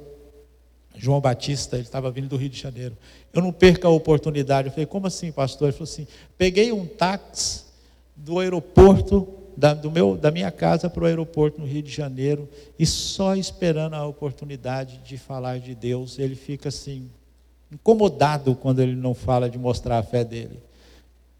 João 0.96 1.20
Batista, 1.20 1.76
ele 1.76 1.84
estava 1.84 2.10
vindo 2.10 2.28
do 2.28 2.36
Rio 2.36 2.48
de 2.48 2.58
Janeiro. 2.58 2.96
Eu 3.32 3.40
não 3.40 3.52
perco 3.52 3.86
a 3.86 3.90
oportunidade. 3.90 4.68
Eu 4.68 4.72
falei, 4.72 4.86
como 4.86 5.06
assim, 5.06 5.30
pastor? 5.30 5.68
Ele 5.68 5.72
falou 5.72 5.90
assim, 5.90 6.06
peguei 6.36 6.72
um 6.72 6.84
táxi 6.84 7.62
do 8.14 8.40
aeroporto, 8.40 9.26
da, 9.56 9.72
do 9.72 9.90
meu, 9.90 10.16
da 10.16 10.30
minha 10.30 10.50
casa 10.50 10.90
para 10.90 11.04
o 11.04 11.06
aeroporto 11.06 11.60
no 11.60 11.66
Rio 11.66 11.82
de 11.82 11.90
Janeiro, 11.90 12.48
e 12.78 12.84
só 12.84 13.36
esperando 13.36 13.94
a 13.94 14.04
oportunidade 14.04 14.98
de 14.98 15.16
falar 15.16 15.60
de 15.60 15.74
Deus, 15.74 16.18
ele 16.18 16.34
fica 16.34 16.68
assim, 16.68 17.08
incomodado 17.72 18.54
quando 18.54 18.80
ele 18.80 18.96
não 18.96 19.14
fala 19.14 19.48
de 19.48 19.58
mostrar 19.58 19.98
a 19.98 20.02
fé 20.02 20.24
dele. 20.24 20.60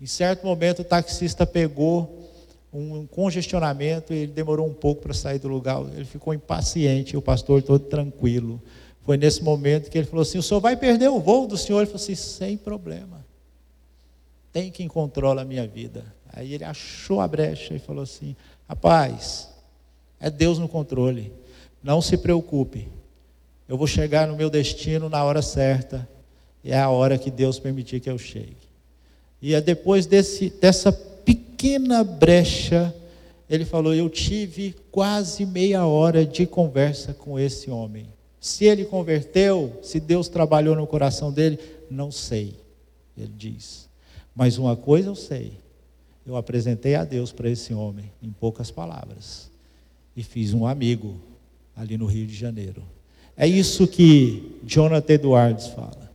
Em 0.01 0.07
certo 0.07 0.47
momento, 0.47 0.81
o 0.81 0.85
taxista 0.85 1.45
pegou 1.47 2.31
um 2.73 3.05
congestionamento 3.07 4.13
e 4.13 4.19
ele 4.19 4.33
demorou 4.33 4.67
um 4.67 4.73
pouco 4.73 5.03
para 5.03 5.13
sair 5.13 5.39
do 5.39 5.49
lugar. 5.49 5.83
Ele 5.95 6.05
ficou 6.05 6.33
impaciente, 6.33 7.17
o 7.17 7.23
pastor 7.23 7.63
todo 7.63 7.85
tranquilo. 7.85 8.63
Foi 9.03 9.17
nesse 9.17 9.43
momento 9.43 9.91
que 9.91 9.99
ele 9.99 10.07
falou 10.07 10.23
assim: 10.23 10.39
O 10.39 10.43
senhor 10.43 10.61
vai 10.61 10.77
perder 10.77 11.09
o 11.09 11.19
voo 11.19 11.47
do 11.47 11.59
senhor? 11.59 11.81
Ele 11.81 11.87
falou 11.87 12.03
assim: 12.03 12.15
Sem 12.15 12.57
problema. 12.57 13.25
Tem 14.53 14.71
quem 14.71 14.89
controla 14.89 15.43
a 15.43 15.45
minha 15.45 15.67
vida. 15.67 16.05
Aí 16.33 16.55
ele 16.55 16.65
achou 16.65 17.21
a 17.21 17.27
brecha 17.27 17.75
e 17.75 17.79
falou 17.79 18.05
assim: 18.05 18.37
Rapaz, 18.69 19.49
é 20.21 20.31
Deus 20.31 20.59
no 20.59 20.69
controle. 20.69 21.33
Não 21.83 22.01
se 22.01 22.17
preocupe. 22.17 22.89
Eu 23.69 23.77
vou 23.77 23.87
chegar 23.87 24.27
no 24.27 24.37
meu 24.37 24.49
destino 24.49 25.09
na 25.09 25.23
hora 25.25 25.43
certa 25.43 26.09
é 26.65 26.79
a 26.79 26.91
hora 26.91 27.17
que 27.17 27.31
Deus 27.31 27.59
permitir 27.59 28.01
que 28.01 28.11
eu 28.11 28.19
chegue. 28.19 28.57
E 29.41 29.55
é 29.55 29.61
depois 29.61 30.05
desse, 30.05 30.51
dessa 30.51 30.93
pequena 30.93 32.05
brecha, 32.05 32.95
ele 33.49 33.65
falou: 33.65 33.95
Eu 33.95 34.11
tive 34.11 34.75
quase 34.93 35.47
meia 35.47 35.87
hora 35.87 36.27
de 36.27 36.47
conversa 36.47 37.15
com 37.15 37.39
esse 37.39 37.71
homem. 37.71 38.07
Se 38.41 38.65
ele 38.65 38.85
converteu, 38.85 39.79
se 39.83 40.01
Deus 40.01 40.29
trabalhou 40.29 40.75
no 40.75 40.87
coração 40.87 41.33
dele, 41.33 41.59
não 41.91 42.11
sei, 42.11 42.55
ele 43.17 43.33
diz. 43.37 43.89
Mas 44.35 44.59
uma 44.59 44.77
coisa 44.77 45.09
eu 45.09 45.15
sei: 45.15 45.53
eu 46.27 46.37
apresentei 46.37 46.95
a 46.95 47.05
Deus 47.05 47.33
para 47.33 47.51
esse 47.51 47.73
homem, 47.75 48.11
em 48.23 48.31
poucas 48.31 48.71
palavras, 48.71 49.51
e 50.17 50.23
fiz 50.23 50.53
um 50.53 50.67
amigo 50.67 51.17
ali 51.75 51.97
no 51.97 52.07
Rio 52.07 52.27
de 52.27 52.35
Janeiro. 52.35 52.83
É 53.37 53.47
isso 53.47 53.87
que 53.87 54.59
Jonathan 54.65 55.15
Edwards 55.15 55.69
fala. 55.69 56.10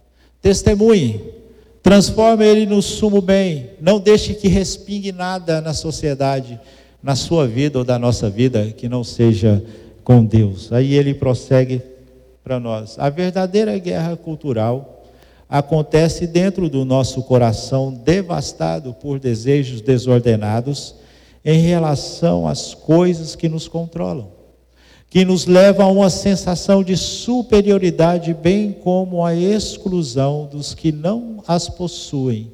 Testemunhe, 0.46 1.34
transforme 1.82 2.46
ele 2.46 2.68
no 2.68 2.80
sumo 2.80 3.20
bem, 3.20 3.72
não 3.82 4.00
deixe 4.00 4.36
que 4.36 4.48
respingue 4.48 5.12
nada 5.12 5.60
na 5.60 5.74
sociedade, 5.74 6.60
na 7.02 7.16
sua 7.16 7.48
vida 7.48 7.80
ou 7.80 7.84
da 7.84 7.98
nossa 7.98 8.30
vida 8.30 8.68
que 8.68 8.88
não 8.88 9.04
seja 9.04 9.66
com 10.04 10.24
Deus. 10.24 10.72
Aí 10.72 10.94
ele 10.94 11.16
prossegue 11.16 11.82
para 12.44 12.60
nós. 12.60 12.96
A 13.00 13.10
verdadeira 13.10 13.76
guerra 13.80 14.16
cultural 14.16 15.04
acontece 15.50 16.28
dentro 16.28 16.70
do 16.70 16.86
nosso 16.86 17.24
coração 17.24 17.92
devastado 17.92 18.94
por 18.94 19.18
desejos 19.18 19.82
desordenados 19.82 20.94
em 21.44 21.58
relação 21.58 22.48
às 22.48 22.76
coisas 22.76 23.36
que 23.36 23.50
nos 23.50 23.68
controlam 23.68 24.35
que 25.10 25.24
nos 25.24 25.46
leva 25.46 25.84
a 25.84 25.88
uma 25.88 26.10
sensação 26.10 26.84
de 26.84 26.98
superioridade, 26.98 28.34
bem 28.34 28.74
como 28.74 29.24
a 29.24 29.34
exclusão 29.34 30.48
dos 30.52 30.74
que 30.74 30.92
não 30.92 31.44
as 31.48 31.70
possuem, 31.70 32.52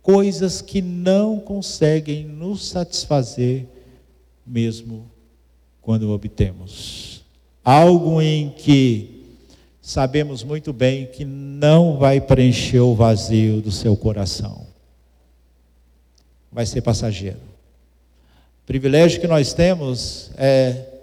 coisas 0.00 0.60
que 0.60 0.80
não 0.80 1.40
conseguem 1.40 2.24
nos 2.24 2.68
satisfazer, 2.68 3.66
mesmo 4.46 5.10
quando 5.80 6.10
obtemos. 6.12 7.24
Algo 7.64 8.20
em 8.20 8.50
que 8.50 9.24
sabemos 9.80 10.44
muito 10.44 10.72
bem 10.72 11.06
que 11.06 11.24
não 11.24 11.98
vai 11.98 12.20
preencher 12.20 12.80
o 12.80 12.94
vazio 12.94 13.60
do 13.60 13.72
seu 13.72 13.96
coração, 13.96 14.66
vai 16.52 16.64
ser 16.64 16.82
passageiro. 16.82 17.40
O 18.62 18.66
privilégio 18.66 19.20
que 19.20 19.26
nós 19.26 19.52
temos 19.52 20.30
é 20.36 20.93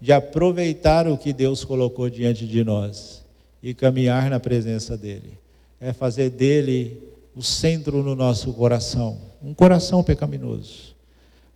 de 0.00 0.12
aproveitar 0.12 1.06
o 1.06 1.18
que 1.18 1.32
Deus 1.32 1.64
colocou 1.64 2.08
diante 2.08 2.46
de 2.46 2.64
nós 2.64 3.22
e 3.62 3.74
caminhar 3.74 4.30
na 4.30 4.40
presença 4.40 4.96
dEle. 4.96 5.38
É 5.80 5.92
fazer 5.92 6.30
dele 6.30 7.02
o 7.36 7.42
centro 7.42 8.02
no 8.02 8.14
nosso 8.14 8.52
coração, 8.52 9.18
um 9.42 9.52
coração 9.52 10.02
pecaminoso. 10.02 10.94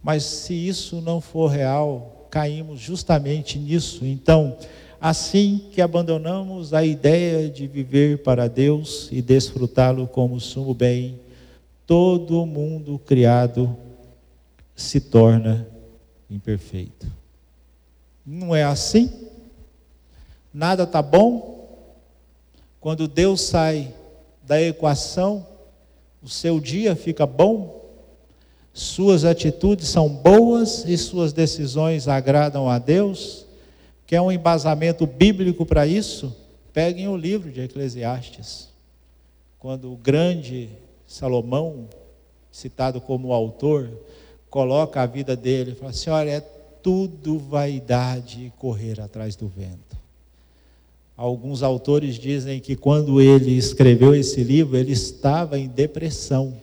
Mas 0.03 0.25
se 0.25 0.55
isso 0.55 1.01
não 1.01 1.21
for 1.21 1.49
real, 1.49 2.29
caímos 2.31 2.81
justamente 2.81 3.59
nisso. 3.59 4.05
Então, 4.05 4.57
assim 5.01 5.63
que 5.73 5.81
abandonamos 5.81 6.75
a 6.75 6.85
ideia 6.85 7.49
de 7.49 7.67
viver 7.67 8.23
para 8.23 8.49
Deus 8.49 9.09
e 9.11 9.23
desfrutá-lo 9.23 10.07
como 10.07 10.39
sumo 10.41 10.75
bem, 10.75 11.19
todo 11.87 12.45
mundo 12.45 12.99
criado 12.99 13.75
se 14.75 15.01
torna 15.01 15.67
imperfeito. 16.31 17.24
Não 18.25 18.55
é 18.55 18.65
assim? 18.65 19.11
Nada 20.53 20.85
está 20.85 21.03
bom? 21.03 21.55
Quando 22.81 23.09
Deus 23.09 23.41
sai 23.41 23.93
da 24.43 24.61
equação, 24.61 25.47
o 26.23 26.29
seu 26.29 26.61
dia 26.61 26.95
fica 26.95 27.27
bom? 27.27 27.83
Suas 28.73 29.25
atitudes 29.25 29.89
são 29.89 30.09
boas 30.09 30.85
e 30.87 30.97
suas 30.97 31.33
decisões 31.33 32.09
agradam 32.09 32.69
a 32.69 32.79
Deus? 32.79 33.47
Quer 34.07 34.21
um 34.21 34.33
embasamento 34.33 35.07
bíblico 35.07 35.65
para 35.65 35.87
isso? 35.87 36.35
Peguem 36.73 37.09
o 37.09 37.17
livro 37.17 37.51
de 37.51 37.61
Eclesiastes. 37.61 38.69
Quando 39.59 39.93
o 39.93 39.97
grande 39.97 40.69
Salomão, 41.07 41.89
citado 42.51 43.01
como 43.01 43.33
autor, 43.33 43.91
coloca 44.51 45.01
a 45.01 45.07
vida 45.07 45.37
dele, 45.37 45.75
fala 45.75 45.91
assim: 45.91 46.11
olha, 46.11 46.31
é 46.31 46.41
tudo 46.85 47.39
vaidade 47.39 48.45
e 48.45 48.51
correr 48.59 49.01
atrás 49.01 49.35
do 49.35 49.49
vento. 49.49 49.97
Alguns 51.17 51.63
autores 51.63 52.17
dizem 52.17 52.61
que 52.61 52.77
quando 52.77 53.23
ele 53.23 53.57
escreveu 53.57 54.15
esse 54.15 54.45
livro, 54.45 54.77
ele 54.77 54.93
estava 54.93 55.59
em 55.59 55.67
depressão, 55.67 56.55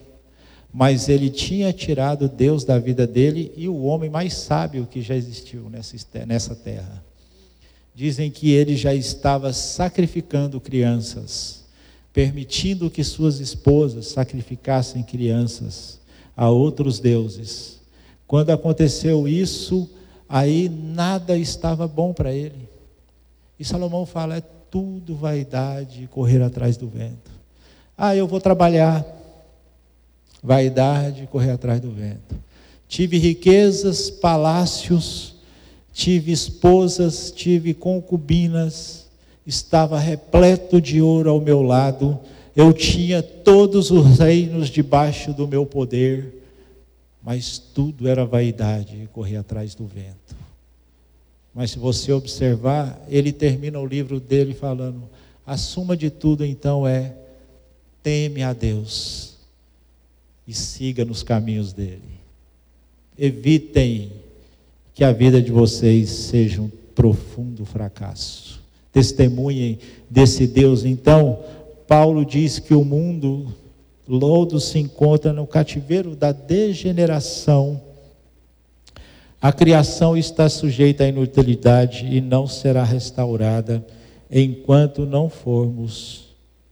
mas 0.72 1.08
ele 1.08 1.28
tinha 1.28 1.72
tirado 1.72 2.28
Deus 2.28 2.62
da 2.62 2.78
vida 2.78 3.04
dele 3.04 3.52
e 3.56 3.68
o 3.68 3.82
homem 3.82 4.08
mais 4.08 4.34
sábio 4.34 4.86
que 4.88 5.02
já 5.02 5.16
existiu 5.16 5.68
nessa 6.24 6.54
terra. 6.54 7.02
Dizem 7.92 8.30
que 8.30 8.52
ele 8.52 8.76
já 8.76 8.94
estava 8.94 9.52
sacrificando 9.52 10.60
crianças, 10.60 11.64
permitindo 12.12 12.88
que 12.88 13.02
suas 13.02 13.40
esposas 13.40 14.06
sacrificassem 14.06 15.02
crianças 15.02 15.98
a 16.36 16.48
outros 16.48 17.00
deuses. 17.00 17.80
Quando 18.24 18.50
aconteceu 18.50 19.26
isso, 19.26 19.90
aí 20.32 20.66
nada 20.70 21.36
estava 21.36 21.86
bom 21.86 22.14
para 22.14 22.32
ele. 22.32 22.66
E 23.60 23.64
Salomão 23.64 24.06
fala: 24.06 24.38
é 24.38 24.42
tudo 24.70 25.14
vaidade 25.14 26.08
correr 26.10 26.42
atrás 26.42 26.78
do 26.78 26.88
vento. 26.88 27.30
Ah, 27.96 28.16
eu 28.16 28.26
vou 28.26 28.40
trabalhar. 28.40 29.04
Vaidade 30.42 31.28
correr 31.30 31.50
atrás 31.50 31.80
do 31.80 31.90
vento. 31.90 32.34
Tive 32.88 33.18
riquezas, 33.18 34.10
palácios, 34.10 35.36
tive 35.92 36.32
esposas, 36.32 37.30
tive 37.30 37.74
concubinas, 37.74 39.06
estava 39.46 39.98
repleto 39.98 40.80
de 40.80 41.00
ouro 41.02 41.30
ao 41.30 41.40
meu 41.40 41.62
lado, 41.62 42.18
eu 42.56 42.72
tinha 42.72 43.22
todos 43.22 43.90
os 43.90 44.18
reinos 44.18 44.68
debaixo 44.68 45.32
do 45.32 45.46
meu 45.46 45.64
poder 45.64 46.41
mas 47.22 47.58
tudo 47.58 48.08
era 48.08 48.24
vaidade 48.24 49.02
e 49.02 49.06
correr 49.06 49.36
atrás 49.36 49.74
do 49.74 49.86
vento. 49.86 50.36
Mas 51.54 51.72
se 51.72 51.78
você 51.78 52.12
observar, 52.12 53.00
ele 53.08 53.32
termina 53.32 53.78
o 53.78 53.86
livro 53.86 54.18
dele 54.18 54.54
falando: 54.54 55.08
a 55.46 55.56
suma 55.56 55.96
de 55.96 56.10
tudo 56.10 56.44
então 56.44 56.86
é 56.86 57.14
teme 58.02 58.42
a 58.42 58.52
Deus 58.52 59.36
e 60.46 60.52
siga 60.52 61.04
nos 61.04 61.22
caminhos 61.22 61.72
dele. 61.72 62.02
Evitem 63.16 64.12
que 64.94 65.04
a 65.04 65.12
vida 65.12 65.40
de 65.40 65.52
vocês 65.52 66.08
seja 66.10 66.60
um 66.60 66.70
profundo 66.94 67.64
fracasso. 67.64 68.60
Testemunhem 68.92 69.78
desse 70.10 70.46
Deus. 70.46 70.84
Então, 70.84 71.42
Paulo 71.86 72.24
diz 72.24 72.58
que 72.58 72.74
o 72.74 72.84
mundo 72.84 73.54
Lodo 74.14 74.60
se 74.60 74.78
encontra 74.78 75.32
no 75.32 75.46
cativeiro 75.46 76.14
da 76.14 76.32
degeneração. 76.32 77.80
A 79.40 79.50
criação 79.50 80.14
está 80.14 80.50
sujeita 80.50 81.04
à 81.04 81.08
inutilidade 81.08 82.04
e 82.04 82.20
não 82.20 82.46
será 82.46 82.84
restaurada 82.84 83.82
enquanto 84.30 85.06
não 85.06 85.30
formos 85.30 86.24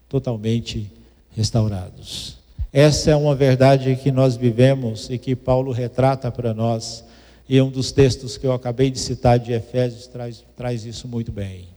totalmente 0.07 0.93
restaurados. 1.34 2.36
Essa 2.70 3.12
é 3.12 3.16
uma 3.16 3.34
verdade 3.34 3.97
que 3.97 4.12
nós 4.12 4.36
vivemos 4.36 5.09
e 5.09 5.16
que 5.16 5.34
Paulo 5.34 5.72
retrata 5.72 6.30
para 6.30 6.53
nós. 6.53 7.03
E 7.49 7.59
um 7.59 7.70
dos 7.70 7.91
textos 7.91 8.36
que 8.36 8.47
eu 8.47 8.53
acabei 8.53 8.91
de 8.91 8.99
citar 8.99 9.38
de 9.38 9.55
Efésios 9.55 10.07
traz, 10.07 10.45
traz 10.55 10.84
isso 10.84 11.09
muito 11.09 11.32
bem. 11.32 11.70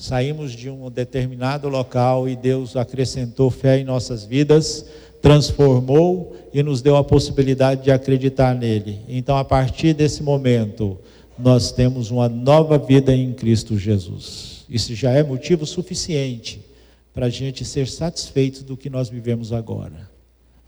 Saímos 0.00 0.52
de 0.52 0.70
um 0.70 0.90
determinado 0.90 1.68
local 1.68 2.26
e 2.26 2.34
Deus 2.34 2.74
acrescentou 2.74 3.50
fé 3.50 3.78
em 3.78 3.84
nossas 3.84 4.24
vidas, 4.24 4.86
transformou 5.20 6.34
e 6.54 6.62
nos 6.62 6.80
deu 6.80 6.96
a 6.96 7.04
possibilidade 7.04 7.84
de 7.84 7.90
acreditar 7.90 8.54
nele. 8.54 9.00
Então, 9.06 9.36
a 9.36 9.44
partir 9.44 9.92
desse 9.92 10.22
momento, 10.22 10.98
nós 11.38 11.70
temos 11.70 12.10
uma 12.10 12.30
nova 12.30 12.78
vida 12.78 13.14
em 13.14 13.34
Cristo 13.34 13.76
Jesus. 13.76 14.64
Isso 14.70 14.94
já 14.94 15.10
é 15.10 15.22
motivo 15.22 15.66
suficiente 15.66 16.62
para 17.12 17.26
a 17.26 17.30
gente 17.30 17.62
ser 17.62 17.86
satisfeito 17.86 18.64
do 18.64 18.78
que 18.78 18.88
nós 18.88 19.10
vivemos 19.10 19.52
agora. 19.52 20.08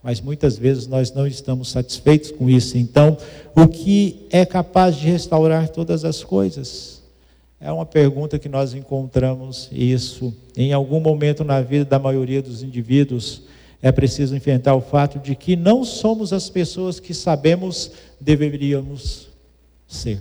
Mas 0.03 0.20
muitas 0.20 0.59
vezes 0.59 0.87
nós 0.87 1.11
não 1.11 1.26
estamos 1.26 1.70
satisfeitos 1.70 2.30
com 2.30 2.51
isso. 2.51 2.76
Então, 2.76 3.16
o 3.57 3.66
que 3.66 4.26
é 4.28 4.45
capaz 4.45 4.97
de 4.97 5.07
restaurar 5.07 5.70
todas 5.70 6.05
as 6.05 6.22
coisas? 6.22 7.01
É 7.64 7.70
uma 7.70 7.86
pergunta 7.86 8.40
que 8.40 8.48
nós 8.48 8.74
encontramos 8.74 9.68
isso 9.70 10.34
em 10.56 10.72
algum 10.72 10.98
momento 10.98 11.44
na 11.44 11.60
vida 11.60 11.84
da 11.84 11.96
maioria 11.96 12.42
dos 12.42 12.60
indivíduos. 12.60 13.42
É 13.80 13.92
preciso 13.92 14.34
enfrentar 14.34 14.74
o 14.74 14.80
fato 14.80 15.20
de 15.20 15.36
que 15.36 15.54
não 15.54 15.84
somos 15.84 16.32
as 16.32 16.50
pessoas 16.50 16.98
que 16.98 17.14
sabemos 17.14 17.92
deveríamos 18.20 19.28
ser. 19.86 20.18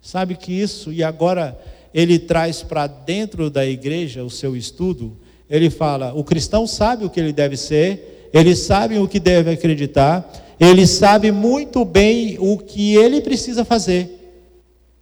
Sabe 0.00 0.36
que 0.36 0.52
isso, 0.52 0.92
e 0.92 1.02
agora 1.02 1.60
ele 1.92 2.20
traz 2.20 2.62
para 2.62 2.86
dentro 2.86 3.50
da 3.50 3.66
igreja 3.66 4.22
o 4.22 4.30
seu 4.30 4.54
estudo, 4.54 5.16
ele 5.50 5.70
fala: 5.70 6.14
o 6.14 6.22
cristão 6.22 6.68
sabe 6.68 7.04
o 7.04 7.10
que 7.10 7.18
ele 7.18 7.32
deve 7.32 7.56
ser, 7.56 8.30
ele 8.32 8.54
sabe 8.54 8.96
o 9.00 9.08
que 9.08 9.18
deve 9.18 9.50
acreditar, 9.50 10.54
ele 10.60 10.86
sabe 10.86 11.32
muito 11.32 11.84
bem 11.84 12.36
o 12.38 12.56
que 12.58 12.94
ele 12.94 13.20
precisa 13.20 13.64
fazer, 13.64 14.36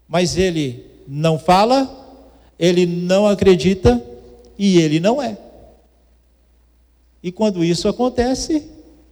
mas 0.09 0.39
ele 0.39 0.92
não 1.07 1.39
fala, 1.39 1.89
ele 2.59 2.87
não 2.87 3.27
acredita 3.27 4.03
e 4.59 4.79
ele 4.79 5.01
não 5.01 5.21
é. 5.21 5.37
E 7.23 7.31
quando 7.31 7.65
isso 7.65 7.89
acontece, 7.89 8.65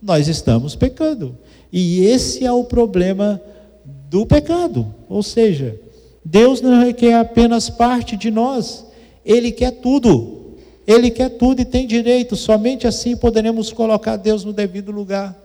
nós 0.03 0.27
estamos 0.29 0.75
pecando. 0.75 1.37
E 1.73 2.05
esse 2.07 2.45
é 2.45 2.53
o 2.53 2.65
problema 2.65 3.41
do 3.85 4.27
pecado. 4.27 4.93
Ou 5.09 5.23
seja, 5.23 5.79
Deus 6.25 6.61
não 6.61 6.85
requer 6.85 7.15
apenas 7.15 7.71
parte 7.71 8.17
de 8.17 8.31
nós, 8.31 8.85
Ele 9.25 9.53
quer 9.53 9.73
tudo. 9.73 10.57
Ele 10.87 11.11
quer 11.11 11.31
tudo 11.31 11.61
e 11.61 11.65
tem 11.65 11.87
direito, 11.87 12.35
somente 12.35 12.87
assim 12.87 13.17
poderemos 13.17 13.73
colocar 13.73 14.17
Deus 14.17 14.45
no 14.45 14.53
devido 14.53 14.91
lugar. 14.91 15.39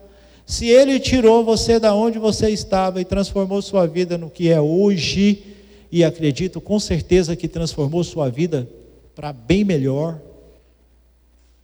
Se 0.45 0.67
Ele 0.67 0.99
tirou 0.99 1.43
você 1.43 1.79
da 1.79 1.93
onde 1.93 2.17
você 2.17 2.49
estava 2.49 2.99
e 2.99 3.05
transformou 3.05 3.61
sua 3.61 3.85
vida 3.85 4.17
no 4.17 4.29
que 4.29 4.49
é 4.49 4.59
hoje, 4.59 5.43
e 5.91 6.03
acredito 6.03 6.59
com 6.59 6.79
certeza 6.79 7.35
que 7.35 7.47
transformou 7.47 8.03
sua 8.03 8.29
vida 8.29 8.67
para 9.15 9.31
bem 9.31 9.63
melhor, 9.63 10.19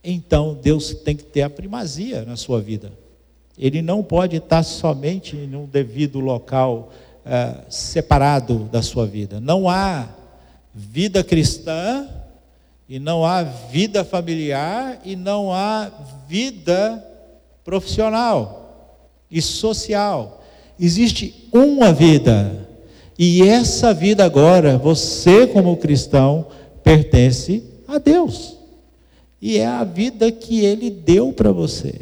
então 0.04 0.58
Deus 0.62 0.94
tem 0.94 1.16
que 1.16 1.24
ter 1.24 1.42
a 1.42 1.50
primazia 1.50 2.24
na 2.24 2.36
sua 2.36 2.62
vida. 2.62 2.92
Ele 3.58 3.82
não 3.82 4.02
pode 4.02 4.38
estar 4.38 4.64
somente 4.64 5.36
num 5.36 5.66
devido 5.66 6.20
local 6.20 6.92
é, 7.26 7.66
separado 7.70 8.70
da 8.72 8.82
sua 8.82 9.06
vida. 9.06 9.40
Não 9.40 9.70
há 9.70 10.10
vida 10.74 11.24
cristã 11.24 12.08
e 12.88 12.98
não 12.98 13.26
há 13.26 13.44
vida 13.44 14.04
familiar 14.04 15.00
e 15.06 15.16
não 15.16 15.52
há 15.52 15.92
vida 16.28 17.06
profissional 17.64 18.98
e 19.30 19.42
social. 19.42 20.44
Existe 20.80 21.48
uma 21.54 21.94
vida. 21.94 22.68
E 23.24 23.44
essa 23.44 23.94
vida 23.94 24.26
agora, 24.26 24.80
você 24.80 25.46
como 25.46 25.78
cristão, 25.78 26.48
pertence 26.84 27.64
a 27.88 28.00
Deus. 28.00 28.58
E 29.40 29.60
é 29.60 29.68
a 29.68 29.84
vida 29.84 30.32
que 30.32 30.66
ele 30.66 30.90
deu 30.90 31.32
para 31.32 31.52
você. 31.52 32.02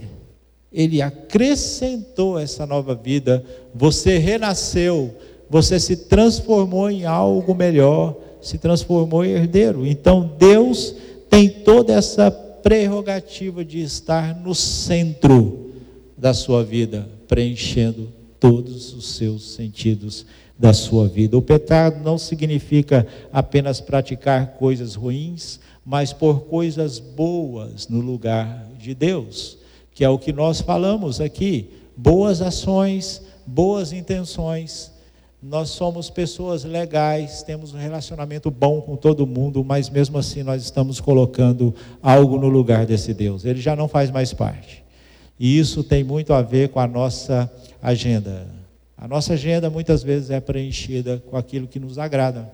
Ele 0.71 1.01
acrescentou 1.01 2.39
essa 2.39 2.65
nova 2.65 2.95
vida, 2.95 3.43
você 3.75 4.17
renasceu, 4.17 5.13
você 5.49 5.77
se 5.77 5.97
transformou 5.97 6.89
em 6.89 7.03
algo 7.03 7.53
melhor, 7.53 8.15
se 8.41 8.57
transformou 8.57 9.25
em 9.25 9.31
herdeiro. 9.31 9.85
Então 9.85 10.31
Deus 10.39 10.95
tem 11.29 11.49
toda 11.49 11.91
essa 11.91 12.31
prerrogativa 12.31 13.65
de 13.65 13.81
estar 13.81 14.39
no 14.39 14.55
centro 14.55 15.71
da 16.17 16.33
sua 16.33 16.63
vida, 16.63 17.09
preenchendo 17.27 18.07
todos 18.39 18.93
os 18.93 19.15
seus 19.15 19.51
sentidos 19.51 20.25
da 20.59 20.73
sua 20.73 21.07
vida. 21.07 21.37
O 21.37 21.41
pecado 21.41 22.03
não 22.03 22.17
significa 22.17 23.07
apenas 23.33 23.79
praticar 23.79 24.55
coisas 24.57 24.93
ruins, 24.93 25.59
mas 25.85 26.13
por 26.13 26.41
coisas 26.41 26.99
boas 26.99 27.87
no 27.87 28.01
lugar 28.01 28.67
de 28.77 28.93
Deus 28.93 29.57
que 29.99 30.05
é 30.05 30.09
o 30.09 30.17
que 30.17 30.31
nós 30.31 30.61
falamos 30.61 31.19
aqui. 31.19 31.71
Boas 31.97 32.41
ações, 32.41 33.21
boas 33.45 33.91
intenções. 33.91 34.93
Nós 35.43 35.71
somos 35.71 36.09
pessoas 36.09 36.63
legais, 36.63 37.43
temos 37.43 37.73
um 37.73 37.77
relacionamento 37.77 38.49
bom 38.49 38.79
com 38.79 38.95
todo 38.95 39.27
mundo, 39.27 39.61
mas 39.61 39.89
mesmo 39.89 40.17
assim 40.17 40.41
nós 40.41 40.63
estamos 40.63 41.01
colocando 41.01 41.75
algo 42.01 42.37
no 42.37 42.47
lugar 42.47 42.85
desse 42.85 43.13
Deus. 43.13 43.43
Ele 43.43 43.59
já 43.59 43.75
não 43.75 43.89
faz 43.89 44.09
mais 44.09 44.31
parte. 44.31 44.85
E 45.37 45.59
isso 45.59 45.83
tem 45.83 46.01
muito 46.01 46.31
a 46.31 46.41
ver 46.41 46.69
com 46.69 46.79
a 46.79 46.87
nossa 46.87 47.51
agenda. 47.81 48.58
A 49.01 49.07
nossa 49.07 49.33
agenda 49.33 49.69
muitas 49.69 50.03
vezes 50.03 50.29
é 50.29 50.41
preenchida 50.41 51.23
com 51.29 51.37
aquilo 51.37 51.67
que 51.67 51.79
nos 51.79 51.97
agrada 51.97 52.51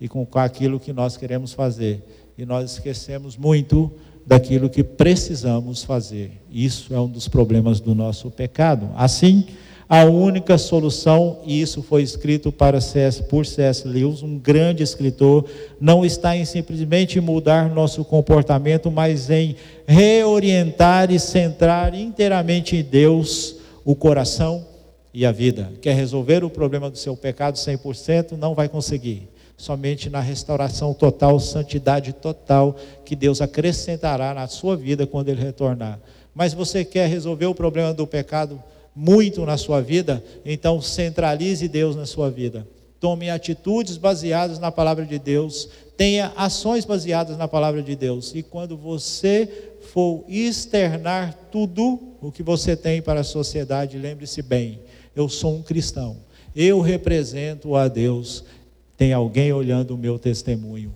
e 0.00 0.08
com 0.08 0.26
aquilo 0.34 0.80
que 0.80 0.92
nós 0.92 1.16
queremos 1.16 1.52
fazer. 1.52 2.02
E 2.36 2.44
nós 2.44 2.72
esquecemos 2.72 3.36
muito 3.36 3.88
daquilo 4.26 4.68
que 4.68 4.82
precisamos 4.82 5.84
fazer. 5.84 6.32
Isso 6.50 6.92
é 6.92 6.98
um 6.98 7.06
dos 7.06 7.28
problemas 7.28 7.78
do 7.78 7.94
nosso 7.94 8.32
pecado. 8.32 8.90
Assim, 8.96 9.46
a 9.88 10.04
única 10.04 10.58
solução, 10.58 11.38
e 11.46 11.60
isso 11.60 11.84
foi 11.84 12.02
escrito 12.02 12.50
para 12.50 12.80
C.S. 12.80 13.22
por 13.22 13.46
C.S. 13.46 13.86
Lewis, 13.86 14.24
um 14.24 14.38
grande 14.40 14.82
escritor, 14.82 15.44
não 15.80 16.04
está 16.04 16.36
em 16.36 16.44
simplesmente 16.44 17.20
mudar 17.20 17.72
nosso 17.72 18.04
comportamento, 18.04 18.90
mas 18.90 19.30
em 19.30 19.54
reorientar 19.86 21.12
e 21.12 21.20
centrar 21.20 21.94
inteiramente 21.94 22.74
em 22.74 22.82
Deus 22.82 23.54
o 23.84 23.94
coração 23.94 24.69
e 25.12 25.26
a 25.26 25.32
vida. 25.32 25.72
Quer 25.80 25.94
resolver 25.94 26.44
o 26.44 26.50
problema 26.50 26.90
do 26.90 26.98
seu 26.98 27.16
pecado 27.16 27.56
100%? 27.56 28.32
Não 28.32 28.54
vai 28.54 28.68
conseguir 28.68 29.28
somente 29.60 30.08
na 30.08 30.20
restauração 30.20 30.94
total, 30.94 31.38
santidade 31.38 32.14
total 32.14 32.74
que 33.04 33.14
Deus 33.14 33.42
acrescentará 33.42 34.32
na 34.32 34.46
sua 34.46 34.74
vida 34.74 35.06
quando 35.06 35.28
ele 35.28 35.42
retornar. 35.42 36.00
Mas 36.34 36.54
você 36.54 36.84
quer 36.84 37.08
resolver 37.08 37.46
o 37.46 37.54
problema 37.54 37.92
do 37.92 38.06
pecado 38.06 38.62
muito 38.96 39.44
na 39.44 39.58
sua 39.58 39.82
vida? 39.82 40.24
Então 40.46 40.80
centralize 40.80 41.68
Deus 41.68 41.94
na 41.94 42.06
sua 42.06 42.30
vida. 42.30 42.66
Tome 42.98 43.30
atitudes 43.30 43.96
baseadas 43.96 44.58
na 44.58 44.70
palavra 44.70 45.04
de 45.04 45.18
Deus, 45.18 45.68
tenha 45.96 46.32
ações 46.36 46.84
baseadas 46.84 47.36
na 47.36 47.48
palavra 47.48 47.82
de 47.82 47.96
Deus. 47.96 48.34
E 48.34 48.42
quando 48.42 48.76
você 48.76 49.72
for 49.92 50.24
externar 50.28 51.34
tudo 51.50 51.98
o 52.20 52.30
que 52.30 52.42
você 52.42 52.76
tem 52.76 53.00
para 53.02 53.20
a 53.20 53.24
sociedade, 53.24 53.98
lembre-se 53.98 54.42
bem: 54.42 54.80
eu 55.14 55.28
sou 55.28 55.56
um 55.56 55.62
cristão, 55.62 56.16
eu 56.54 56.80
represento 56.80 57.76
a 57.76 57.88
Deus, 57.88 58.44
tem 58.96 59.12
alguém 59.12 59.52
olhando 59.52 59.94
o 59.94 59.98
meu 59.98 60.18
testemunho. 60.18 60.92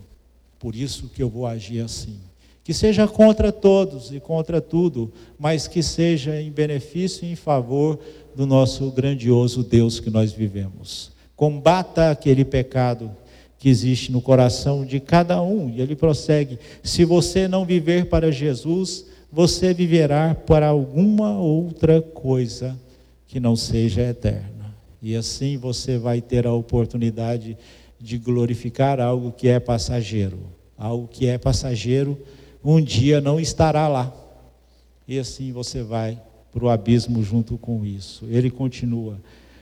Por 0.59 0.75
isso 0.75 1.11
que 1.15 1.23
eu 1.23 1.29
vou 1.29 1.47
agir 1.47 1.81
assim. 1.81 2.19
Que 2.63 2.73
seja 2.73 3.07
contra 3.07 3.53
todos 3.53 4.13
e 4.13 4.19
contra 4.19 4.61
tudo, 4.61 5.13
mas 5.39 5.69
que 5.69 5.83
seja 5.83 6.41
em 6.41 6.51
benefício 6.51 7.27
e 7.27 7.33
em 7.33 7.37
favor 7.37 7.99
do 8.35 8.47
nosso 8.47 8.91
grandioso 8.91 9.63
Deus 9.63 10.01
que 10.01 10.11
nós 10.11 10.33
vivemos. 10.33 11.13
Combata 11.37 12.11
aquele 12.11 12.45
pecado 12.45 13.11
que 13.59 13.69
existe 13.69 14.11
no 14.11 14.21
coração 14.21 14.85
de 14.85 15.01
cada 15.01 15.43
um. 15.43 15.71
E 15.71 15.81
ele 15.81 15.95
prossegue: 15.95 16.59
se 16.83 17.05
você 17.05 17.47
não 17.47 17.65
viver 17.65 18.07
para 18.07 18.33
Jesus, 18.33 19.07
você 19.31 19.75
viverá 19.75 20.35
para 20.35 20.69
alguma 20.69 21.39
outra 21.39 22.01
coisa 22.01 22.79
que 23.35 23.41
não 23.41 23.57
seja 23.57 24.01
eterna. 24.01 24.77
E 25.03 25.17
assim 25.17 25.57
você 25.57 25.99
vai 25.99 26.21
ter 26.21 26.47
a 26.47 26.53
oportunidade 26.53 27.59
de 27.99 28.17
glorificar 28.17 29.01
algo 29.01 29.33
que 29.33 29.49
é 29.49 29.59
passageiro. 29.59 30.39
Algo 30.79 31.09
que 31.09 31.27
é 31.27 31.37
passageiro, 31.37 32.17
um 32.65 32.81
dia 32.81 33.21
não 33.21 33.41
estará 33.41 33.89
lá. 33.89 34.15
E 35.09 35.19
assim 35.19 35.51
você 35.51 35.83
vai 35.83 36.17
para 36.53 36.65
o 36.65 36.69
abismo 36.69 37.25
junto 37.25 37.59
com 37.59 37.85
isso. 37.85 38.25
Ele 38.31 38.53
continua: 38.53 39.19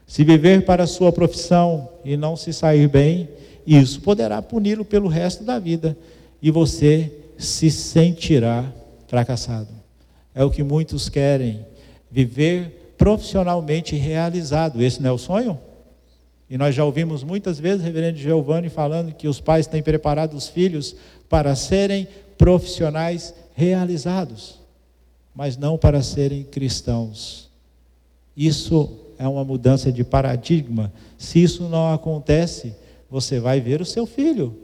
se 0.06 0.22
viver 0.22 0.66
para 0.66 0.82
a 0.82 0.86
sua 0.86 1.10
profissão 1.10 1.88
e 2.04 2.14
não 2.14 2.36
se 2.36 2.52
sair 2.52 2.86
bem, 2.88 3.26
isso 3.66 4.02
poderá 4.02 4.42
puni-lo 4.42 4.84
pelo 4.84 5.08
resto 5.08 5.44
da 5.44 5.58
vida 5.58 5.96
e 6.42 6.50
você 6.50 7.10
se 7.38 7.70
sentirá 7.70 8.70
fracassado. 9.06 9.70
É 10.34 10.44
o 10.44 10.50
que 10.50 10.62
muitos 10.62 11.08
querem, 11.08 11.64
viver 12.10 12.81
profissionalmente 13.02 13.96
realizado. 13.96 14.80
Esse 14.80 15.02
não 15.02 15.10
é 15.10 15.12
o 15.12 15.18
sonho? 15.18 15.58
E 16.48 16.56
nós 16.56 16.72
já 16.72 16.84
ouvimos 16.84 17.24
muitas 17.24 17.58
vezes, 17.58 17.82
reverendo 17.82 18.16
Giovanni, 18.16 18.68
falando 18.68 19.12
que 19.12 19.26
os 19.26 19.40
pais 19.40 19.66
têm 19.66 19.82
preparado 19.82 20.34
os 20.34 20.46
filhos 20.46 20.94
para 21.28 21.56
serem 21.56 22.06
profissionais 22.38 23.34
realizados, 23.56 24.60
mas 25.34 25.56
não 25.56 25.76
para 25.76 26.00
serem 26.00 26.44
cristãos. 26.44 27.50
Isso 28.36 28.88
é 29.18 29.26
uma 29.26 29.42
mudança 29.42 29.90
de 29.90 30.04
paradigma. 30.04 30.92
Se 31.18 31.42
isso 31.42 31.68
não 31.68 31.92
acontece, 31.92 32.72
você 33.10 33.40
vai 33.40 33.60
ver 33.60 33.80
o 33.80 33.84
seu 33.84 34.06
filho 34.06 34.56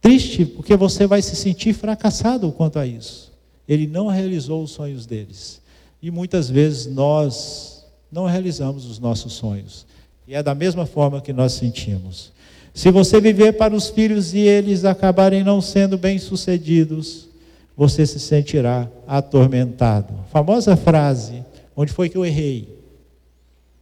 triste, 0.00 0.46
porque 0.46 0.74
você 0.74 1.06
vai 1.06 1.20
se 1.20 1.36
sentir 1.36 1.74
fracassado 1.74 2.50
quanto 2.50 2.78
a 2.78 2.86
isso. 2.86 3.30
Ele 3.68 3.86
não 3.86 4.06
realizou 4.06 4.62
os 4.62 4.70
sonhos 4.70 5.04
deles. 5.04 5.60
E 6.02 6.10
muitas 6.10 6.48
vezes 6.48 6.86
nós 6.86 7.84
não 8.10 8.26
realizamos 8.26 8.86
os 8.86 8.98
nossos 8.98 9.32
sonhos. 9.32 9.86
E 10.26 10.34
é 10.34 10.42
da 10.42 10.54
mesma 10.54 10.86
forma 10.86 11.20
que 11.20 11.32
nós 11.32 11.52
sentimos. 11.52 12.32
Se 12.74 12.90
você 12.90 13.20
viver 13.20 13.54
para 13.54 13.74
os 13.74 13.88
filhos 13.88 14.34
e 14.34 14.38
eles 14.38 14.84
acabarem 14.84 15.42
não 15.42 15.60
sendo 15.60 15.98
bem-sucedidos, 15.98 17.28
você 17.76 18.06
se 18.06 18.20
sentirá 18.20 18.88
atormentado. 19.06 20.14
Famosa 20.30 20.76
frase: 20.76 21.44
onde 21.76 21.92
foi 21.92 22.08
que 22.08 22.16
eu 22.16 22.24
errei? 22.24 22.68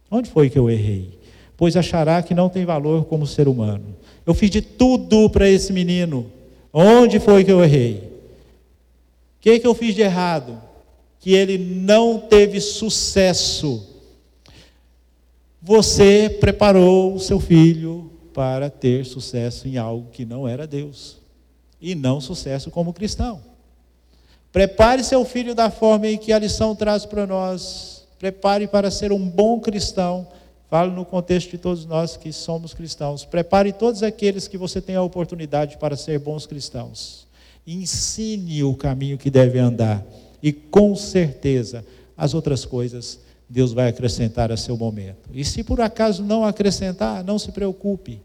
Onde 0.09 0.29
foi 0.29 0.49
que 0.49 0.57
eu 0.57 0.69
errei? 0.69 1.19
Pois 1.55 1.75
achará 1.75 2.21
que 2.21 2.33
não 2.33 2.49
tem 2.49 2.65
valor 2.65 3.05
como 3.05 3.27
ser 3.27 3.47
humano. 3.47 3.95
Eu 4.25 4.33
fiz 4.33 4.49
de 4.49 4.61
tudo 4.61 5.29
para 5.29 5.49
esse 5.49 5.73
menino. 5.73 6.27
Onde 6.71 7.19
foi 7.19 7.43
que 7.43 7.51
eu 7.51 7.63
errei? 7.63 7.95
O 9.37 9.41
que, 9.41 9.59
que 9.59 9.67
eu 9.67 9.73
fiz 9.73 9.95
de 9.95 10.01
errado? 10.01 10.66
Que 11.27 11.33
ele 11.33 11.57
não 11.57 12.19
teve 12.19 12.61
sucesso 12.61 13.97
você 15.67 16.29
preparou 16.39 17.13
o 17.13 17.19
seu 17.19 17.41
filho 17.41 18.09
para 18.33 18.69
ter 18.69 19.05
sucesso 19.05 19.67
em 19.67 19.77
algo 19.77 20.09
que 20.11 20.23
não 20.23 20.47
era 20.47 20.65
Deus, 20.65 21.17
e 21.81 21.93
não 21.93 22.21
sucesso 22.21 22.71
como 22.71 22.93
cristão. 22.93 23.41
Prepare 24.49 25.03
seu 25.03 25.25
filho 25.25 25.53
da 25.53 25.69
forma 25.69 26.07
em 26.07 26.17
que 26.17 26.31
a 26.31 26.39
lição 26.39 26.73
traz 26.73 27.05
para 27.05 27.27
nós. 27.27 28.07
Prepare 28.17 28.65
para 28.65 28.89
ser 28.89 29.11
um 29.11 29.29
bom 29.29 29.59
cristão. 29.59 30.25
Falo 30.69 30.93
no 30.93 31.03
contexto 31.03 31.51
de 31.51 31.57
todos 31.57 31.85
nós 31.85 32.15
que 32.15 32.31
somos 32.31 32.73
cristãos. 32.73 33.25
Prepare 33.25 33.73
todos 33.73 34.03
aqueles 34.03 34.47
que 34.47 34.57
você 34.57 34.79
tem 34.79 34.95
a 34.95 35.03
oportunidade 35.03 35.77
para 35.77 35.97
ser 35.97 36.17
bons 36.17 36.45
cristãos. 36.45 37.27
Ensine 37.67 38.63
o 38.63 38.73
caminho 38.73 39.17
que 39.17 39.29
deve 39.29 39.59
andar. 39.59 40.01
E 40.41 40.51
com 40.51 40.95
certeza, 40.95 41.85
as 42.15 42.33
outras 42.33 42.65
coisas 42.65 43.19
Deus 43.49 43.71
vai 43.71 43.87
acrescentar 43.87 44.51
a 44.51 44.57
seu 44.57 44.75
momento. 44.75 45.29
E 45.33 45.43
se 45.45 45.63
por 45.63 45.79
acaso 45.79 46.23
não 46.23 46.43
acrescentar, 46.43 47.23
não 47.23 47.39
se 47.39 47.51
preocupe. 47.51 48.19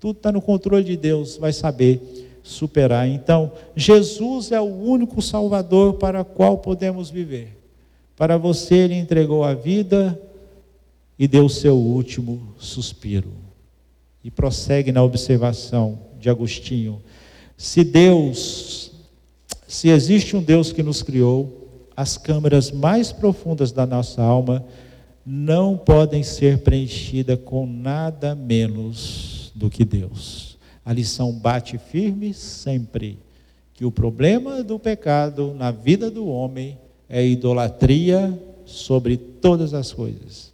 Tudo 0.00 0.16
está 0.16 0.32
no 0.32 0.42
controle 0.42 0.84
de 0.84 0.96
Deus, 0.96 1.36
vai 1.36 1.52
saber 1.52 2.00
superar. 2.42 3.08
Então, 3.08 3.52
Jesus 3.76 4.50
é 4.52 4.60
o 4.60 4.64
único 4.64 5.22
Salvador 5.22 5.94
para 5.94 6.22
o 6.22 6.24
qual 6.24 6.58
podemos 6.58 7.08
viver. 7.08 7.56
Para 8.16 8.36
você, 8.36 8.74
Ele 8.74 8.94
entregou 8.94 9.44
a 9.44 9.54
vida 9.54 10.20
e 11.18 11.28
deu 11.28 11.46
o 11.46 11.50
seu 11.50 11.76
último 11.76 12.54
suspiro. 12.58 13.32
E 14.22 14.30
prossegue 14.30 14.90
na 14.90 15.02
observação 15.02 15.98
de 16.20 16.28
Agostinho. 16.28 17.00
Se 17.56 17.84
Deus, 17.84 18.92
se 19.74 19.88
existe 19.88 20.36
um 20.36 20.42
Deus 20.42 20.72
que 20.72 20.84
nos 20.84 21.02
criou, 21.02 21.68
as 21.96 22.16
câmaras 22.16 22.70
mais 22.70 23.10
profundas 23.10 23.72
da 23.72 23.84
nossa 23.84 24.22
alma 24.22 24.64
não 25.26 25.76
podem 25.76 26.22
ser 26.22 26.58
preenchidas 26.58 27.40
com 27.44 27.66
nada 27.66 28.36
menos 28.36 29.50
do 29.52 29.68
que 29.68 29.84
Deus. 29.84 30.56
A 30.84 30.92
lição 30.92 31.32
bate 31.32 31.76
firme 31.76 32.32
sempre 32.32 33.18
que 33.72 33.84
o 33.84 33.90
problema 33.90 34.62
do 34.62 34.78
pecado 34.78 35.52
na 35.58 35.72
vida 35.72 36.08
do 36.08 36.28
homem 36.28 36.78
é 37.08 37.26
idolatria 37.26 38.32
sobre 38.64 39.16
todas 39.16 39.74
as 39.74 39.92
coisas, 39.92 40.52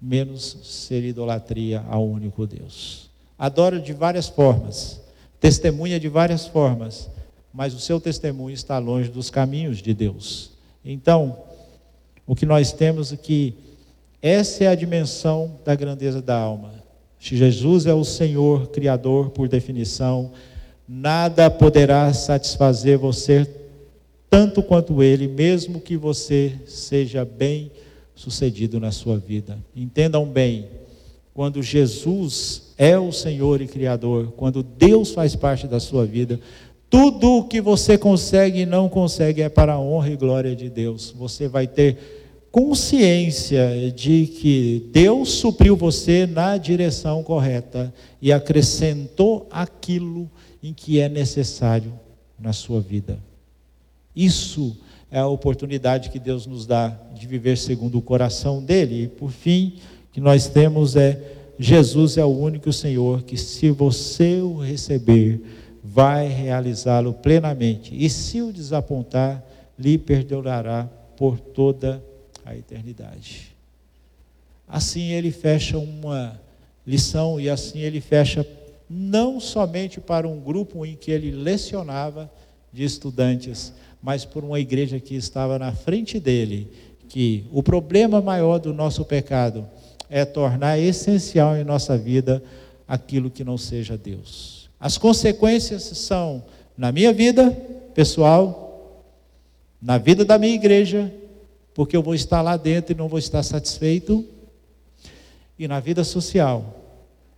menos 0.00 0.56
ser 0.62 1.04
idolatria 1.04 1.84
ao 1.86 2.08
único 2.08 2.46
Deus. 2.46 3.10
Adora 3.38 3.78
de 3.78 3.92
várias 3.92 4.26
formas, 4.26 5.02
testemunha 5.38 6.00
de 6.00 6.08
várias 6.08 6.46
formas, 6.46 7.10
mas 7.58 7.74
o 7.74 7.80
seu 7.80 7.98
testemunho 7.98 8.54
está 8.54 8.78
longe 8.78 9.10
dos 9.10 9.30
caminhos 9.30 9.82
de 9.82 9.92
Deus. 9.92 10.52
Então, 10.84 11.40
o 12.24 12.36
que 12.36 12.46
nós 12.46 12.72
temos 12.72 13.12
é 13.12 13.16
que 13.16 13.52
essa 14.22 14.62
é 14.62 14.68
a 14.68 14.76
dimensão 14.76 15.58
da 15.64 15.74
grandeza 15.74 16.22
da 16.22 16.38
alma. 16.38 16.72
Se 17.18 17.36
Jesus 17.36 17.84
é 17.84 17.92
o 17.92 18.04
Senhor, 18.04 18.68
Criador 18.68 19.30
por 19.30 19.48
definição, 19.48 20.30
nada 20.88 21.50
poderá 21.50 22.14
satisfazer 22.14 22.96
você 22.96 23.44
tanto 24.30 24.62
quanto 24.62 25.02
Ele, 25.02 25.26
mesmo 25.26 25.80
que 25.80 25.96
você 25.96 26.60
seja 26.64 27.24
bem 27.24 27.72
sucedido 28.14 28.78
na 28.78 28.92
sua 28.92 29.18
vida. 29.18 29.58
Entendam 29.74 30.24
bem, 30.24 30.68
quando 31.34 31.60
Jesus 31.60 32.72
é 32.78 32.96
o 32.96 33.10
Senhor 33.10 33.60
e 33.60 33.66
Criador, 33.66 34.32
quando 34.36 34.62
Deus 34.62 35.10
faz 35.10 35.34
parte 35.34 35.66
da 35.66 35.80
sua 35.80 36.06
vida, 36.06 36.38
tudo 36.90 37.38
o 37.38 37.44
que 37.44 37.60
você 37.60 37.98
consegue 37.98 38.60
e 38.60 38.66
não 38.66 38.88
consegue 38.88 39.42
é 39.42 39.48
para 39.48 39.74
a 39.74 39.80
honra 39.80 40.10
e 40.10 40.16
glória 40.16 40.56
de 40.56 40.70
Deus. 40.70 41.14
Você 41.16 41.48
vai 41.48 41.66
ter 41.66 41.98
consciência 42.50 43.92
de 43.94 44.26
que 44.26 44.88
Deus 44.90 45.30
supriu 45.32 45.76
você 45.76 46.26
na 46.26 46.56
direção 46.56 47.22
correta 47.22 47.92
e 48.20 48.32
acrescentou 48.32 49.46
aquilo 49.50 50.30
em 50.62 50.72
que 50.72 50.98
é 50.98 51.08
necessário 51.08 51.92
na 52.38 52.52
sua 52.52 52.80
vida. 52.80 53.18
Isso 54.16 54.76
é 55.10 55.18
a 55.18 55.26
oportunidade 55.26 56.10
que 56.10 56.18
Deus 56.18 56.46
nos 56.46 56.66
dá 56.66 56.88
de 57.14 57.26
viver 57.26 57.56
segundo 57.56 57.98
o 57.98 58.02
coração 58.02 58.62
dele. 58.62 59.04
E 59.04 59.08
por 59.08 59.30
fim, 59.30 59.74
que 60.12 60.20
nós 60.20 60.48
temos 60.48 60.96
é 60.96 61.36
Jesus 61.58 62.16
é 62.16 62.24
o 62.24 62.28
único 62.28 62.72
Senhor 62.72 63.22
que 63.22 63.36
se 63.36 63.70
você 63.70 64.40
o 64.40 64.56
receber, 64.56 65.40
vai 65.90 66.28
realizá-lo 66.28 67.14
plenamente. 67.14 67.94
E 67.94 68.08
se 68.10 68.42
o 68.42 68.52
desapontar, 68.52 69.42
lhe 69.78 69.96
perdoará 69.96 70.88
por 71.16 71.38
toda 71.38 72.02
a 72.44 72.54
eternidade. 72.54 73.54
Assim 74.66 75.12
ele 75.12 75.30
fecha 75.30 75.78
uma 75.78 76.38
lição 76.86 77.40
e 77.40 77.48
assim 77.48 77.80
ele 77.80 78.00
fecha 78.00 78.46
não 78.88 79.40
somente 79.40 80.00
para 80.00 80.28
um 80.28 80.38
grupo 80.38 80.84
em 80.84 80.94
que 80.94 81.10
ele 81.10 81.30
lecionava 81.30 82.30
de 82.72 82.84
estudantes, 82.84 83.72
mas 84.02 84.24
por 84.24 84.44
uma 84.44 84.60
igreja 84.60 85.00
que 85.00 85.14
estava 85.14 85.58
na 85.58 85.72
frente 85.72 86.20
dele, 86.20 86.70
que 87.08 87.44
o 87.50 87.62
problema 87.62 88.20
maior 88.20 88.58
do 88.58 88.74
nosso 88.74 89.04
pecado 89.04 89.66
é 90.10 90.24
tornar 90.24 90.78
essencial 90.78 91.56
em 91.56 91.64
nossa 91.64 91.96
vida 91.96 92.42
aquilo 92.86 93.30
que 93.30 93.44
não 93.44 93.56
seja 93.56 93.96
Deus. 93.96 94.57
As 94.80 94.98
consequências 94.98 95.82
são 95.82 96.42
na 96.76 96.92
minha 96.92 97.12
vida 97.12 97.50
pessoal, 97.94 99.04
na 99.80 99.98
vida 99.98 100.24
da 100.24 100.38
minha 100.38 100.54
igreja 100.54 101.12
porque 101.78 101.96
eu 101.96 102.02
vou 102.02 102.12
estar 102.16 102.42
lá 102.42 102.56
dentro 102.56 102.92
e 102.92 102.96
não 102.96 103.06
vou 103.06 103.20
estar 103.20 103.40
satisfeito. 103.44 104.26
E 105.56 105.68
na 105.68 105.78
vida 105.78 106.02
social, 106.02 106.74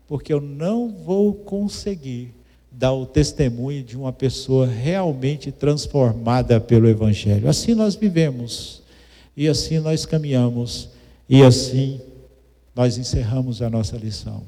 porque 0.09 0.32
eu 0.32 0.41
não 0.41 0.88
vou 0.88 1.34
conseguir 1.34 2.32
dar 2.72 2.95
o 2.95 3.05
testemunho 3.05 3.84
de 3.84 3.99
uma 3.99 4.14
pessoa 4.14 4.66
realmente 4.66 5.53
transformada 5.53 6.59
pelo 6.59 6.88
Evangelho. 6.88 7.51
Assim 7.51 7.74
nós 7.74 7.95
vivemos, 7.95 8.80
e 9.36 9.47
assim 9.47 9.78
nós 9.78 10.07
caminhamos, 10.07 10.88
e 11.28 11.43
assim 11.43 12.01
nós 12.74 12.97
encerramos 12.97 13.61
a 13.61 13.68
nossa 13.68 13.99
lição, 13.99 14.43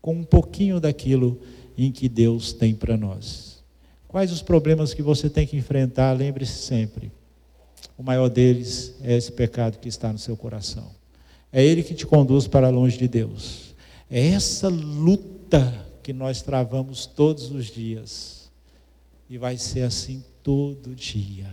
com 0.00 0.14
um 0.14 0.24
pouquinho 0.24 0.80
daquilo 0.80 1.38
em 1.76 1.90
que 1.90 2.08
Deus 2.08 2.52
tem 2.52 2.74
para 2.74 2.96
nós. 2.96 3.62
Quais 4.08 4.30
os 4.32 4.42
problemas 4.42 4.94
que 4.94 5.02
você 5.02 5.28
tem 5.28 5.46
que 5.46 5.56
enfrentar? 5.56 6.12
Lembre-se 6.12 6.62
sempre 6.66 7.10
o 7.96 8.02
maior 8.02 8.28
deles 8.28 8.94
é 9.02 9.16
esse 9.16 9.32
pecado 9.32 9.78
que 9.78 9.88
está 9.88 10.12
no 10.12 10.18
seu 10.18 10.36
coração. 10.36 10.90
É 11.52 11.64
ele 11.64 11.82
que 11.82 11.94
te 11.94 12.06
conduz 12.06 12.46
para 12.46 12.68
longe 12.68 12.98
de 12.98 13.06
Deus. 13.06 13.74
É 14.10 14.28
essa 14.28 14.68
luta 14.68 15.86
que 16.02 16.12
nós 16.12 16.42
travamos 16.42 17.06
todos 17.06 17.50
os 17.50 17.66
dias. 17.66 18.50
E 19.30 19.38
vai 19.38 19.56
ser 19.56 19.82
assim 19.82 20.22
todo 20.42 20.94
dia. 20.94 21.48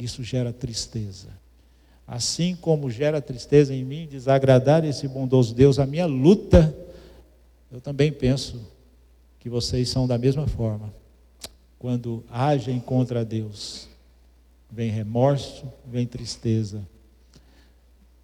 Isso 0.00 0.24
gera 0.24 0.52
tristeza. 0.52 1.28
Assim 2.06 2.56
como 2.56 2.90
gera 2.90 3.20
tristeza 3.20 3.74
em 3.74 3.84
mim 3.84 4.08
desagradar 4.10 4.84
esse 4.84 5.06
bondoso 5.06 5.54
Deus, 5.54 5.78
a 5.78 5.86
minha 5.86 6.06
luta, 6.06 6.74
eu 7.70 7.80
também 7.80 8.12
penso 8.12 8.60
que 9.40 9.48
vocês 9.48 9.88
são 9.88 10.06
da 10.06 10.18
mesma 10.18 10.46
forma. 10.46 10.92
Quando 11.78 12.24
agem 12.30 12.80
contra 12.80 13.24
Deus, 13.24 13.88
vem 14.70 14.90
remorso, 14.90 15.70
vem 15.86 16.06
tristeza. 16.06 16.86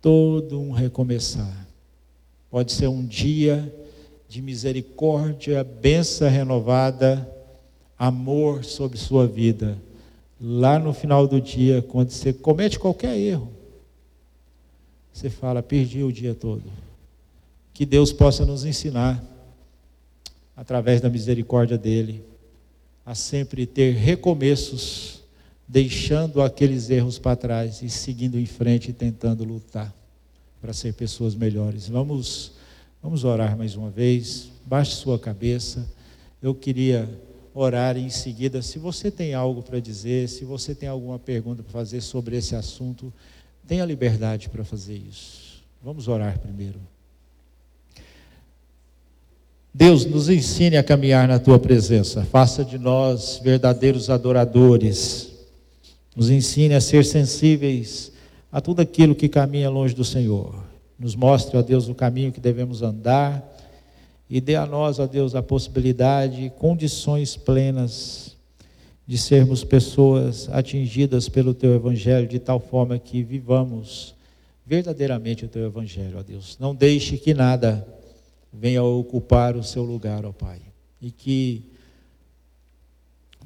Todo 0.00 0.60
um 0.60 0.72
recomeçar. 0.72 1.66
Pode 2.50 2.72
ser 2.72 2.88
um 2.88 3.04
dia 3.04 3.72
de 4.28 4.42
misericórdia, 4.42 5.62
benção 5.62 6.28
renovada, 6.28 7.30
amor 7.98 8.64
sobre 8.64 8.98
sua 8.98 9.26
vida. 9.26 9.78
Lá 10.40 10.78
no 10.78 10.92
final 10.92 11.28
do 11.28 11.40
dia, 11.40 11.82
quando 11.82 12.10
você 12.10 12.32
comete 12.32 12.78
qualquer 12.78 13.16
erro, 13.16 13.48
você 15.12 15.30
fala: 15.30 15.62
perdi 15.62 16.02
o 16.02 16.12
dia 16.12 16.34
todo. 16.34 16.64
Que 17.72 17.86
Deus 17.86 18.12
possa 18.12 18.44
nos 18.44 18.64
ensinar, 18.64 19.22
através 20.56 21.00
da 21.00 21.08
misericórdia 21.08 21.78
dEle, 21.78 22.24
a 23.04 23.14
sempre 23.14 23.66
ter 23.66 23.94
recomeços 23.94 25.22
deixando 25.66 26.42
aqueles 26.42 26.90
erros 26.90 27.18
para 27.18 27.36
trás 27.36 27.82
e 27.82 27.88
seguindo 27.88 28.38
em 28.38 28.46
frente 28.46 28.90
e 28.90 28.92
tentando 28.92 29.42
lutar 29.42 29.94
para 30.60 30.72
ser 30.72 30.92
pessoas 30.94 31.34
melhores. 31.34 31.88
Vamos, 31.88 32.52
vamos 33.02 33.24
orar 33.24 33.56
mais 33.56 33.74
uma 33.74 33.90
vez. 33.90 34.50
Baixe 34.66 34.94
sua 34.96 35.18
cabeça. 35.18 35.88
Eu 36.40 36.54
queria 36.54 37.08
orar 37.54 37.96
em 37.96 38.10
seguida. 38.10 38.62
Se 38.62 38.78
você 38.78 39.10
tem 39.10 39.34
algo 39.34 39.62
para 39.62 39.80
dizer, 39.80 40.28
se 40.28 40.44
você 40.44 40.74
tem 40.74 40.88
alguma 40.88 41.18
pergunta 41.18 41.62
para 41.62 41.72
fazer 41.72 42.00
sobre 42.00 42.36
esse 42.36 42.54
assunto, 42.54 43.12
tenha 43.66 43.84
liberdade 43.84 44.48
para 44.48 44.64
fazer 44.64 44.96
isso. 44.96 45.62
Vamos 45.82 46.06
orar 46.06 46.38
primeiro. 46.38 46.78
Deus, 49.74 50.04
nos 50.04 50.28
ensine 50.28 50.76
a 50.76 50.82
caminhar 50.82 51.26
na 51.26 51.38
tua 51.38 51.58
presença. 51.58 52.24
Faça 52.24 52.64
de 52.64 52.78
nós 52.78 53.40
verdadeiros 53.42 54.10
adoradores 54.10 55.32
nos 56.14 56.30
ensine 56.30 56.74
a 56.74 56.80
ser 56.80 57.04
sensíveis 57.04 58.12
a 58.50 58.60
tudo 58.60 58.80
aquilo 58.80 59.14
que 59.14 59.28
caminha 59.28 59.70
longe 59.70 59.94
do 59.94 60.04
Senhor. 60.04 60.62
Nos 60.98 61.16
mostre, 61.16 61.56
ó 61.56 61.62
Deus, 61.62 61.88
o 61.88 61.94
caminho 61.94 62.30
que 62.30 62.40
devemos 62.40 62.82
andar 62.82 63.42
e 64.28 64.40
dê 64.40 64.54
a 64.54 64.66
nós, 64.66 64.98
ó 64.98 65.06
Deus, 65.06 65.34
a 65.34 65.42
possibilidade, 65.42 66.52
condições 66.58 67.36
plenas 67.36 68.36
de 69.06 69.18
sermos 69.18 69.64
pessoas 69.64 70.48
atingidas 70.52 71.28
pelo 71.28 71.54
teu 71.54 71.74
evangelho 71.74 72.28
de 72.28 72.38
tal 72.38 72.60
forma 72.60 72.98
que 72.98 73.22
vivamos 73.22 74.14
verdadeiramente 74.64 75.44
o 75.44 75.48
teu 75.48 75.64
evangelho, 75.64 76.18
ó 76.18 76.22
Deus. 76.22 76.56
Não 76.60 76.74
deixe 76.74 77.16
que 77.16 77.34
nada 77.34 77.86
venha 78.52 78.82
ocupar 78.82 79.56
o 79.56 79.64
seu 79.64 79.82
lugar, 79.82 80.24
ó 80.26 80.32
Pai. 80.32 80.60
E 81.00 81.10
que 81.10 81.72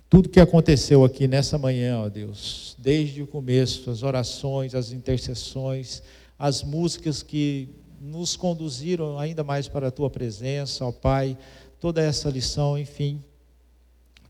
tudo 0.08 0.28
que 0.28 0.40
aconteceu 0.40 1.04
aqui 1.04 1.28
nessa 1.28 1.56
manhã, 1.58 2.00
ó 2.00 2.08
Deus, 2.08 2.76
desde 2.78 3.22
o 3.22 3.26
começo, 3.26 3.90
as 3.90 4.02
orações, 4.02 4.74
as 4.74 4.92
intercessões, 4.92 6.02
as 6.38 6.62
músicas 6.62 7.22
que 7.22 7.68
nos 8.00 8.36
conduziram 8.36 9.18
ainda 9.18 9.42
mais 9.42 9.68
para 9.68 9.88
a 9.88 9.90
tua 9.90 10.10
presença, 10.10 10.84
ó 10.84 10.92
Pai, 10.92 11.36
toda 11.80 12.02
essa 12.02 12.28
lição, 12.30 12.78
enfim, 12.78 13.22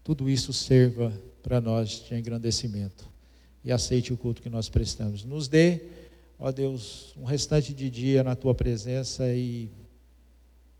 tudo 0.04 0.30
isso 0.30 0.52
serva 0.52 1.12
para 1.42 1.60
nós 1.60 2.04
de 2.08 2.14
engrandecimento. 2.14 3.08
E 3.64 3.72
aceite 3.72 4.12
o 4.12 4.16
culto 4.16 4.40
que 4.40 4.48
nós 4.48 4.68
prestamos. 4.68 5.24
Nos 5.24 5.48
dê, 5.48 5.80
ó 6.38 6.52
Deus, 6.52 7.12
um 7.16 7.24
restante 7.24 7.74
de 7.74 7.90
dia 7.90 8.22
na 8.22 8.36
tua 8.36 8.54
presença 8.54 9.32
e 9.32 9.68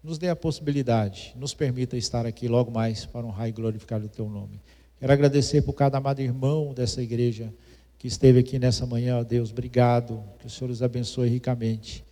nos 0.07 0.19
dê 0.19 0.29
a 0.29 0.37
possibilidade, 0.37 1.35
nos 1.37 1.53
permita 1.53 1.97
estar 1.97 2.25
aqui 2.25 2.47
logo 2.47 2.71
mais 2.71 3.05
para 3.05 3.27
honrar 3.27 3.49
e 3.49 3.53
glorificar 3.53 4.01
o 4.01 4.09
teu 4.09 4.29
nome. 4.29 4.61
Quero 5.01 5.13
agradecer 5.13 5.63
por 5.63 5.73
cada 5.73 5.99
amado 5.99 6.21
irmão 6.21 6.73
dessa 6.73 7.03
igreja 7.03 7.53
que 7.99 8.07
esteve 8.07 8.39
aqui 8.39 8.57
nessa 8.57 8.87
manhã, 8.87 9.19
ó 9.19 9.25
Deus, 9.25 9.51
obrigado, 9.51 10.23
que 10.39 10.47
o 10.47 10.51
Senhor 10.51 10.71
os 10.71 10.81
abençoe 10.81 11.29
ricamente. 11.29 12.05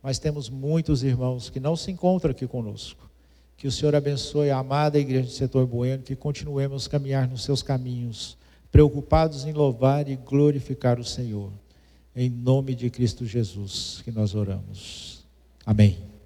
Mas 0.00 0.20
temos 0.20 0.48
muitos 0.48 1.02
irmãos 1.02 1.50
que 1.50 1.58
não 1.58 1.74
se 1.74 1.90
encontram 1.90 2.30
aqui 2.30 2.46
conosco. 2.46 3.10
Que 3.56 3.66
o 3.66 3.72
Senhor 3.72 3.96
abençoe 3.96 4.50
a 4.50 4.58
amada 4.58 4.96
igreja 4.96 5.26
do 5.26 5.32
setor 5.32 5.66
bueno, 5.66 6.04
que 6.04 6.14
continuemos 6.14 6.86
a 6.86 6.90
caminhar 6.90 7.28
nos 7.28 7.42
seus 7.42 7.64
caminhos, 7.64 8.38
preocupados 8.70 9.44
em 9.44 9.52
louvar 9.52 10.08
e 10.08 10.14
glorificar 10.14 11.00
o 11.00 11.04
Senhor. 11.04 11.50
Em 12.14 12.30
nome 12.30 12.76
de 12.76 12.88
Cristo 12.90 13.26
Jesus 13.26 14.02
que 14.04 14.12
nós 14.12 14.36
oramos. 14.36 15.24
Amém. 15.66 16.09